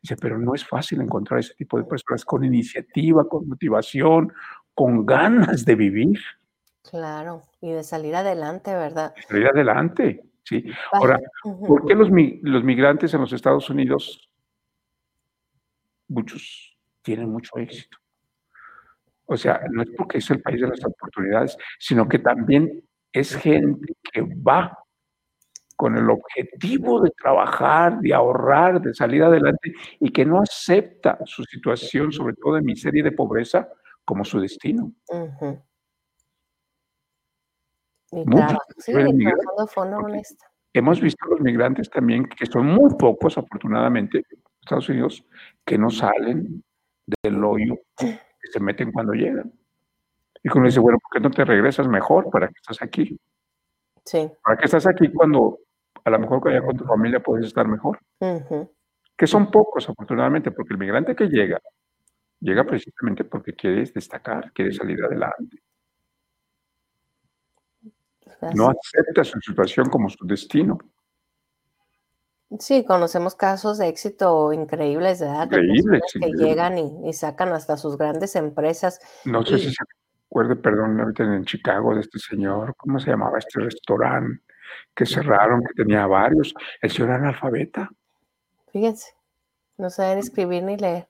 Dice, 0.02 0.16
pero 0.16 0.38
no 0.38 0.56
es 0.56 0.66
fácil 0.66 1.02
encontrar 1.02 1.42
ese 1.42 1.54
tipo 1.56 1.78
de 1.78 1.84
personas 1.84 2.24
con 2.24 2.44
iniciativa, 2.44 3.28
con 3.28 3.48
motivación, 3.48 4.32
con 4.74 5.06
ganas 5.06 5.66
de 5.66 5.76
vivir. 5.76 6.20
Claro, 6.90 7.44
y 7.60 7.72
de 7.72 7.84
salir 7.84 8.16
adelante, 8.16 8.74
¿verdad? 8.74 9.14
salir 9.28 9.48
adelante, 9.48 10.24
sí. 10.44 10.66
Ahora, 10.92 11.20
¿por 11.44 11.86
qué 11.86 11.94
los, 11.94 12.10
los 12.42 12.64
migrantes 12.64 13.14
en 13.14 13.22
los 13.22 13.34
Estados 13.34 13.70
Unidos, 13.70 14.30
muchos 16.08 16.78
tienen 17.04 17.30
mucho 17.30 17.58
éxito? 17.58 17.98
O 19.32 19.38
sea, 19.38 19.62
no 19.72 19.82
es 19.82 19.90
porque 19.96 20.18
es 20.18 20.30
el 20.30 20.42
país 20.42 20.60
de 20.60 20.68
las 20.68 20.84
oportunidades, 20.84 21.58
sino 21.80 22.06
que 22.06 22.20
también 22.20 22.84
es 23.14 23.34
gente 23.34 23.94
que 24.12 24.24
va 24.24 24.78
con 25.78 25.98
el 25.98 26.10
objetivo 26.10 27.00
de 27.00 27.12
trabajar, 27.12 28.00
de 28.02 28.14
ahorrar, 28.14 28.82
de 28.82 28.94
salir 28.94 29.24
adelante 29.24 29.74
y 30.02 30.12
que 30.12 30.26
no 30.26 30.42
acepta 30.42 31.18
su 31.24 31.46
situación, 31.46 32.12
sobre 32.12 32.36
todo 32.36 32.56
de 32.56 32.62
miseria 32.62 33.00
y 33.00 33.04
de 33.04 33.14
pobreza, 33.14 33.70
como 34.04 34.26
su 34.26 34.38
destino. 34.42 34.92
Hemos 40.74 41.00
visto 41.00 41.26
los 41.28 41.40
migrantes 41.40 41.90
también, 41.90 42.26
que 42.26 42.48
son 42.48 42.66
muy 42.66 42.94
pocos, 42.96 43.38
afortunadamente, 43.38 44.26
Estados 44.62 44.90
Unidos, 44.90 45.26
que 45.66 45.78
no 45.78 45.90
salen 45.90 46.62
del 47.24 47.42
hoyo 47.46 47.78
que 48.42 48.52
se 48.52 48.60
meten 48.60 48.92
cuando 48.92 49.14
llegan. 49.14 49.52
Y 50.44 50.50
uno 50.54 50.66
dice, 50.66 50.80
bueno, 50.80 50.98
¿por 51.00 51.12
qué 51.12 51.20
no 51.20 51.32
te 51.32 51.46
regresas 51.46 51.88
mejor? 51.88 52.30
¿Para 52.32 52.48
que 52.48 52.56
estás 52.56 52.82
aquí? 52.82 53.20
Sí. 54.04 54.30
¿Para 54.44 54.58
que 54.58 54.66
estás 54.66 54.88
aquí 54.88 55.12
cuando 55.12 55.60
a 56.04 56.10
lo 56.10 56.20
mejor 56.20 56.48
allá 56.48 56.66
con 56.66 56.76
tu 56.76 56.86
familia 56.86 57.20
puedes 57.20 57.46
estar 57.46 57.68
mejor? 57.68 58.00
Que 59.16 59.28
son 59.28 59.52
pocos, 59.52 59.88
afortunadamente, 59.88 60.52
porque 60.52 60.74
el 60.74 60.80
migrante 60.80 61.16
que 61.16 61.28
llega 61.28 61.62
Llega 62.42 62.64
precisamente 62.64 63.24
porque 63.24 63.54
quieres 63.54 63.94
destacar, 63.94 64.52
quiere 64.52 64.74
salir 64.74 65.04
adelante. 65.04 65.62
No 68.56 68.70
acepta 68.70 69.24
su 69.24 69.40
situación 69.40 69.90
como 69.90 70.10
su 70.10 70.26
destino. 70.26 70.80
Sí, 72.60 72.84
conocemos 72.84 73.36
casos 73.36 73.78
de 73.78 73.88
éxito 73.88 74.52
increíbles, 74.52 75.22
¿verdad? 75.22 75.46
Increíbles. 75.46 76.02
que 76.14 76.32
llegan 76.34 76.78
y, 76.78 77.14
sacan 77.14 77.54
hasta 77.54 77.78
sus 77.78 77.98
grandes 77.98 78.36
empresas. 78.36 79.00
No 79.24 79.46
sé 79.46 79.58
si 79.58 79.72
se 79.72 79.84
acuerde, 80.30 80.58
perdón, 80.58 81.14
en 81.18 81.46
Chicago 81.46 81.96
de 81.96 82.02
este 82.02 82.20
señor, 82.20 82.76
¿cómo 82.76 83.00
se 83.00 83.12
llamaba 83.12 83.40
este 83.40 83.62
restaurante? 83.62 84.44
Que 84.94 85.06
cerraron, 85.06 85.64
que 85.64 85.74
tenía 85.74 86.06
varios. 86.08 86.54
El 86.82 86.92
señor 86.92 87.12
analfabeta. 87.12 87.90
Fíjense, 88.72 89.14
no 89.78 89.90
saben 89.90 90.18
escribir 90.18 90.64
ni 90.64 90.78
leer. 90.78 91.08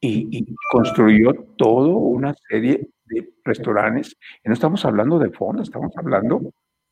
y, 0.00 0.54
construyó 0.70 1.32
toda 1.56 1.88
una 1.88 2.34
serie 2.48 2.88
de 3.06 3.28
restaurantes. 3.44 4.16
Y 4.44 4.48
no 4.48 4.54
estamos 4.54 4.84
hablando 4.84 5.18
de 5.18 5.30
fondos, 5.30 5.68
estamos 5.68 5.92
hablando 5.96 6.40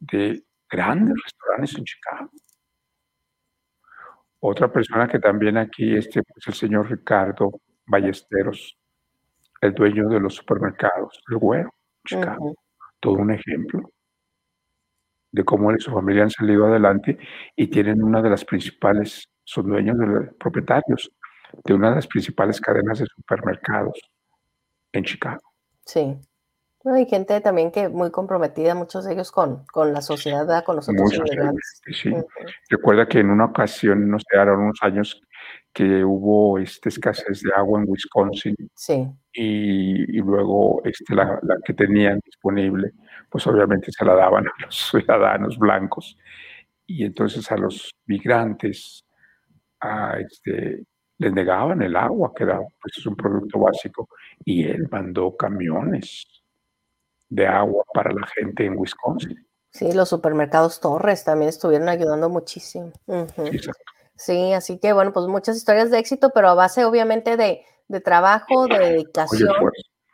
de 0.01 0.43
grandes 0.69 1.15
restaurantes 1.23 1.79
en 1.79 1.85
Chicago. 1.85 2.31
Otra 4.41 4.73
persona 4.73 5.09
que 5.09 5.19
también 5.19 5.57
aquí, 5.57 5.97
este, 5.97 6.23
pues 6.23 6.47
el 6.47 6.55
señor 6.55 6.91
Ricardo 6.91 7.61
Ballesteros, 7.87 8.77
el 9.61 9.75
dueño 9.75 10.09
de 10.09 10.21
los 10.21 10.35
supermercados, 10.35 11.21
el 11.31 11.39
güero, 11.39 11.73
Chicago. 12.05 12.55
Todo 13.01 13.15
un 13.15 13.33
ejemplo 13.33 13.91
de 15.33 15.45
cómo 15.45 15.71
él 15.71 15.77
y 15.79 15.83
su 15.83 15.91
familia 15.91 16.23
han 16.23 16.31
salido 16.31 16.67
adelante 16.67 17.19
y 17.55 17.67
tienen 17.69 18.03
una 18.03 18.23
de 18.23 18.31
las 18.31 18.45
principales, 18.45 19.29
son 19.45 19.69
dueños 19.69 19.99
de 19.99 20.07
los 20.07 20.35
propietarios 20.39 21.11
de 21.65 21.75
una 21.75 21.91
de 21.91 21.97
las 21.97 22.07
principales 22.07 22.61
cadenas 22.61 22.99
de 22.99 23.07
supermercados 23.07 23.99
en 24.93 25.05
Chicago. 25.05 25.43
Sí. 25.85 26.17
Hay 26.95 27.07
gente 27.07 27.41
también 27.41 27.71
que 27.71 27.89
muy 27.89 28.11
comprometida, 28.11 28.75
muchos 28.75 29.05
de 29.05 29.15
ellos 29.15 29.33
con, 29.33 29.65
con 29.67 29.93
la 29.93 30.01
sociedad, 30.01 30.65
con 30.65 30.77
los 30.77 30.89
otros 30.89 31.13
inmigrantes. 31.15 31.81
Sí. 31.93 32.13
Recuerda 32.69 33.07
que 33.07 33.21
en 33.21 33.31
una 33.31 33.47
ocasión, 33.47 34.09
no 34.09 34.19
sé, 34.19 34.39
hace 34.39 34.51
unos 34.51 34.79
años, 34.83 35.21
que 35.73 36.05
hubo 36.05 36.59
este, 36.59 36.89
escasez 36.89 37.43
de 37.43 37.53
agua 37.55 37.81
en 37.81 37.89
Wisconsin. 37.89 38.57
Sí. 38.75 39.07
Y, 39.33 40.19
luego 40.23 40.81
este, 40.85 41.15
la, 41.15 41.39
la, 41.43 41.57
que 41.65 41.75
tenían 41.75 42.21
disponible, 42.25 42.93
pues 43.29 43.47
obviamente 43.47 43.93
se 43.93 44.05
la 44.05 44.15
daban 44.15 44.47
a 44.47 44.53
los 44.65 44.75
ciudadanos 44.91 45.59
blancos. 45.59 46.17
Y 46.87 47.05
entonces 47.05 47.51
a 47.51 47.57
los 47.57 47.95
migrantes, 48.07 49.05
a 49.81 50.19
este, 50.19 50.85
les 51.19 51.33
negaban 51.33 51.83
el 51.83 51.97
agua, 51.97 52.33
que 52.35 52.45
era 52.45 52.59
pues, 52.59 52.99
es 52.99 53.07
un 53.07 53.17
producto 53.17 53.59
básico, 53.59 54.09
y 54.45 54.65
él 54.65 54.89
mandó 54.91 55.37
camiones 55.37 56.27
de 57.29 57.47
agua 57.47 57.85
para 57.93 58.13
la 58.13 58.27
gente 58.27 58.65
en 58.65 58.79
Wisconsin. 58.79 59.47
Sí, 59.71 59.93
los 59.93 60.09
supermercados 60.09 60.81
Torres 60.81 61.25
también 61.25 61.49
estuvieron 61.49 61.89
ayudando 61.89 62.29
muchísimo. 62.29 62.93
Sí, 64.15 64.53
así 64.53 64.79
que 64.79 64.93
bueno, 64.93 65.13
pues 65.13 65.27
muchas 65.27 65.57
historias 65.57 65.91
de 65.91 65.99
éxito, 65.99 66.31
pero 66.35 66.49
a 66.49 66.55
base 66.55 66.85
obviamente 66.85 67.37
de, 67.37 67.63
de 67.89 68.01
trabajo, 68.01 68.67
de 68.67 68.79
dedicación. 68.79 69.51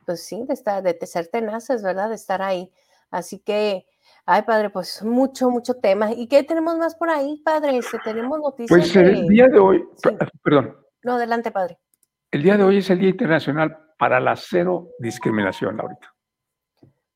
pues 0.04 0.24
sí, 0.26 0.42
de, 0.46 0.54
estar, 0.54 0.82
de 0.82 0.98
ser 1.06 1.28
tenaces, 1.28 1.82
¿verdad? 1.82 2.08
De 2.08 2.16
estar 2.16 2.42
ahí. 2.42 2.72
Así 3.12 3.38
que, 3.38 3.86
ay, 4.26 4.42
padre, 4.42 4.70
pues 4.70 5.04
mucho, 5.04 5.50
mucho 5.50 5.74
tema. 5.74 6.12
¿Y 6.12 6.26
qué 6.26 6.42
tenemos 6.42 6.76
más 6.78 6.96
por 6.96 7.10
ahí, 7.10 7.40
padre? 7.44 7.76
Este, 7.76 7.98
tenemos 8.02 8.40
noticias. 8.40 8.68
Pues 8.68 8.96
el 8.96 9.28
día 9.28 9.46
de 9.46 9.58
hoy, 9.58 9.84
perdón, 10.42 10.76
no, 11.04 11.14
adelante, 11.14 11.50
padre. 11.50 11.78
El 12.30 12.42
día 12.42 12.56
de 12.56 12.64
hoy 12.64 12.78
es 12.78 12.88
el 12.90 12.98
Día 12.98 13.10
Internacional 13.10 13.76
para 13.98 14.20
la 14.20 14.36
Cero 14.36 14.90
Discriminación, 14.98 15.80
ahorita. 15.80 16.11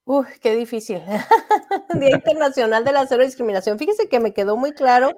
Uy, 0.08 0.24
qué 0.40 0.54
difícil. 0.54 1.02
Día 2.00 2.14
Internacional 2.14 2.84
de 2.84 2.92
la 2.92 3.06
Cero 3.08 3.24
Discriminación. 3.24 3.76
Fíjese 3.76 4.08
que 4.08 4.20
me 4.20 4.32
quedó 4.32 4.56
muy 4.56 4.70
claro, 4.70 5.10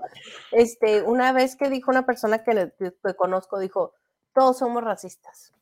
este, 0.50 1.02
una 1.02 1.32
vez 1.32 1.56
que 1.56 1.68
dijo 1.68 1.90
una 1.90 2.06
persona 2.06 2.42
que, 2.42 2.72
que 2.78 3.14
conozco, 3.14 3.58
dijo, 3.58 3.92
todos 4.32 4.56
somos 4.56 4.82
racistas. 4.82 5.52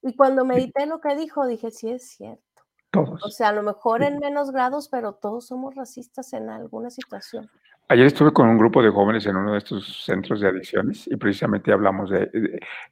Y 0.00 0.16
cuando 0.16 0.46
medité 0.46 0.86
lo 0.86 1.02
que 1.02 1.14
dijo, 1.16 1.46
dije, 1.46 1.70
sí 1.70 1.90
es 1.90 2.08
cierto. 2.12 2.42
Todos. 2.90 3.22
O 3.22 3.28
sea, 3.28 3.48
a 3.48 3.52
lo 3.52 3.62
mejor 3.62 4.02
en 4.02 4.18
menos 4.18 4.50
grados, 4.50 4.88
pero 4.88 5.12
todos 5.12 5.46
somos 5.46 5.74
racistas 5.74 6.32
en 6.32 6.48
alguna 6.48 6.88
situación. 6.88 7.50
Ayer 7.88 8.06
estuve 8.06 8.32
con 8.32 8.48
un 8.48 8.56
grupo 8.56 8.82
de 8.82 8.88
jóvenes 8.88 9.26
en 9.26 9.36
uno 9.36 9.52
de 9.52 9.58
estos 9.58 10.04
centros 10.06 10.40
de 10.40 10.48
adicciones 10.48 11.06
y 11.08 11.16
precisamente 11.16 11.72
hablamos 11.72 12.08
de... 12.08 12.22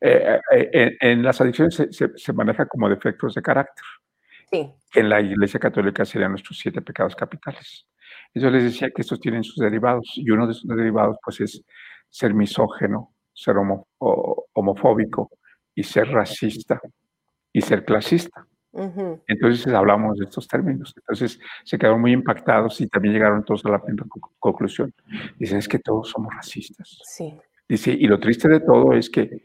Eh, 0.00 0.40
eh, 0.52 0.96
en, 1.00 1.22
las 1.22 1.40
adicciones 1.40 1.74
se, 1.90 2.32
maneja 2.34 2.66
como 2.66 2.86
defectos 2.86 3.34
de 3.34 3.40
carácter. 3.40 3.82
Sí. 4.50 4.70
En 4.94 5.08
la 5.08 5.20
Iglesia 5.20 5.60
Católica 5.60 6.04
serían 6.04 6.32
nuestros 6.32 6.58
siete 6.58 6.82
pecados 6.82 7.14
capitales. 7.14 7.86
Yo 8.34 8.50
les 8.50 8.64
decía 8.64 8.90
que 8.90 9.02
estos 9.02 9.20
tienen 9.20 9.44
sus 9.44 9.56
derivados 9.56 10.12
y 10.16 10.30
uno 10.30 10.46
de 10.46 10.54
sus 10.54 10.68
derivados 10.68 11.16
pues 11.24 11.40
es 11.40 11.64
ser 12.08 12.34
misógeno, 12.34 13.14
ser 13.32 13.56
homofóbico 14.52 15.30
y 15.74 15.82
ser 15.82 16.08
racista 16.08 16.80
y 17.52 17.60
ser 17.60 17.84
clasista. 17.84 18.46
Entonces 18.72 19.66
hablamos 19.68 20.18
de 20.18 20.24
estos 20.24 20.46
términos. 20.46 20.94
Entonces 20.96 21.40
se 21.64 21.78
quedaron 21.78 22.00
muy 22.00 22.12
impactados 22.12 22.80
y 22.80 22.86
también 22.86 23.14
llegaron 23.14 23.44
todos 23.44 23.64
a 23.64 23.70
la 23.70 23.78
misma 23.78 24.06
conclusión. 24.38 24.94
Dicen, 25.38 25.58
es 25.58 25.68
que 25.68 25.78
todos 25.78 26.10
somos 26.10 26.34
racistas. 26.34 26.98
Sí. 27.04 27.36
Dice, 27.68 27.92
y 27.92 28.06
lo 28.06 28.18
triste 28.18 28.48
de 28.48 28.60
todo 28.60 28.92
es 28.94 29.10
que 29.10 29.40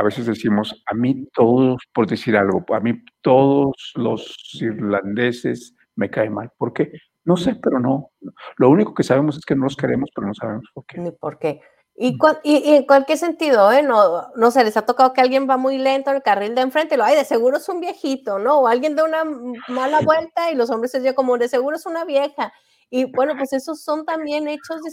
a 0.00 0.02
veces 0.02 0.24
decimos, 0.24 0.82
a 0.86 0.94
mí 0.94 1.26
todos, 1.34 1.82
por 1.92 2.06
decir 2.06 2.34
algo, 2.34 2.64
a 2.74 2.80
mí 2.80 3.02
todos 3.20 3.92
los 3.96 4.34
irlandeses 4.54 5.74
me 5.94 6.10
caen 6.10 6.32
mal. 6.32 6.50
¿Por 6.56 6.72
qué? 6.72 6.90
No 7.24 7.36
sé, 7.36 7.54
pero 7.62 7.78
no. 7.78 8.10
Lo 8.56 8.70
único 8.70 8.94
que 8.94 9.02
sabemos 9.02 9.36
es 9.36 9.44
que 9.44 9.54
no 9.54 9.64
los 9.64 9.76
queremos, 9.76 10.08
pero 10.14 10.26
no 10.26 10.34
sabemos 10.34 10.64
por 10.72 10.86
qué. 10.86 10.98
Ni 10.98 11.12
por 11.12 11.38
qué. 11.38 11.60
¿Y, 11.94 12.16
y, 12.44 12.76
en 12.76 12.86
cualquier 12.86 13.18
sentido, 13.18 13.70
¿eh? 13.72 13.82
No, 13.82 14.28
no 14.34 14.50
sé, 14.50 14.64
les 14.64 14.78
ha 14.78 14.86
tocado 14.86 15.12
que 15.12 15.20
alguien 15.20 15.46
va 15.48 15.58
muy 15.58 15.76
lento 15.76 16.08
en 16.08 16.16
el 16.16 16.22
carril 16.22 16.54
de 16.54 16.62
enfrente 16.62 16.94
y 16.94 16.98
lo, 16.98 17.04
ay, 17.04 17.14
de 17.14 17.24
seguro 17.24 17.58
es 17.58 17.68
un 17.68 17.80
viejito, 17.80 18.38
¿no? 18.38 18.60
O 18.60 18.68
alguien 18.68 18.96
da 18.96 19.04
una 19.04 19.22
mala 19.68 20.00
vuelta 20.00 20.50
y 20.50 20.54
los 20.54 20.70
hombres 20.70 20.92
se 20.92 21.00
dicen 21.00 21.14
como, 21.14 21.36
de 21.36 21.48
seguro 21.48 21.76
es 21.76 21.84
una 21.84 22.06
vieja. 22.06 22.54
Y 22.88 23.04
bueno, 23.12 23.34
pues 23.36 23.52
esos 23.52 23.82
son 23.82 24.06
también 24.06 24.48
hechos 24.48 24.80
de 24.82 24.90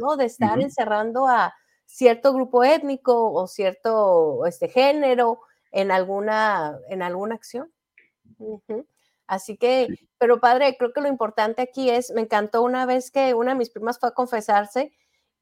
¿no? 0.00 0.16
De 0.16 0.24
estar 0.24 0.58
encerrando 0.58 1.28
a 1.28 1.52
cierto 1.86 2.32
grupo 2.34 2.64
étnico 2.64 3.32
o 3.32 3.46
cierto 3.46 4.44
este, 4.46 4.68
género 4.68 5.40
en 5.72 5.90
alguna, 5.90 6.78
en 6.88 7.02
alguna 7.02 7.34
acción. 7.36 7.72
Así 9.26 9.56
que, 9.56 9.88
pero 10.18 10.40
padre, 10.40 10.76
creo 10.78 10.92
que 10.92 11.00
lo 11.00 11.08
importante 11.08 11.62
aquí 11.62 11.90
es, 11.90 12.12
me 12.12 12.20
encantó 12.20 12.62
una 12.62 12.86
vez 12.86 13.10
que 13.10 13.34
una 13.34 13.52
de 13.52 13.58
mis 13.58 13.70
primas 13.70 13.98
fue 13.98 14.10
a 14.10 14.12
confesarse 14.12 14.92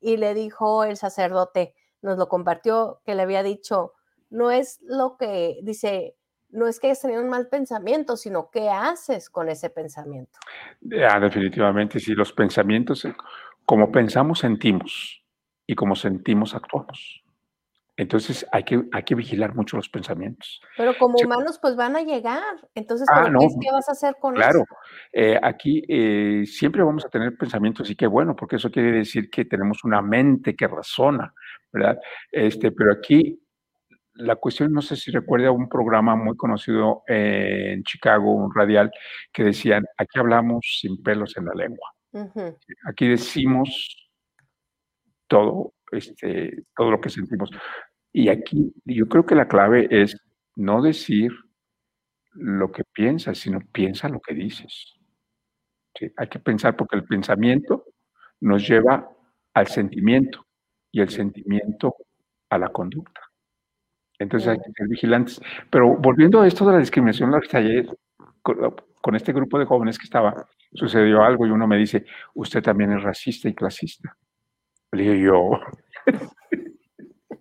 y 0.01 0.17
le 0.17 0.35
dijo 0.35 0.85
el 0.85 0.97
sacerdote, 0.97 1.75
nos 2.03 2.19
lo 2.19 2.29
compartió, 2.29 3.01
que 3.05 3.15
le 3.15 3.23
había 3.23 3.43
dicho, 3.43 3.93
no 4.31 4.51
es 4.51 4.81
lo 4.83 5.17
que 5.17 5.59
dice, 5.63 6.17
no 6.51 6.67
es 6.67 6.79
que 6.79 6.89
hayas 6.89 7.01
tenido 7.01 7.23
un 7.23 7.29
mal 7.29 7.49
pensamiento, 7.49 8.17
sino 8.17 8.51
qué 8.51 8.69
haces 8.69 9.31
con 9.31 9.49
ese 9.49 9.71
pensamiento. 9.71 10.39
Ah, 11.09 11.19
definitivamente, 11.21 12.01
sí, 12.01 12.13
los 12.13 12.33
pensamientos, 12.33 13.05
eh, 13.05 13.15
como 13.65 13.91
pensamos, 13.91 14.41
sentimos, 14.41 15.24
y 15.67 15.75
como 15.75 15.97
sentimos, 15.97 16.55
actuamos. 16.55 17.25
Entonces 17.97 18.45
hay 18.51 18.65
que, 18.65 18.83
hay 18.93 19.03
que 19.05 19.15
vigilar 19.15 19.55
mucho 19.55 19.77
los 19.77 19.89
pensamientos. 19.89 20.61
Pero 20.77 20.95
como 20.99 21.15
humanos, 21.17 21.61
pues 21.63 21.77
van 21.77 21.95
a 21.95 22.03
llegar. 22.03 22.43
Entonces, 22.75 23.07
ah, 23.13 23.31
¿qué 23.61 23.71
vas 23.71 23.89
a 23.89 23.93
hacer 23.93 24.17
con 24.21 24.35
eso? 24.35 24.43
Claro, 24.43 24.65
eh, 25.13 25.39
aquí 25.41 25.83
eh, 25.89 26.45
siempre 26.45 26.83
vamos 26.83 27.05
a 27.05 27.09
tener 27.09 27.37
pensamientos 27.37 27.89
y 27.91 27.95
qué 27.95 28.09
bueno, 28.09 28.35
porque 28.35 28.57
eso 28.57 28.71
quiere 28.71 28.91
decir 28.91 29.31
que 29.31 29.45
tenemos 29.45 29.85
una 29.85 30.03
mente 30.03 30.57
que 30.57 30.67
razona, 30.67 31.33
¿verdad? 31.73 31.99
Este, 32.33 32.73
pero 32.73 32.93
aquí 32.93 33.41
la 34.15 34.37
cuestión, 34.37 34.73
no 34.73 34.83
sé 34.83 34.97
si 34.97 35.13
recuerda 35.13 35.53
un 35.53 35.69
programa 35.69 36.17
muy 36.17 36.37
conocido 36.37 37.03
en 37.07 37.83
Chicago, 37.85 38.33
un 38.33 38.53
radial, 38.53 38.91
que 39.33 39.45
decían, 39.45 39.85
aquí 39.97 40.19
hablamos 40.19 40.79
sin 40.81 41.01
pelos 41.03 41.37
en 41.37 41.45
la 41.47 41.55
lengua. 41.55 41.91
Aquí 42.87 43.09
decimos 43.09 44.04
todo, 45.29 45.75
este, 45.93 46.65
todo 46.77 46.91
lo 46.91 47.01
que 47.01 47.11
sentimos. 47.11 47.51
Y 48.13 48.29
aquí 48.29 48.73
yo 48.85 49.09
creo 49.09 49.27
que 49.27 49.35
la 49.35 49.49
clave 49.49 49.89
es 49.91 50.17
no 50.57 50.83
decir 50.83 51.33
lo 52.33 52.73
que 52.73 52.85
piensas, 52.85 53.39
sino 53.39 53.61
piensa 53.73 54.09
lo 54.09 54.21
que 54.21 54.35
dices. 54.35 54.95
hay 56.17 56.29
que 56.29 56.39
pensar 56.41 56.77
porque 56.77 56.97
el 56.97 57.05
pensamiento 57.05 57.85
nos 58.41 58.67
lleva 58.67 59.09
al 59.55 59.67
sentimiento 59.69 60.47
y 60.91 61.01
el 61.01 61.09
sentimiento 61.11 61.95
a 62.51 62.59
la 62.59 62.69
conducta. 62.69 63.21
Entonces 64.19 64.49
hay 64.49 64.59
que 64.59 64.73
ser 64.73 64.89
vigilantes. 64.89 65.41
Pero 65.71 65.97
volviendo 65.97 66.41
a 66.41 66.47
esto 66.47 66.67
de 66.67 66.73
la 66.73 66.79
discriminación, 66.79 67.31
la 67.31 67.41
ayer 67.53 67.89
con, 68.43 68.77
con 69.01 69.17
este 69.17 69.33
grupo 69.33 69.59
de 69.59 69.65
jóvenes 69.65 69.99
que 69.99 70.05
estaba, 70.05 70.49
sucedió 70.73 71.23
algo 71.23 71.47
y 71.47 71.51
uno 71.51 71.67
me 71.67 71.77
dice, 71.77 72.05
usted 72.35 72.63
también 72.63 72.93
es 72.93 73.03
racista 73.03 73.49
y 73.49 73.55
clasista. 73.55 74.17
Le 74.95 75.03
digo 75.03 75.15
yo, 75.15 75.61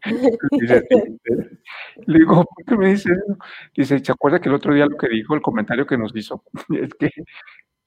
le 2.08 2.20
digo, 2.20 2.46
¿por 2.46 2.66
qué 2.66 2.76
me 2.76 2.90
dice 2.90 3.12
eso? 3.12 3.38
Dice, 3.76 4.00
¿se 4.00 4.12
acuerda 4.12 4.40
que 4.42 4.50
el 4.50 4.56
otro 4.56 4.74
día 4.74 4.86
lo 4.86 4.98
que 4.98 5.08
dijo, 5.08 5.36
el 5.36 5.42
comentario 5.42 5.86
que 5.86 5.98
nos 5.98 6.16
hizo? 6.16 6.44
Es 6.70 6.94
que 6.96 7.10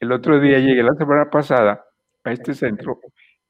el 0.00 0.12
otro 0.12 0.40
día 0.40 0.58
llegué 0.58 0.82
la 0.82 0.94
semana 0.94 1.30
pasada 1.30 1.84
a 2.24 2.32
este 2.32 2.54
centro 2.54 3.00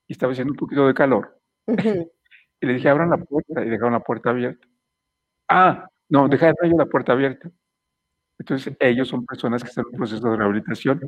y 0.07 0.13
estaba 0.13 0.33
haciendo 0.33 0.53
un 0.53 0.59
poquito 0.59 0.87
de 0.87 0.95
calor. 0.95 1.39
Y 1.69 2.67
le 2.67 2.75
dije, 2.75 2.89
abran 2.89 3.11
la 3.11 3.19
puerta 3.19 3.65
y 3.65 3.69
dejaron 3.69 3.93
la 3.93 4.01
puerta 4.01 4.31
abierta. 4.31 4.67
Ah, 5.49 5.89
no, 6.09 6.29
dejaron 6.29 6.57
ellos 6.63 6.79
la 6.79 6.87
puerta 6.87 7.13
abierta. 7.13 7.51
Entonces, 8.39 8.77
ellos 8.81 9.09
son 9.09 9.27
personas 9.27 9.63
que 9.63 9.71
están 9.71 9.85
en 9.87 9.93
un 9.95 9.99
proceso 9.99 10.31
de 10.31 10.37
rehabilitación. 10.37 11.01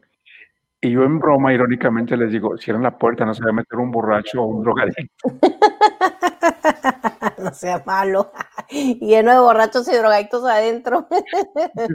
Y 0.80 0.92
yo 0.92 1.02
en 1.02 1.18
broma, 1.18 1.52
irónicamente, 1.52 2.16
les 2.16 2.30
digo, 2.30 2.56
cierren 2.56 2.84
la 2.84 2.96
puerta, 2.96 3.24
no 3.24 3.34
se 3.34 3.42
va 3.42 3.50
a 3.50 3.54
meter 3.54 3.78
un 3.78 3.90
borracho 3.90 4.42
o 4.42 4.46
un 4.46 4.62
drogadicto. 4.62 5.10
no 7.38 7.52
sea 7.52 7.82
malo. 7.84 8.32
y 8.70 9.06
lleno 9.06 9.32
de 9.32 9.38
borrachos 9.38 9.88
y 9.88 9.96
drogadictos 9.96 10.44
adentro. 10.44 11.08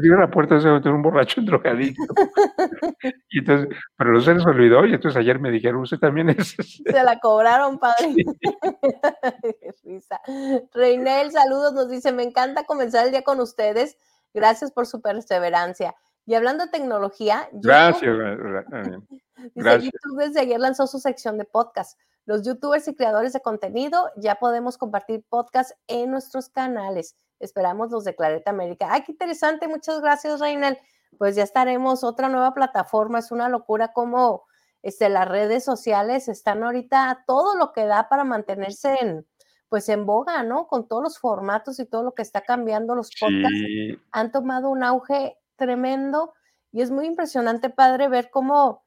Dio 0.01 0.17
la 0.17 0.29
puerta 0.29 0.59
se 0.59 0.69
metió 0.69 0.93
un 0.93 1.01
borracho 1.01 1.41
y 1.41 1.45
drogadicto. 1.45 2.13
y 3.29 3.39
entonces, 3.39 3.69
pero 3.95 4.11
no 4.11 4.21
se 4.21 4.33
les 4.33 4.45
olvidó 4.45 4.85
y 4.85 4.93
entonces 4.93 5.19
ayer 5.19 5.39
me 5.39 5.51
dijeron, 5.51 5.81
usted 5.81 5.97
también 5.97 6.29
es... 6.29 6.55
Se 6.57 7.03
la 7.03 7.19
cobraron, 7.19 7.79
padre. 7.79 8.13
Risa. 9.83 10.19
Reinel, 10.73 11.31
saludos, 11.31 11.73
nos 11.73 11.89
dice, 11.89 12.11
me 12.11 12.23
encanta 12.23 12.65
comenzar 12.65 13.05
el 13.05 13.11
día 13.11 13.23
con 13.23 13.39
ustedes. 13.39 13.97
Gracias 14.33 14.71
por 14.71 14.87
su 14.87 15.01
perseverancia. 15.01 15.95
Y 16.25 16.35
hablando 16.35 16.65
de 16.65 16.71
tecnología, 16.71 17.49
Gracias. 19.55 19.91
YouTube 19.91 20.19
desde 20.19 20.39
ayer 20.41 20.59
lanzó 20.59 20.87
su 20.87 20.99
sección 20.99 21.37
de 21.37 21.45
podcast. 21.45 21.99
Los 22.25 22.45
youtubers 22.45 22.87
y 22.87 22.95
creadores 22.95 23.33
de 23.33 23.41
contenido 23.41 24.09
ya 24.15 24.35
podemos 24.35 24.77
compartir 24.77 25.25
podcast 25.27 25.71
en 25.87 26.11
nuestros 26.11 26.49
canales. 26.49 27.17
Esperamos 27.39 27.91
los 27.91 28.05
de 28.05 28.15
Clareta 28.15 28.51
América. 28.51 28.87
¡Ay, 28.89 29.03
qué 29.03 29.11
interesante! 29.11 29.67
Muchas 29.67 29.99
gracias, 29.99 30.39
Reinel. 30.39 30.77
Pues 31.17 31.35
ya 31.35 31.43
estaremos, 31.43 32.03
otra 32.05 32.29
nueva 32.29 32.53
plataforma. 32.53 33.19
Es 33.19 33.31
una 33.31 33.49
locura 33.49 33.91
como 33.91 34.45
este, 34.81 35.09
las 35.09 35.27
redes 35.27 35.63
sociales 35.63 36.27
están 36.27 36.63
ahorita 36.63 37.23
todo 37.27 37.55
lo 37.57 37.73
que 37.73 37.85
da 37.85 38.07
para 38.09 38.23
mantenerse 38.23 38.97
en, 39.01 39.25
pues 39.67 39.89
en 39.89 40.05
boga, 40.05 40.43
¿no? 40.43 40.67
Con 40.67 40.87
todos 40.87 41.03
los 41.03 41.19
formatos 41.19 41.79
y 41.79 41.85
todo 41.85 42.03
lo 42.03 42.13
que 42.13 42.21
está 42.21 42.41
cambiando, 42.41 42.95
los 42.95 43.09
podcasts 43.19 43.59
han 44.11 44.31
tomado 44.31 44.69
un 44.69 44.83
auge 44.83 45.37
tremendo 45.55 46.33
y 46.71 46.81
es 46.81 46.91
muy 46.91 47.05
impresionante, 47.05 47.69
padre, 47.69 48.07
ver 48.07 48.29
cómo 48.31 48.83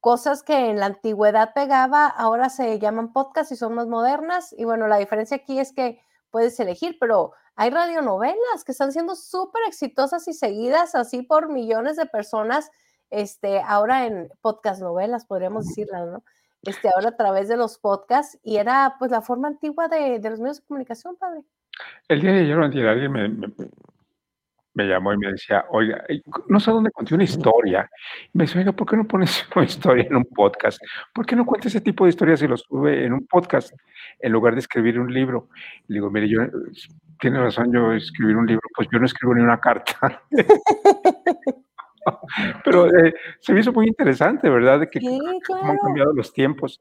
cosas 0.00 0.42
que 0.42 0.70
en 0.70 0.80
la 0.80 0.86
antigüedad 0.86 1.52
pegaba, 1.54 2.06
ahora 2.06 2.50
se 2.50 2.78
llaman 2.78 3.12
podcast 3.12 3.52
y 3.52 3.56
son 3.56 3.74
más 3.74 3.86
modernas. 3.86 4.54
Y 4.56 4.64
bueno, 4.64 4.88
la 4.88 4.98
diferencia 4.98 5.36
aquí 5.36 5.58
es 5.58 5.72
que 5.72 6.00
puedes 6.30 6.58
elegir, 6.60 6.96
pero 7.00 7.32
hay 7.54 7.70
radionovelas 7.70 8.64
que 8.64 8.72
están 8.72 8.92
siendo 8.92 9.14
súper 9.16 9.62
exitosas 9.66 10.26
y 10.28 10.32
seguidas 10.32 10.94
así 10.94 11.22
por 11.22 11.48
millones 11.48 11.96
de 11.96 12.06
personas, 12.06 12.70
este, 13.10 13.60
ahora 13.60 14.06
en 14.06 14.28
podcast 14.40 14.82
novelas, 14.82 15.24
podríamos 15.24 15.66
decirlas, 15.66 16.08
¿no? 16.08 16.24
Este, 16.62 16.90
ahora 16.94 17.10
a 17.10 17.16
través 17.16 17.48
de 17.48 17.56
los 17.56 17.78
podcasts, 17.78 18.38
y 18.42 18.56
era 18.56 18.96
pues 18.98 19.10
la 19.10 19.22
forma 19.22 19.48
antigua 19.48 19.88
de, 19.88 20.18
los 20.28 20.40
medios 20.40 20.60
de 20.60 20.66
comunicación, 20.66 21.16
padre. 21.16 21.42
El 22.08 22.20
día 22.20 22.32
de 22.32 22.40
ayer, 22.40 22.58
alguien 22.58 23.12
me, 23.12 23.28
me 23.28 23.48
llamó 24.86 25.12
y 25.12 25.18
me 25.18 25.32
decía, 25.32 25.64
oiga, 25.70 26.04
no 26.48 26.60
sé 26.60 26.70
dónde 26.70 26.90
conté 26.90 27.14
una 27.14 27.24
historia. 27.24 27.88
Y 28.32 28.38
me 28.38 28.44
dice, 28.44 28.58
oiga, 28.58 28.72
¿por 28.72 28.86
qué 28.86 28.96
no 28.96 29.06
pones 29.06 29.46
una 29.56 29.64
historia 29.64 30.04
en 30.04 30.16
un 30.16 30.24
podcast? 30.24 30.80
¿Por 31.12 31.26
qué 31.26 31.36
no 31.36 31.46
cuenta 31.46 31.68
ese 31.68 31.80
tipo 31.80 32.04
de 32.04 32.10
historias 32.10 32.42
y 32.42 32.48
lo 32.48 32.56
sube 32.56 33.04
en 33.04 33.12
un 33.12 33.26
podcast 33.26 33.74
en 34.20 34.32
lugar 34.32 34.54
de 34.54 34.60
escribir 34.60 35.00
un 35.00 35.12
libro? 35.12 35.48
Y 35.88 35.92
le 35.92 35.98
digo, 35.98 36.10
mire, 36.10 36.28
yo, 36.28 36.40
tiene 37.20 37.40
razón, 37.40 37.72
yo 37.72 37.92
escribir 37.92 38.36
un 38.36 38.46
libro, 38.46 38.62
pues 38.74 38.88
yo 38.92 38.98
no 38.98 39.06
escribo 39.06 39.34
ni 39.34 39.42
una 39.42 39.60
carta. 39.60 40.22
Pero 42.64 42.86
eh, 42.86 43.14
se 43.40 43.52
me 43.52 43.60
hizo 43.60 43.72
muy 43.72 43.86
interesante, 43.86 44.48
¿verdad? 44.48 44.80
De 44.80 44.88
que 44.88 45.00
cómo 45.00 45.70
han 45.70 45.78
cambiado 45.78 46.12
los 46.14 46.32
tiempos. 46.32 46.80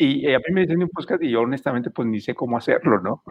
Y 0.00 0.28
eh, 0.28 0.36
a 0.36 0.38
mí 0.38 0.44
me 0.52 0.60
dicen 0.60 0.80
un 0.80 0.88
podcast 0.90 1.20
y 1.24 1.30
yo 1.30 1.40
honestamente 1.40 1.90
pues 1.90 2.06
ni 2.06 2.20
sé 2.20 2.32
cómo 2.32 2.56
hacerlo, 2.56 3.00
¿no? 3.00 3.24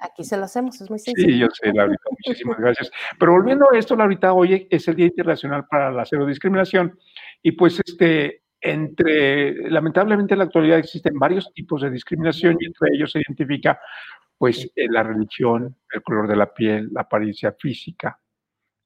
Aquí 0.00 0.24
se 0.24 0.36
lo 0.36 0.44
hacemos, 0.44 0.78
es 0.78 0.90
muy 0.90 0.98
sencillo. 0.98 1.28
Sí, 1.28 1.38
yo 1.38 1.46
sé, 1.50 1.72
Laurita, 1.72 2.02
muchísimas 2.10 2.58
gracias. 2.58 2.90
Pero 3.18 3.32
volviendo 3.32 3.66
a 3.72 3.78
esto, 3.78 3.96
Laurita, 3.96 4.34
hoy 4.34 4.68
es 4.70 4.86
el 4.88 4.94
Día 4.94 5.06
Internacional 5.06 5.66
para 5.66 5.90
la 5.90 6.04
Cero 6.04 6.26
Discriminación 6.26 6.98
y 7.42 7.52
pues 7.52 7.80
este, 7.82 8.42
entre, 8.60 9.70
lamentablemente 9.70 10.34
en 10.34 10.38
la 10.40 10.44
actualidad 10.44 10.78
existen 10.78 11.18
varios 11.18 11.50
tipos 11.54 11.80
de 11.80 11.90
discriminación 11.90 12.58
y 12.60 12.66
entre 12.66 12.90
ellos 12.92 13.12
se 13.12 13.20
identifica 13.20 13.80
pues 14.36 14.70
la 14.76 15.02
religión, 15.02 15.76
el 15.90 16.02
color 16.02 16.28
de 16.28 16.36
la 16.36 16.52
piel, 16.52 16.90
la 16.92 17.00
apariencia 17.02 17.52
física, 17.58 18.20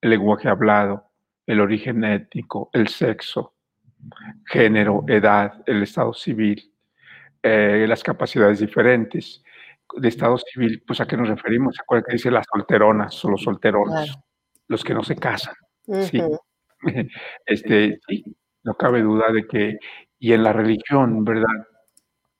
el 0.00 0.10
lenguaje 0.10 0.48
hablado, 0.48 1.10
el 1.44 1.58
origen 1.58 2.04
étnico, 2.04 2.70
el 2.72 2.86
sexo, 2.86 3.54
género, 4.46 5.04
edad, 5.08 5.62
el 5.66 5.82
estado 5.82 6.12
civil, 6.12 6.69
eh, 7.42 7.86
las 7.88 8.02
capacidades 8.02 8.60
diferentes. 8.60 9.42
De 9.96 10.08
estado 10.08 10.38
civil, 10.38 10.82
pues 10.86 11.00
a 11.00 11.06
qué 11.06 11.16
nos 11.16 11.28
referimos? 11.28 11.74
¿Se 11.74 11.82
acuerdan 11.82 12.04
que 12.06 12.12
dice 12.12 12.30
las 12.30 12.46
solteronas 12.52 13.24
o 13.24 13.30
los 13.30 13.42
solterones? 13.42 14.16
Los 14.68 14.84
que 14.84 14.94
no 14.94 15.02
se 15.02 15.16
casan. 15.16 15.54
Sí. 15.86 16.20
Este, 17.44 18.00
sí, 18.08 18.24
no 18.62 18.72
cabe 18.72 19.02
duda 19.02 19.30
de 19.30 19.46
que, 19.46 19.76
y 20.18 20.32
en 20.32 20.42
la 20.42 20.54
religión, 20.54 21.22
¿verdad? 21.24 21.66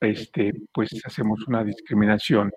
Este, 0.01 0.55
pues 0.73 0.89
hacemos 1.05 1.47
una 1.47 1.63
discriminación. 1.63 2.51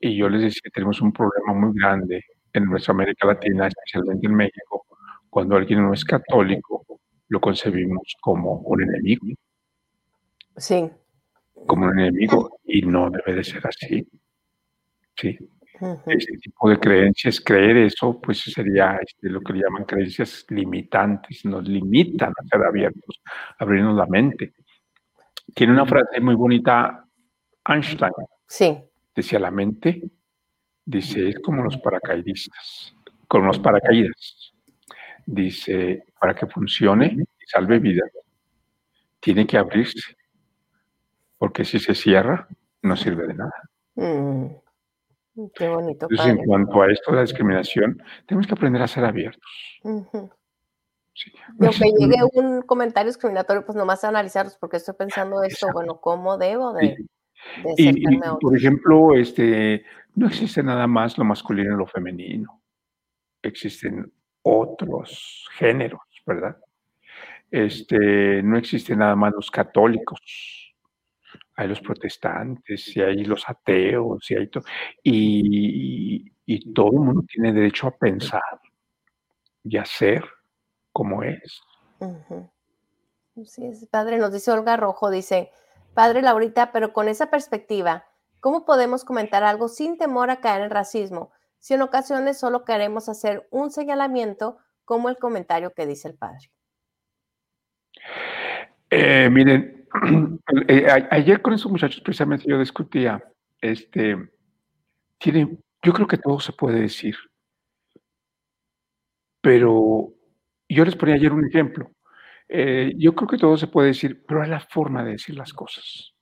Y 0.00 0.16
yo 0.16 0.30
les 0.30 0.40
decía, 0.40 0.70
tenemos 0.72 1.02
un 1.02 1.12
problema 1.12 1.52
muy 1.52 1.78
grande 1.78 2.24
en 2.54 2.64
nuestra 2.64 2.92
América 2.92 3.26
Latina, 3.26 3.66
especialmente 3.66 4.26
en 4.26 4.34
México, 4.34 4.86
cuando 5.28 5.56
alguien 5.56 5.82
no 5.82 5.92
es 5.92 6.02
católico, 6.02 6.86
lo 7.28 7.40
concebimos 7.40 8.16
como 8.20 8.60
un 8.60 8.82
enemigo. 8.82 9.26
Sí. 10.56 10.90
Como 11.66 11.86
un 11.86 11.98
enemigo 11.98 12.58
y 12.64 12.82
no 12.82 13.10
debe 13.10 13.34
de 13.34 13.44
ser 13.44 13.66
así. 13.66 14.06
Sí. 15.16 15.38
Ese 16.06 16.32
tipo 16.38 16.70
de 16.70 16.78
creencias, 16.78 17.40
creer 17.40 17.76
eso, 17.76 18.18
pues 18.20 18.40
sería 18.40 18.98
este, 19.02 19.28
lo 19.28 19.40
que 19.40 19.52
le 19.52 19.60
llaman 19.60 19.84
creencias 19.84 20.46
limitantes, 20.48 21.44
nos 21.44 21.68
limitan 21.68 22.30
a 22.30 22.44
ser 22.48 22.62
abiertos, 22.62 23.20
abrirnos 23.58 23.94
la 23.96 24.06
mente. 24.06 24.54
Tiene 25.54 25.74
una 25.74 25.84
frase 25.84 26.20
muy 26.20 26.34
bonita 26.34 27.04
Einstein. 27.66 28.12
Sí. 28.46 28.78
Decía 29.14 29.38
la 29.38 29.50
mente, 29.50 30.02
dice, 30.84 31.28
es 31.28 31.38
como 31.40 31.62
los 31.62 31.76
paracaidistas, 31.78 32.94
como 33.28 33.46
los 33.46 33.58
paracaídas 33.58 34.54
dice, 35.26 36.04
para 36.18 36.34
que 36.34 36.46
funcione 36.46 37.16
y 37.18 37.46
salve 37.46 37.78
vidas, 37.80 38.10
tiene 39.20 39.46
que 39.46 39.58
abrirse, 39.58 40.16
porque 41.38 41.64
si 41.64 41.78
se 41.78 41.94
cierra, 41.94 42.48
no 42.82 42.96
sirve 42.96 43.26
de 43.26 43.34
nada. 43.34 43.70
Mm, 43.94 44.46
qué 45.54 45.68
bonito. 45.68 46.06
Entonces, 46.10 46.26
en 46.26 46.44
cuanto 46.44 46.82
a 46.82 46.90
esto 46.90 47.10
de 47.10 47.16
la 47.16 47.22
discriminación, 47.22 48.02
tenemos 48.26 48.46
que 48.46 48.54
aprender 48.54 48.82
a 48.82 48.88
ser 48.88 49.04
abiertos. 49.04 49.50
sí. 51.12 51.32
aunque 51.60 51.92
llegue 51.98 52.16
un 52.34 52.62
comentario 52.62 53.10
discriminatorio, 53.10 53.64
pues 53.64 53.76
nomás 53.76 54.04
analizarlos, 54.04 54.56
porque 54.58 54.76
estoy 54.76 54.94
pensando 54.94 55.42
esto, 55.42 55.68
bueno, 55.72 56.00
¿cómo 56.00 56.36
debo 56.38 56.72
de, 56.72 56.96
y, 57.76 58.18
Por 58.40 58.56
ejemplo, 58.56 59.14
este, 59.14 59.84
no 60.14 60.26
existe 60.26 60.62
nada 60.62 60.86
más 60.86 61.16
lo 61.18 61.24
masculino 61.24 61.74
y 61.74 61.78
lo 61.78 61.86
femenino. 61.86 62.60
Existen 63.42 64.12
otros 64.42 65.46
géneros, 65.56 66.00
¿verdad? 66.24 66.56
Este, 67.50 68.42
no 68.42 68.56
existen 68.56 68.98
nada 68.98 69.16
más 69.16 69.32
los 69.32 69.50
católicos, 69.50 70.65
hay 71.56 71.68
los 71.68 71.80
protestantes, 71.80 72.96
y 72.96 73.00
hay 73.00 73.24
los 73.24 73.48
ateos, 73.48 74.30
y 74.30 74.34
hay 74.36 74.48
todo, 74.48 74.64
y, 75.02 76.32
todo 76.74 76.92
el 76.92 77.00
mundo 77.00 77.22
tiene 77.26 77.52
derecho 77.52 77.88
a 77.88 77.96
pensar 77.96 78.60
y 79.64 79.76
a 79.78 79.84
ser 79.84 80.24
como 80.92 81.22
es. 81.22 81.60
Sí, 83.44 83.88
padre, 83.90 84.18
nos 84.18 84.32
dice 84.32 84.52
Olga 84.52 84.76
Rojo, 84.76 85.10
dice, 85.10 85.50
padre 85.94 86.22
Laurita, 86.22 86.70
pero 86.72 86.92
con 86.92 87.08
esa 87.08 87.30
perspectiva, 87.30 88.06
¿cómo 88.40 88.64
podemos 88.64 89.04
comentar 89.04 89.42
algo 89.42 89.68
sin 89.68 89.98
temor 89.98 90.30
a 90.30 90.40
caer 90.40 90.62
en 90.62 90.70
racismo? 90.70 91.32
si 91.66 91.74
en 91.74 91.82
ocasiones 91.82 92.38
solo 92.38 92.64
queremos 92.64 93.08
hacer 93.08 93.48
un 93.50 93.72
señalamiento 93.72 94.58
como 94.84 95.08
el 95.08 95.16
comentario 95.16 95.72
que 95.72 95.84
dice 95.84 96.06
el 96.06 96.14
padre. 96.14 96.52
Eh, 98.98 99.28
miren, 99.28 99.86
eh, 100.68 100.86
ayer 101.10 101.42
con 101.42 101.52
esos 101.52 101.70
muchachos 101.70 102.00
precisamente 102.00 102.46
yo 102.48 102.58
discutía, 102.58 103.22
este, 103.60 104.16
tiene, 105.18 105.58
yo 105.82 105.92
creo 105.92 106.06
que 106.06 106.16
todo 106.16 106.40
se 106.40 106.54
puede 106.54 106.80
decir, 106.80 107.14
pero 109.42 110.14
yo 110.66 110.84
les 110.86 110.96
ponía 110.96 111.16
ayer 111.16 111.30
un 111.30 111.46
ejemplo. 111.46 111.90
Eh, 112.48 112.94
yo 112.96 113.14
creo 113.14 113.28
que 113.28 113.36
todo 113.36 113.58
se 113.58 113.66
puede 113.66 113.88
decir, 113.88 114.24
pero 114.26 114.42
hay 114.42 114.48
la 114.48 114.60
forma 114.60 115.04
de 115.04 115.12
decir 115.12 115.36
las 115.36 115.52
cosas. 115.52 116.14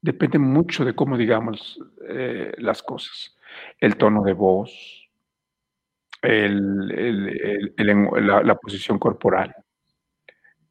Depende 0.00 0.40
mucho 0.40 0.84
de 0.84 0.96
cómo 0.96 1.16
digamos 1.16 1.78
las 2.58 2.82
cosas 2.82 3.36
el 3.78 3.96
tono 3.96 4.24
de 4.24 4.32
voz, 4.32 5.08
la, 7.76 8.54
posición 8.60 8.98
corporal. 8.98 9.54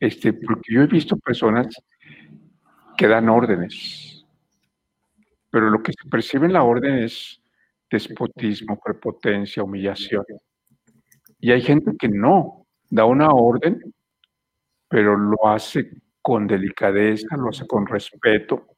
Este, 0.02 0.34
porque 0.34 0.74
yo 0.74 0.82
he 0.82 0.88
visto 0.88 1.16
personas 1.18 1.68
que 2.98 3.08
dan 3.08 3.30
órdenes, 3.30 4.26
pero 5.52 5.70
lo 5.70 5.84
que 5.84 5.94
se 5.94 6.10
percibe 6.10 6.48
en 6.48 6.54
la 6.54 6.64
orden 6.64 7.04
es 7.04 7.40
despotismo, 7.88 8.80
prepotencia, 8.84 9.62
humillación. 9.62 10.26
Y 11.40 11.52
hay 11.52 11.62
gente 11.62 11.92
que 12.00 12.10
no, 12.10 12.66
da 12.90 13.06
una 13.06 13.30
orden, 13.30 13.94
pero 14.88 15.16
lo 15.16 15.48
hace 15.48 15.92
con 16.20 16.48
delicadeza, 16.48 17.38
lo 17.38 17.50
hace 17.50 17.68
con 17.68 17.86
respeto, 17.86 18.71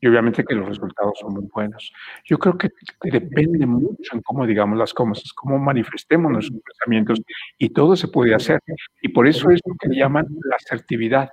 y 0.00 0.08
obviamente 0.08 0.44
que 0.44 0.54
los 0.54 0.68
resultados 0.68 1.18
son 1.20 1.34
muy 1.34 1.46
buenos. 1.52 1.92
Yo 2.24 2.38
creo 2.38 2.56
que 2.56 2.70
depende 3.02 3.66
mucho 3.66 4.14
en 4.14 4.22
cómo 4.22 4.46
digamos 4.46 4.78
las 4.78 4.94
cosas, 4.94 5.32
cómo 5.34 5.58
manifestemos 5.58 6.32
nuestros 6.32 6.60
pensamientos 6.62 7.20
y 7.58 7.68
todo 7.68 7.94
se 7.96 8.08
puede 8.08 8.34
hacer. 8.34 8.60
Y 9.02 9.08
por 9.08 9.26
eso 9.26 9.50
es 9.50 9.60
lo 9.66 9.74
que 9.78 9.94
llaman 9.94 10.26
la 10.44 10.56
asertividad. 10.56 11.28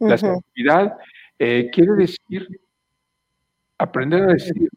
La 0.00 0.14
asertividad 0.14 0.96
eh, 1.38 1.70
quiere 1.72 1.92
decir 1.92 2.60
aprender 3.78 4.22
a 4.22 4.32
decir 4.32 4.68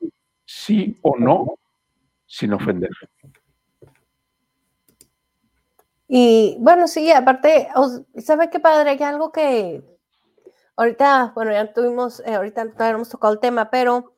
sí 0.46 0.98
o 1.02 1.18
no 1.18 1.56
sin 2.26 2.54
ofender. 2.54 2.92
Y 6.08 6.58
bueno, 6.60 6.88
sí, 6.88 7.12
aparte, 7.12 7.70
¿sabe 8.18 8.50
qué 8.50 8.60
padre? 8.60 8.92
Hay 8.92 9.04
algo 9.04 9.32
que 9.32 9.84
ahorita, 10.80 11.34
bueno, 11.36 11.52
ya 11.52 11.74
tuvimos, 11.74 12.22
eh, 12.26 12.36
ahorita 12.36 12.64
no 12.64 12.86
hemos 12.86 13.10
tocado 13.10 13.34
el 13.34 13.40
tema, 13.42 13.70
pero 13.70 14.14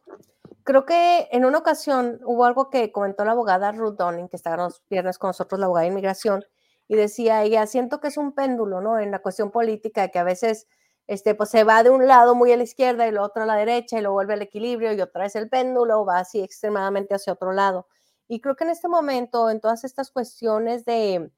creo 0.64 0.86
que 0.86 1.28
en 1.32 1.44
una 1.44 1.58
ocasión 1.58 2.20
hubo 2.24 2.46
algo 2.46 2.70
que 2.70 2.92
comentó 2.92 3.26
la 3.26 3.32
abogada 3.32 3.72
Ruth 3.72 3.96
Donning, 3.98 4.30
que 4.30 4.36
está 4.38 4.56
los 4.56 4.84
viernes 4.88 5.18
con 5.18 5.30
nosotros, 5.30 5.60
la 5.60 5.66
abogada 5.66 5.86
de 5.86 5.92
inmigración, 5.92 6.46
y 6.88 6.96
decía 6.96 7.42
ella, 7.44 7.66
siento 7.66 8.00
que 8.00 8.10
es 8.10 8.18
un 8.18 8.34
péndulo, 8.34 8.80
¿no? 8.80 9.00
En 9.00 9.10
la 9.10 9.20
cuestión 9.20 9.50
política, 9.50 10.10
que 10.10 10.20
a 10.20 10.24
veces 10.24 10.68
este, 11.08 11.34
pues 11.34 11.50
se 11.50 11.64
va 11.64 11.82
de 11.82 11.90
un 11.90 12.08
lado 12.08 12.36
muy 12.36 12.52
a 12.52 12.58
la 12.58 12.64
izquierda 12.64 13.06
y 13.06 13.10
el 13.10 13.18
otro 13.18 13.44
a 13.44 13.46
la 13.48 13.56
derecha 13.56 13.98
y 13.98 14.02
lo 14.02 14.12
vuelve 14.12 14.34
al 14.34 14.44
equilibrio 14.44 14.94
y 14.94 15.02
otra 15.02 15.24
vez 15.24 15.36
el 15.36 15.50
péndulo 15.50 16.06
va 16.06 16.20
así 16.20 16.42
extremadamente 16.42 17.16
hacia 17.16 17.34
otro 17.34 17.54
lado. 17.54 17.88
Y 18.28 18.40
creo 18.40 18.56
que 18.56 18.66
en 18.66 18.70
este 18.70 18.88
momento, 18.88 19.50
en 19.50 19.62
todas 19.62 19.84
estas 19.84 20.12
cuestiones 20.12 20.86
de, 20.86 21.32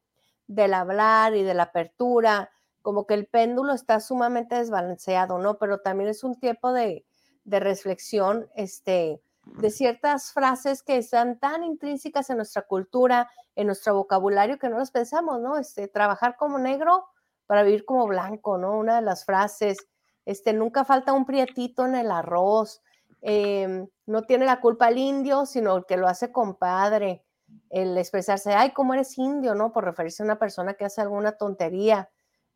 del 0.47 0.73
hablar 0.73 1.33
y 1.33 1.43
de 1.43 1.53
la 1.53 1.63
apertura, 1.63 2.51
como 2.83 3.07
que 3.07 3.15
el 3.15 3.25
péndulo 3.25 3.73
está 3.73 3.99
sumamente 3.99 4.55
desbalanceado, 4.55 5.39
¿no? 5.39 5.57
Pero 5.57 5.79
también 5.79 6.09
es 6.09 6.23
un 6.23 6.35
tiempo 6.39 6.73
de, 6.73 7.05
de 7.45 7.59
reflexión, 7.59 8.49
este, 8.55 9.21
de 9.45 9.69
ciertas 9.71 10.31
frases 10.31 10.83
que 10.83 10.97
están 10.97 11.39
tan 11.39 11.63
intrínsecas 11.63 12.29
en 12.29 12.37
nuestra 12.37 12.63
cultura, 12.63 13.29
en 13.55 13.67
nuestro 13.67 13.95
vocabulario, 13.95 14.59
que 14.59 14.69
no 14.69 14.77
las 14.77 14.91
pensamos, 14.91 15.39
¿no? 15.39 15.57
Este, 15.57 15.87
trabajar 15.87 16.35
como 16.37 16.59
negro 16.59 17.05
para 17.47 17.63
vivir 17.63 17.85
como 17.85 18.05
blanco, 18.05 18.57
¿no? 18.57 18.77
Una 18.77 18.97
de 18.97 19.01
las 19.01 19.25
frases, 19.25 19.77
este, 20.25 20.53
nunca 20.53 20.85
falta 20.85 21.13
un 21.13 21.25
prietito 21.25 21.85
en 21.85 21.95
el 21.95 22.11
arroz, 22.11 22.81
em, 23.21 23.87
no 24.05 24.23
tiene 24.23 24.45
la 24.45 24.59
culpa 24.59 24.89
el 24.89 24.97
indio, 24.97 25.45
sino 25.45 25.77
el 25.77 25.85
que 25.85 25.97
lo 25.97 26.07
hace 26.07 26.31
compadre, 26.31 27.25
el 27.69 27.97
expresarse, 27.97 28.53
ay, 28.53 28.71
¿cómo 28.71 28.93
eres 28.93 29.17
indio, 29.17 29.55
no? 29.55 29.71
Por 29.71 29.85
referirse 29.85 30.21
a 30.21 30.25
una 30.25 30.39
persona 30.39 30.73
que 30.73 30.85
hace 30.85 31.01
alguna 31.01 31.33
tontería, 31.33 32.09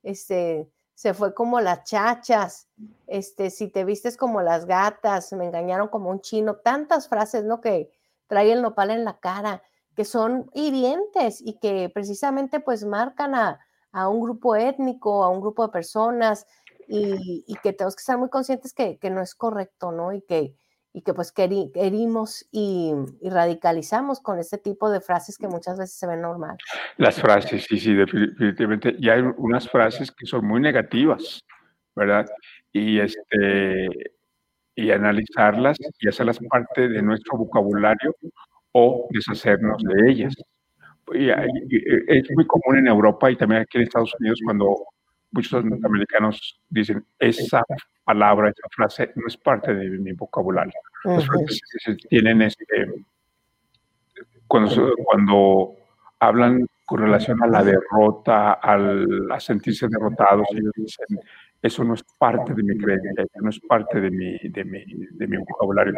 este, 0.09 0.69
se 0.93 1.13
fue 1.13 1.33
como 1.33 1.59
las 1.61 1.83
chachas, 1.83 2.67
este, 3.05 3.49
si 3.49 3.67
te 3.67 3.85
vistes 3.85 4.17
como 4.17 4.41
las 4.41 4.65
gatas, 4.65 5.31
me 5.33 5.45
engañaron 5.45 5.87
como 5.89 6.09
un 6.09 6.21
chino, 6.21 6.55
tantas 6.57 7.07
frases, 7.07 7.43
¿no? 7.43 7.61
Que 7.61 7.91
trae 8.27 8.51
el 8.51 8.61
nopal 8.61 8.91
en 8.91 9.05
la 9.05 9.19
cara, 9.19 9.61
que 9.95 10.05
son 10.05 10.49
hirientes 10.53 11.41
y 11.41 11.59
que 11.59 11.89
precisamente 11.93 12.59
pues 12.59 12.83
marcan 12.85 13.35
a, 13.35 13.59
a 13.91 14.09
un 14.09 14.21
grupo 14.21 14.55
étnico, 14.55 15.23
a 15.23 15.29
un 15.29 15.41
grupo 15.41 15.65
de 15.65 15.71
personas 15.71 16.45
y, 16.87 17.55
que 17.61 17.73
tenemos 17.73 17.95
que 17.95 18.01
estar 18.01 18.17
muy 18.17 18.29
conscientes 18.29 18.73
que, 18.73 18.99
no 19.09 19.21
es 19.21 19.35
correcto, 19.35 19.91
¿no? 19.91 20.13
Y 20.13 20.21
que, 20.21 20.55
y 20.93 21.01
que 21.01 21.13
pues 21.13 21.33
herimos 21.35 22.47
y, 22.51 22.93
radicalizamos 23.21 24.19
con 24.19 24.39
este 24.39 24.57
tipo 24.57 24.89
de 24.89 25.01
frases 25.01 25.37
que 25.37 25.47
muchas 25.47 25.77
veces 25.77 25.97
se 25.97 26.07
ven 26.07 26.21
normal. 26.21 26.57
Las 26.97 27.19
frases, 27.21 27.65
sí, 27.69 27.79
sí, 27.79 27.93
definitivamente. 27.93 28.95
Y 28.97 29.09
hay 29.09 29.21
unas 29.37 29.69
frases 29.69 30.11
que 30.11 30.25
son 30.25 30.45
muy 30.45 30.59
negativas, 30.59 31.43
¿verdad? 31.95 32.25
Y, 32.71 32.99
este, 32.99 33.87
y 34.75 34.91
analizarlas 34.91 35.77
y 35.99 36.07
hacerlas 36.07 36.39
parte 36.49 36.87
de 36.87 37.01
nuestro 37.01 37.37
vocabulario 37.37 38.15
o 38.71 39.07
deshacernos 39.11 39.81
de 39.83 40.11
ellas 40.11 40.33
es 41.13 42.31
muy 42.35 42.45
común 42.45 42.79
en 42.79 42.87
Europa 42.87 43.31
y 43.31 43.35
también 43.35 43.61
aquí 43.61 43.77
en 43.77 43.83
Estados 43.83 44.13
Unidos 44.19 44.39
cuando 44.43 44.75
muchos 45.31 45.63
norteamericanos 45.63 46.59
dicen 46.69 47.05
esa 47.19 47.63
palabra, 48.03 48.49
esa 48.49 48.67
frase 48.69 49.11
no 49.15 49.27
es 49.27 49.37
parte 49.37 49.73
de 49.73 49.89
mi 49.89 50.13
vocabulario. 50.13 50.73
tienen 52.09 52.41
este, 52.41 52.65
cuando, 54.47 54.93
cuando 55.03 55.75
hablan 56.19 56.65
con 56.85 56.99
relación 57.01 57.43
a 57.43 57.47
la 57.47 57.63
derrota, 57.63 58.53
al, 58.53 59.29
a 59.29 59.39
sentirse 59.39 59.87
derrotados, 59.89 60.47
ellos 60.51 60.71
dicen, 60.75 61.19
eso 61.61 61.83
no 61.83 61.95
es 61.95 62.03
parte 62.17 62.53
de 62.53 62.63
mi 62.63 62.77
creencia, 62.77 63.11
no 63.41 63.49
es 63.49 63.59
parte 63.59 63.99
de 63.99 64.09
mi, 64.09 64.37
de 64.37 64.63
mi, 64.63 64.85
de 64.85 65.27
mi 65.27 65.37
vocabulario. 65.37 65.95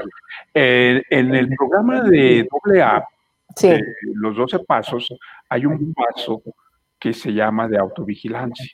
Eh, 0.53 1.01
en 1.09 1.35
el 1.35 1.49
programa 1.55 2.01
de 2.01 2.47
AA, 2.81 3.07
sí. 3.55 3.79
los 4.15 4.35
12 4.35 4.59
pasos, 4.59 5.13
hay 5.47 5.65
un 5.65 5.93
paso 5.93 6.41
que 6.99 7.13
se 7.13 7.31
llama 7.31 7.67
de 7.67 7.77
autovigilancia. 7.77 8.71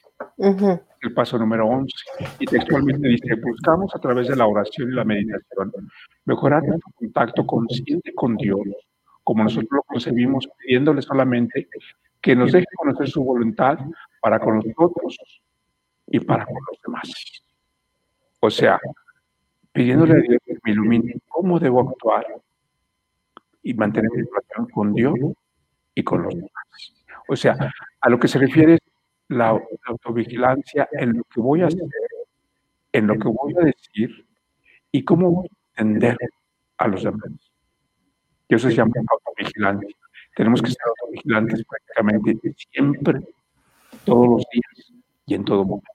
El 1.02 1.14
paso 1.14 1.38
número 1.38 1.68
11. 1.68 1.94
Y 2.40 2.46
textualmente 2.46 3.08
dice, 3.08 3.36
buscamos 3.36 3.94
a 3.96 4.00
través 4.00 4.28
de 4.28 4.36
la 4.36 4.48
oración 4.48 4.90
y 4.90 4.96
la 4.96 5.06
meditación 5.06 5.72
mejorar 6.26 6.64
nuestro 6.64 6.92
contacto 6.96 7.46
consciente 7.46 8.14
con 8.16 8.36
Dios, 8.36 8.60
como 9.24 9.44
nosotros 9.44 9.70
lo 9.72 9.84
concebimos, 9.84 10.48
pidiéndole 10.58 11.02
solamente 11.04 11.68
que 12.20 12.36
nos 12.36 12.52
deje 12.52 12.66
conocer 12.76 13.08
su 13.08 13.24
voluntad 13.24 13.78
para 14.20 14.40
con 14.40 14.56
nosotros 14.56 15.42
y 16.08 16.20
para 16.20 16.46
con 16.46 16.56
los 16.56 16.82
demás. 16.84 17.44
O 18.40 18.50
sea, 18.50 18.80
pidiéndole 19.72 20.14
a 20.14 20.22
Dios 20.22 20.42
que 20.44 20.58
me 20.64 20.72
ilumine 20.72 21.22
cómo 21.28 21.60
debo 21.60 21.82
actuar 21.82 22.26
y 23.62 23.74
mantener 23.76 24.10
mi 24.12 24.24
relación 24.24 24.68
con 24.74 24.94
Dios 24.94 25.14
y 25.94 26.04
con 26.04 26.24
los 26.24 26.34
demás. 26.34 26.95
O 27.28 27.36
sea, 27.36 27.58
a 28.02 28.10
lo 28.10 28.20
que 28.20 28.28
se 28.28 28.40
refiere 28.40 28.80
la, 29.30 29.60
autovigilancia 29.88 30.88
en 30.92 31.18
lo 31.18 31.24
que 31.24 31.42
voy 31.42 31.62
a 31.62 31.68
hacer, 31.68 31.88
en 32.92 33.08
lo 33.08 33.16
que 33.16 33.28
voy 33.28 33.56
a 33.60 33.66
decir 33.66 34.26
y 34.92 35.04
cómo 35.04 35.32
voy 35.32 35.48
a 35.48 35.82
entender 35.82 36.18
a 36.78 36.88
los 36.88 37.04
demás. 37.04 37.32
Y 38.48 38.56
eso 38.56 38.70
se 38.70 38.76
llama 38.76 38.94
autovigilancia. 39.08 39.90
Tenemos 40.36 40.62
que 40.62 40.70
ser 40.70 40.82
autovigilantes 40.88 41.64
prácticamente 41.66 42.56
siempre, 42.72 43.22
todos 44.04 44.28
los 44.28 44.46
días 44.52 45.02
y 45.26 45.36
en 45.36 45.46
todo 45.46 45.64
momento. 45.64 45.92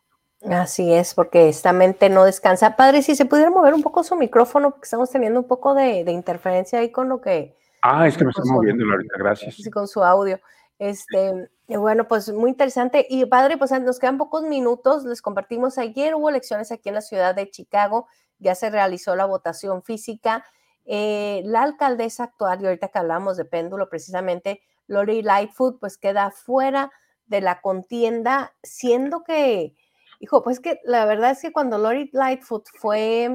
Así 0.51 0.91
es, 0.91 1.13
porque 1.15 1.51
esta 1.51 1.73
mente 1.73 2.09
no 2.09 2.25
descansa. 2.25 2.75
Padre, 2.75 3.03
si 3.03 3.15
se 3.15 3.27
pudiera 3.27 3.51
mover 3.51 3.75
un 3.75 3.83
poco 3.83 4.03
su 4.03 4.17
micrófono, 4.17 4.71
porque 4.71 4.85
estamos 4.85 5.11
teniendo 5.11 5.41
un 5.41 5.47
poco 5.47 5.75
de, 5.75 6.03
de 6.03 6.13
interferencia 6.13 6.79
ahí 6.79 6.91
con 6.91 7.11
lo 7.11 7.21
que 7.21 7.55
Ah, 7.83 8.07
es 8.07 8.17
que 8.17 8.25
me 8.25 8.31
estoy 8.31 8.51
moviendo 8.51 8.85
ahorita, 8.85 9.15
gracias. 9.19 9.55
Sí, 9.55 9.71
con 9.71 9.89
su 9.89 10.03
audio. 10.05 10.39
Este, 10.81 11.51
bueno, 11.69 12.09
pues 12.09 12.33
muy 12.33 12.49
interesante. 12.51 13.07
Y 13.11 13.27
padre, 13.27 13.59
pues 13.59 13.71
nos 13.71 13.99
quedan 13.99 14.17
pocos 14.17 14.43
minutos. 14.45 15.05
Les 15.05 15.21
compartimos 15.21 15.77
ayer 15.77 16.15
hubo 16.15 16.31
elecciones 16.31 16.73
aquí 16.73 16.89
en 16.89 16.95
la 16.95 17.03
ciudad 17.03 17.35
de 17.35 17.51
Chicago. 17.51 18.09
Ya 18.39 18.55
se 18.55 18.71
realizó 18.71 19.15
la 19.15 19.27
votación 19.27 19.83
física. 19.83 20.43
Eh, 20.87 21.43
la 21.45 21.65
alcaldesa 21.65 22.25
actual, 22.25 22.63
y 22.63 22.67
ahorita 22.67 22.89
que 22.89 22.99
hablamos 22.99 23.37
de 23.37 23.45
péndulo 23.45 23.91
precisamente, 23.91 24.63
Lori 24.87 25.23
Lightfoot, 25.23 25.79
pues 25.79 25.99
queda 25.99 26.31
fuera 26.31 26.91
de 27.27 27.43
la 27.43 27.61
contienda, 27.61 28.55
siendo 28.63 29.23
que, 29.23 29.77
hijo, 30.19 30.43
pues 30.43 30.61
que 30.61 30.81
la 30.85 31.05
verdad 31.05 31.33
es 31.33 31.43
que 31.43 31.53
cuando 31.53 31.77
Lori 31.77 32.09
Lightfoot 32.15 32.67
fue, 32.79 33.31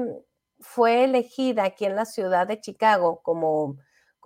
fue 0.58 1.04
elegida 1.04 1.62
aquí 1.62 1.84
en 1.84 1.94
la 1.94 2.06
ciudad 2.06 2.48
de 2.48 2.60
Chicago 2.60 3.20
como 3.22 3.76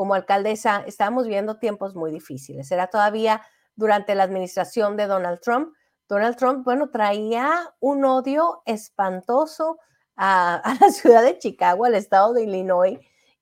como 0.01 0.14
alcaldesa, 0.14 0.82
estábamos 0.86 1.26
viendo 1.26 1.59
tiempos 1.59 1.94
muy 1.94 2.11
difíciles. 2.11 2.72
Era 2.72 2.86
todavía 2.86 3.42
durante 3.76 4.14
la 4.14 4.22
administración 4.22 4.96
de 4.96 5.07
Donald 5.07 5.40
Trump. 5.42 5.74
Donald 6.09 6.36
Trump, 6.38 6.64
bueno, 6.64 6.88
traía 6.88 7.74
un 7.80 8.07
odio 8.07 8.62
espantoso 8.64 9.78
a, 10.16 10.62
la 10.80 10.88
ciudad 10.90 11.22
de 11.22 11.36
Chicago, 11.36 11.84
al 11.84 11.96
estado 11.96 12.32
de 12.32 12.44
Illinois. 12.44 12.98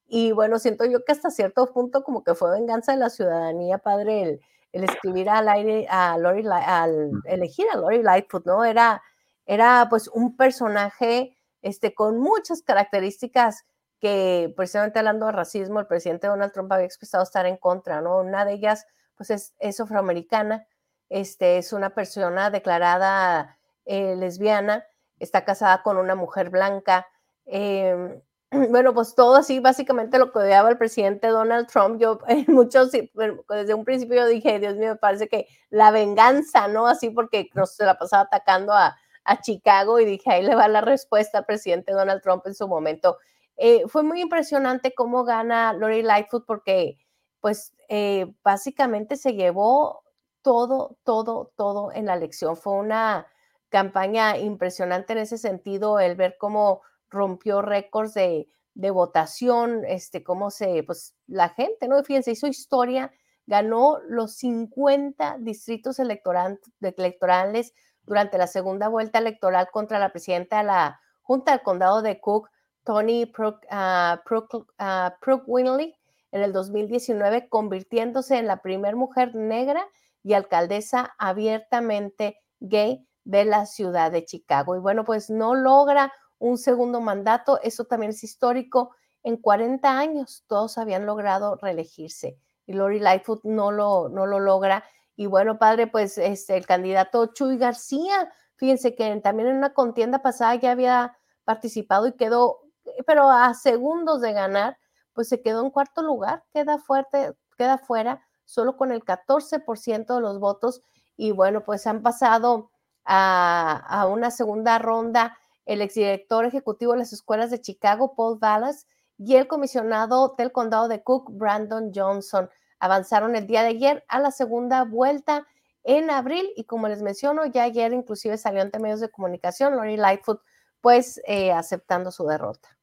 Y 0.08 0.32
bueno, 0.32 0.58
siento 0.58 0.84
yo 0.84 1.04
que 1.04 1.12
hasta 1.12 1.30
cierto 1.30 1.72
punto 1.72 2.02
como 2.02 2.24
que 2.24 2.34
fue 2.34 2.50
venganza 2.50 2.90
de 2.90 2.98
la 2.98 3.10
ciudadanía, 3.10 3.78
padre, 3.78 4.40
el, 4.72 4.82
escribir 4.82 5.30
al 5.30 5.48
aire 5.48 5.86
a 5.88 6.18
Lori, 6.18 6.44
al 6.44 7.12
elegir 7.26 7.66
a 7.72 7.76
Lori 7.76 8.02
Lightfoot, 8.02 8.44
¿no? 8.46 8.64
Era, 8.64 9.00
era 9.46 9.86
pues 9.88 10.08
un 10.08 10.36
personaje 10.36 11.36
este, 11.62 11.94
con 11.94 12.18
muchas 12.18 12.62
características 12.62 13.64
que 14.00 14.52
precisamente 14.56 14.98
hablando 14.98 15.26
de 15.26 15.32
racismo, 15.32 15.80
el 15.80 15.86
presidente 15.86 16.26
Donald 16.26 16.52
Trump 16.52 16.72
había 16.72 16.86
expresado 16.86 17.22
estar 17.24 17.46
en 17.46 17.56
contra, 17.56 18.00
¿no? 18.00 18.18
Una 18.18 18.44
de 18.44 18.52
ellas, 18.54 18.86
pues 19.16 19.30
es, 19.30 19.54
es 19.58 19.80
afroamericana, 19.80 20.66
este, 21.08 21.58
es 21.58 21.72
una 21.72 21.90
persona 21.90 22.50
declarada 22.50 23.58
eh, 23.84 24.14
lesbiana, 24.16 24.84
está 25.18 25.44
casada 25.44 25.82
con 25.82 25.96
una 25.96 26.14
mujer 26.14 26.50
blanca. 26.50 27.06
Em, 27.46 28.20
bueno, 28.70 28.94
pues 28.94 29.14
todo 29.14 29.36
así, 29.36 29.60
básicamente 29.60 30.18
lo 30.18 30.32
que 30.32 30.38
odiaba 30.38 30.70
el 30.70 30.78
presidente 30.78 31.28
Donald 31.28 31.66
Trump. 31.68 32.00
Yo, 32.00 32.18
muchos, 32.48 32.92
desde 32.92 33.74
un 33.74 33.84
principio 33.84 34.16
yo 34.16 34.26
dije, 34.26 34.58
Dios 34.60 34.76
mío, 34.76 34.90
me 34.90 34.96
parece 34.96 35.28
que 35.28 35.48
la 35.70 35.90
venganza, 35.90 36.68
¿no? 36.68 36.86
Así 36.86 37.10
porque 37.10 37.48
nos 37.54 37.74
se 37.74 37.84
la 37.84 37.98
pasaba 37.98 38.24
atacando 38.24 38.72
a, 38.72 38.96
a 39.24 39.40
Chicago 39.40 40.00
y 40.00 40.04
dije, 40.04 40.30
ahí 40.30 40.42
le 40.42 40.54
va 40.54 40.68
la 40.68 40.80
respuesta 40.80 41.38
al 41.38 41.44
presidente 41.46 41.92
Donald 41.92 42.22
Trump 42.22 42.46
en 42.46 42.54
su 42.54 42.68
momento. 42.68 43.18
Eh, 43.58 43.82
fue 43.88 44.02
muy 44.04 44.20
impresionante 44.22 44.94
cómo 44.94 45.24
gana 45.24 45.72
Lori 45.72 46.02
Lightfoot 46.02 46.46
porque 46.46 46.98
pues 47.40 47.74
eh, 47.88 48.32
básicamente 48.42 49.16
se 49.16 49.34
llevó 49.34 50.02
todo, 50.42 50.96
todo, 51.04 51.52
todo 51.56 51.92
en 51.92 52.06
la 52.06 52.14
elección. 52.14 52.56
Fue 52.56 52.74
una 52.74 53.26
campaña 53.68 54.38
impresionante 54.38 55.12
en 55.12 55.18
ese 55.20 55.38
sentido, 55.38 56.00
el 56.00 56.16
ver 56.16 56.36
cómo 56.38 56.82
rompió 57.10 57.60
récords 57.62 58.14
de, 58.14 58.48
de 58.74 58.90
votación, 58.90 59.84
este, 59.86 60.22
cómo 60.22 60.50
se, 60.50 60.84
pues 60.84 61.16
la 61.26 61.48
gente, 61.50 61.88
¿no? 61.88 62.02
Fíjense, 62.04 62.30
hizo 62.30 62.46
historia, 62.46 63.12
ganó 63.46 63.98
los 64.06 64.36
50 64.36 65.38
distritos 65.40 65.98
electorales 65.98 67.74
durante 68.02 68.38
la 68.38 68.46
segunda 68.46 68.88
vuelta 68.88 69.18
electoral 69.18 69.68
contra 69.72 69.98
la 69.98 70.10
presidenta 70.10 70.58
de 70.58 70.64
la 70.64 71.00
Junta 71.22 71.52
del 71.52 71.62
Condado 71.62 72.02
de 72.02 72.20
Cook, 72.20 72.48
Tony 72.88 73.26
Prook, 73.26 73.66
uh, 73.70 75.42
Winley, 75.46 75.94
en 76.32 76.42
el 76.42 76.54
2019, 76.54 77.50
convirtiéndose 77.50 78.38
en 78.38 78.46
la 78.46 78.62
primera 78.62 78.96
mujer 78.96 79.34
negra 79.34 79.86
y 80.22 80.32
alcaldesa 80.32 81.14
abiertamente 81.18 82.38
gay 82.60 83.06
de 83.24 83.44
la 83.44 83.66
ciudad 83.66 84.10
de 84.10 84.24
Chicago. 84.24 84.74
Y 84.74 84.78
bueno, 84.78 85.04
pues 85.04 85.28
no 85.28 85.54
logra 85.54 86.14
un 86.38 86.56
segundo 86.56 87.02
mandato, 87.02 87.60
eso 87.62 87.84
también 87.84 88.08
es 88.12 88.24
histórico. 88.24 88.94
En 89.22 89.36
40 89.36 89.98
años 89.98 90.44
todos 90.46 90.78
habían 90.78 91.04
logrado 91.04 91.56
reelegirse 91.56 92.38
y 92.64 92.72
Lori 92.72 93.00
Lightfoot 93.00 93.44
no 93.44 93.70
lo, 93.70 94.08
no 94.08 94.24
lo 94.24 94.40
logra. 94.40 94.82
Y 95.14 95.26
bueno, 95.26 95.58
padre, 95.58 95.88
pues 95.88 96.16
este, 96.16 96.56
el 96.56 96.64
candidato 96.64 97.34
Chuy 97.34 97.58
García, 97.58 98.32
fíjense 98.56 98.94
que 98.94 99.14
también 99.16 99.50
en 99.50 99.56
una 99.56 99.74
contienda 99.74 100.22
pasada 100.22 100.54
ya 100.54 100.70
había 100.70 101.18
participado 101.44 102.06
y 102.06 102.12
quedó, 102.12 102.60
pero 103.06 103.30
a 103.30 103.54
segundos 103.54 104.20
de 104.20 104.32
ganar, 104.32 104.78
pues 105.12 105.28
se 105.28 105.42
quedó 105.42 105.64
en 105.64 105.70
cuarto 105.70 106.02
lugar, 106.02 106.44
queda 106.52 106.78
fuerte, 106.78 107.34
queda 107.56 107.78
fuera, 107.78 108.22
solo 108.44 108.76
con 108.76 108.92
el 108.92 109.04
14% 109.04 110.14
de 110.14 110.20
los 110.20 110.38
votos. 110.38 110.82
Y 111.16 111.32
bueno, 111.32 111.64
pues 111.64 111.86
han 111.86 112.02
pasado 112.02 112.70
a, 113.04 114.06
una 114.10 114.30
segunda 114.30 114.78
ronda 114.78 115.36
el 115.66 115.82
exdirector 115.82 116.44
ejecutivo 116.44 116.92
de 116.92 116.98
las 116.98 117.12
escuelas 117.12 117.50
de 117.50 117.60
Chicago, 117.60 118.14
Paul 118.14 118.38
Vallas, 118.38 118.86
y 119.18 119.34
el 119.34 119.48
comisionado 119.48 120.34
del 120.38 120.52
condado 120.52 120.88
de 120.88 121.02
Cook, 121.02 121.30
Brandon 121.32 121.90
Johnson 121.94 122.48
avanzaron 122.78 123.34
el 123.34 123.46
día 123.46 123.62
de 123.62 123.70
ayer 123.70 124.04
a 124.08 124.20
la 124.20 124.30
segunda 124.30 124.84
vuelta 124.84 125.46
en 125.82 126.10
abril 126.10 126.52
y 126.54 126.64
como 126.64 126.86
les 126.88 127.02
menciono, 127.02 127.44
ya 127.46 127.64
ayer 127.64 127.92
inclusive 127.92 128.38
salió 128.38 128.62
ante 128.62 128.78
medios 128.78 129.00
de 129.00 129.10
comunicación 129.10 129.74
Lori 129.74 129.96
Lightfoot 129.96 130.40
pues 130.80 131.20
eh, 131.26 131.50
aceptando 131.50 132.10
su 132.12 132.26
derrota. 132.26 132.77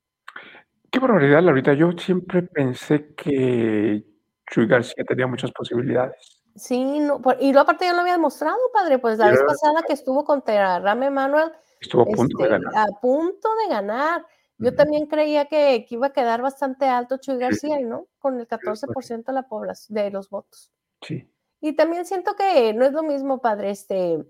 Qué 0.96 1.02
barbaridad, 1.02 1.44
Laurita. 1.44 1.74
Yo 1.74 1.92
siempre 1.92 2.42
pensé 2.42 3.14
que 3.16 4.02
Chuy 4.50 4.66
García 4.66 5.04
tenía 5.06 5.28
muchas 5.28 5.52
posibilidades. 5.52 6.42
Sí, 6.56 7.02
no, 7.02 7.20
y 7.42 7.52
lo 7.52 7.60
aparte 7.60 7.84
ya 7.84 7.92
lo 7.92 8.00
había 8.00 8.14
demostrado, 8.14 8.58
padre, 8.72 8.98
pues 9.00 9.18
la 9.18 9.30
vez 9.30 9.42
pasada 9.46 9.84
que 9.86 9.92
estuvo 9.92 10.24
contra 10.24 10.80
Rame 10.80 11.10
Manuel. 11.10 11.52
Estuvo 11.82 12.04
a 12.04 12.06
punto 12.06 12.38
de 12.38 12.44
este, 12.46 12.50
ganar. 12.50 12.72
A 12.78 13.02
punto 13.02 13.50
de 13.62 13.76
ganar. 13.76 14.26
Yo 14.58 14.74
también 14.74 15.08
creía 15.08 15.48
que, 15.48 15.86
iba 15.90 16.08
a 16.08 16.14
quedar 16.14 16.42
bastante 16.42 16.86
alto 16.86 17.18
Chuy 17.18 17.40
García, 17.40 17.78
¿no? 17.82 18.08
Con 18.18 18.40
el 18.40 18.48
14% 18.48 19.26
de 19.26 19.34
la 19.34 19.50
población, 19.50 19.96
de 19.98 20.12
los 20.12 20.30
votos. 20.30 20.72
Sí. 21.02 21.30
Y 21.60 21.74
también 21.74 22.06
siento 22.06 22.38
que 22.38 22.74
no 22.74 22.86
es 22.86 22.94
lo 22.94 23.04
mismo, 23.04 23.42
padre, 23.42 23.72
este, 23.72 24.26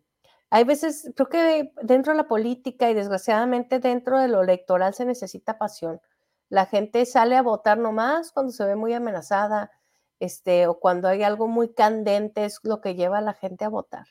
hay 0.49 0.63
veces, 0.63 1.11
creo 1.15 1.29
que 1.29 1.73
dentro 1.83 2.13
de 2.13 2.17
la 2.17 2.27
política 2.27 2.89
y 2.89 2.95
desgraciadamente 2.95 3.77
dentro 3.77 4.19
de 4.19 4.29
lo 4.29 4.41
electoral 4.41 4.95
se 4.95 5.05
necesita 5.05 5.59
pasión. 5.59 6.01
La 6.49 6.65
gente 6.65 7.05
sale 7.05 7.35
a 7.35 7.41
votar 7.41 7.77
nomás 7.77 8.31
cuando 8.31 8.51
se 8.51 8.65
ve 8.65 8.75
muy 8.75 8.93
amenazada, 8.93 9.71
este, 10.19 10.67
o 10.67 10.79
cuando 10.79 11.07
hay 11.07 11.23
algo 11.23 11.47
muy 11.47 11.73
candente 11.73 12.45
es 12.45 12.59
lo 12.63 12.81
que 12.81 12.95
lleva 12.95 13.17
a 13.17 13.21
la 13.21 13.33
gente 13.33 13.65
a 13.65 13.69
votar. 13.69 14.05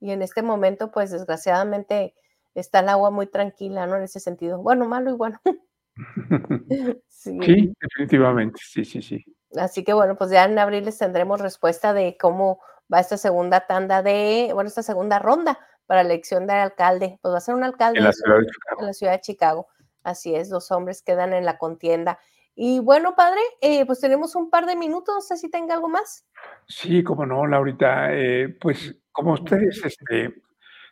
Y 0.00 0.10
en 0.10 0.22
este 0.22 0.42
momento, 0.42 0.90
pues 0.90 1.10
desgraciadamente, 1.10 2.14
está 2.54 2.80
el 2.80 2.88
agua 2.88 3.10
muy 3.10 3.26
tranquila, 3.26 3.86
¿no? 3.86 3.96
En 3.96 4.02
ese 4.02 4.20
sentido. 4.20 4.62
Bueno, 4.62 4.86
malo 4.86 5.10
y 5.10 5.14
bueno. 5.14 5.40
sí. 7.08 7.38
sí. 7.42 7.74
definitivamente, 7.80 8.60
sí, 8.64 8.84
sí, 8.84 9.02
sí. 9.02 9.24
Así 9.56 9.82
que 9.82 9.92
bueno, 9.92 10.16
pues 10.16 10.30
ya 10.30 10.44
en 10.44 10.58
abril 10.58 10.84
les 10.84 10.98
tendremos 10.98 11.40
respuesta 11.40 11.92
de 11.92 12.16
cómo 12.18 12.60
va 12.92 13.00
esta 13.00 13.16
segunda 13.16 13.66
tanda 13.66 14.02
de, 14.02 14.50
bueno, 14.52 14.68
esta 14.68 14.82
segunda 14.82 15.18
ronda 15.18 15.58
para 15.86 16.02
la 16.02 16.10
elección 16.10 16.46
de 16.46 16.52
alcalde. 16.54 17.18
Pues 17.22 17.32
va 17.32 17.38
a 17.38 17.40
ser 17.40 17.54
un 17.54 17.64
alcalde 17.64 17.98
en 17.98 18.04
la 18.04 18.12
ciudad 18.12 18.38
de 18.38 18.46
Chicago. 18.46 18.80
En 18.80 18.86
la 18.86 18.92
ciudad 18.92 19.12
de 19.12 19.20
Chicago. 19.20 19.68
Así 20.02 20.34
es, 20.34 20.48
dos 20.48 20.70
hombres 20.70 21.02
quedan 21.02 21.32
en 21.32 21.44
la 21.44 21.58
contienda. 21.58 22.18
Y 22.54 22.80
bueno, 22.80 23.14
padre, 23.14 23.40
eh, 23.60 23.86
pues 23.86 24.00
tenemos 24.00 24.34
un 24.34 24.50
par 24.50 24.66
de 24.66 24.74
minutos, 24.74 25.14
no 25.14 25.20
sé 25.20 25.36
si 25.36 25.48
tenga 25.50 25.74
algo 25.74 25.88
más. 25.88 26.26
Sí, 26.66 27.04
como 27.04 27.24
no, 27.24 27.46
Laurita. 27.46 28.12
Eh, 28.12 28.48
pues 28.60 28.96
como 29.12 29.34
ustedes 29.34 29.80
este, 29.84 30.42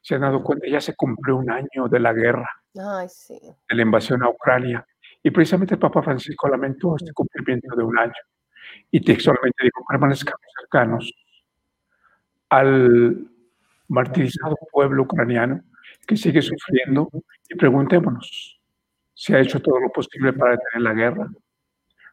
se 0.00 0.14
han 0.14 0.20
dado 0.20 0.42
cuenta, 0.44 0.68
ya 0.68 0.80
se 0.80 0.94
cumplió 0.94 1.36
un 1.36 1.50
año 1.50 1.88
de 1.90 1.98
la 1.98 2.12
guerra, 2.12 2.48
Ay, 2.78 3.08
sí. 3.08 3.40
de 3.68 3.74
la 3.74 3.82
invasión 3.82 4.22
a 4.22 4.28
Ucrania. 4.28 4.86
Y 5.22 5.30
precisamente 5.30 5.74
el 5.74 5.80
Papa 5.80 6.02
Francisco 6.02 6.48
lamentó 6.48 6.94
este 6.94 7.12
cumplimiento 7.12 7.74
de 7.74 7.82
un 7.82 7.98
año. 7.98 8.14
Y 8.92 9.00
textualmente 9.00 9.64
dijo, 9.64 9.84
permanezcamos 9.88 10.46
cercanos 10.60 11.12
al 12.48 13.28
martirizado 13.88 14.56
pueblo 14.70 15.02
ucraniano 15.02 15.62
que 16.06 16.16
sigue 16.16 16.42
sufriendo 16.42 17.10
y 17.48 17.56
preguntémonos, 17.56 18.55
¿se 19.16 19.34
ha 19.34 19.40
hecho 19.40 19.60
todo 19.60 19.80
lo 19.80 19.90
posible 19.90 20.32
para 20.34 20.52
detener 20.52 20.82
la 20.82 20.92
guerra? 20.92 21.28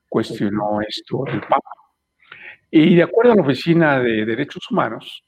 Cuestionó 0.07 0.79
esto 0.81 1.27
el 1.27 1.41
Papa. 1.41 1.69
Y 2.71 2.95
de 2.95 3.03
acuerdo 3.03 3.33
a 3.33 3.35
la 3.35 3.41
Oficina 3.41 3.99
de 3.99 4.23
Derechos 4.25 4.71
Humanos 4.71 5.21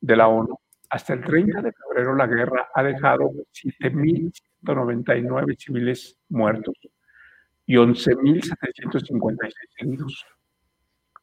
de 0.00 0.16
la 0.16 0.28
ONU, 0.28 0.54
hasta 0.90 1.14
el 1.14 1.24
30 1.24 1.62
de 1.62 1.72
febrero 1.72 2.14
la 2.14 2.26
guerra 2.26 2.68
ha 2.74 2.82
dejado 2.82 3.30
7.199 3.52 5.56
civiles 5.58 6.18
muertos 6.28 6.74
y 7.64 7.76
11.756 7.76 9.54
heridos. 9.78 10.26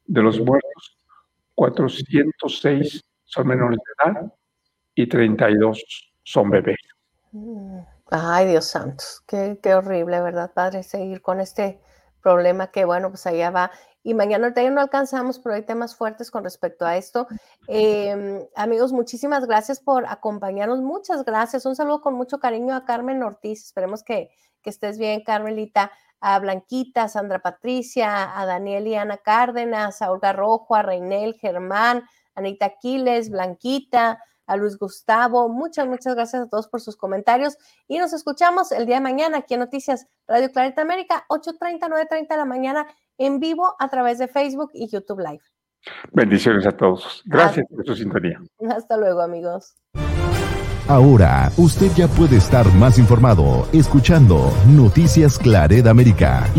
De 0.04 0.20
los 0.20 0.40
muertos, 0.40 0.98
406 1.54 3.04
son 3.24 3.46
menores 3.46 3.78
de 3.78 3.92
edad 4.10 4.34
y 4.96 5.06
32 5.06 6.12
son 6.24 6.50
bebés. 6.50 6.80
Ay, 8.10 8.46
Dios 8.46 8.66
santo, 8.66 9.04
qué, 9.26 9.58
qué 9.62 9.74
horrible, 9.74 10.20
¿verdad, 10.20 10.52
padre? 10.52 10.82
Seguir 10.82 11.22
con 11.22 11.40
este 11.40 11.80
problema 12.20 12.70
que, 12.70 12.84
bueno, 12.84 13.10
pues 13.10 13.26
allá 13.26 13.50
va 13.50 13.70
y 14.02 14.14
mañana 14.14 14.52
no 14.70 14.80
alcanzamos, 14.80 15.38
pero 15.38 15.54
hay 15.54 15.62
temas 15.62 15.94
fuertes 15.94 16.30
con 16.30 16.42
respecto 16.42 16.86
a 16.86 16.96
esto. 16.96 17.26
Em, 17.68 18.46
amigos, 18.56 18.92
muchísimas 18.92 19.46
gracias 19.46 19.80
por 19.80 20.06
acompañarnos. 20.06 20.80
Muchas 20.80 21.24
gracias. 21.24 21.66
Un 21.66 21.76
saludo 21.76 22.00
con 22.00 22.14
mucho 22.14 22.40
cariño 22.40 22.74
a 22.74 22.86
Carmen 22.86 23.22
Ortiz. 23.22 23.62
Esperemos 23.66 24.02
que, 24.02 24.30
que 24.62 24.70
estés 24.70 24.98
bien, 24.98 25.22
Carmelita. 25.22 25.92
A 26.22 26.38
Blanquita, 26.38 27.04
a 27.04 27.08
Sandra 27.08 27.38
Patricia, 27.38 28.38
a 28.38 28.44
Daniel 28.44 28.86
y 28.86 28.94
Ana 28.94 29.16
Cárdenas, 29.18 30.02
a 30.02 30.10
Olga 30.10 30.34
Rojo, 30.34 30.74
a 30.74 30.82
Reinel, 30.82 31.34
Germán, 31.34 32.04
Anita 32.34 32.66
Aquiles, 32.66 33.30
Blanquita, 33.30 34.22
a 34.50 34.56
Luis 34.56 34.76
Gustavo. 34.76 35.48
Muchas, 35.48 35.86
muchas 35.86 36.14
gracias 36.14 36.42
a 36.42 36.48
todos 36.48 36.68
por 36.68 36.80
sus 36.80 36.96
comentarios 36.96 37.56
y 37.86 37.98
nos 37.98 38.12
escuchamos 38.12 38.72
el 38.72 38.84
día 38.84 38.96
de 38.96 39.00
mañana 39.00 39.38
aquí 39.38 39.54
en 39.54 39.60
Noticias 39.60 40.06
Radio 40.26 40.50
Clarita 40.50 40.82
América, 40.82 41.24
8.30, 41.28 41.78
9.30 41.88 42.28
de 42.28 42.36
la 42.36 42.44
mañana 42.44 42.86
en 43.16 43.38
vivo 43.38 43.76
a 43.78 43.88
través 43.88 44.18
de 44.18 44.26
Facebook 44.26 44.70
y 44.74 44.88
YouTube 44.88 45.20
Live. 45.20 45.42
Bendiciones 46.12 46.66
a 46.66 46.72
todos. 46.72 47.22
Gracias 47.24 47.64
por 47.68 47.86
su 47.86 47.94
sintonía. 47.94 48.40
Hasta 48.76 48.96
luego, 48.96 49.20
amigos. 49.20 49.76
Ahora, 50.88 51.52
usted 51.56 51.86
ya 51.94 52.08
puede 52.08 52.38
estar 52.38 52.66
más 52.74 52.98
informado 52.98 53.68
escuchando 53.72 54.52
Noticias 54.66 55.38
Clareda 55.38 55.92
América. 55.92 56.50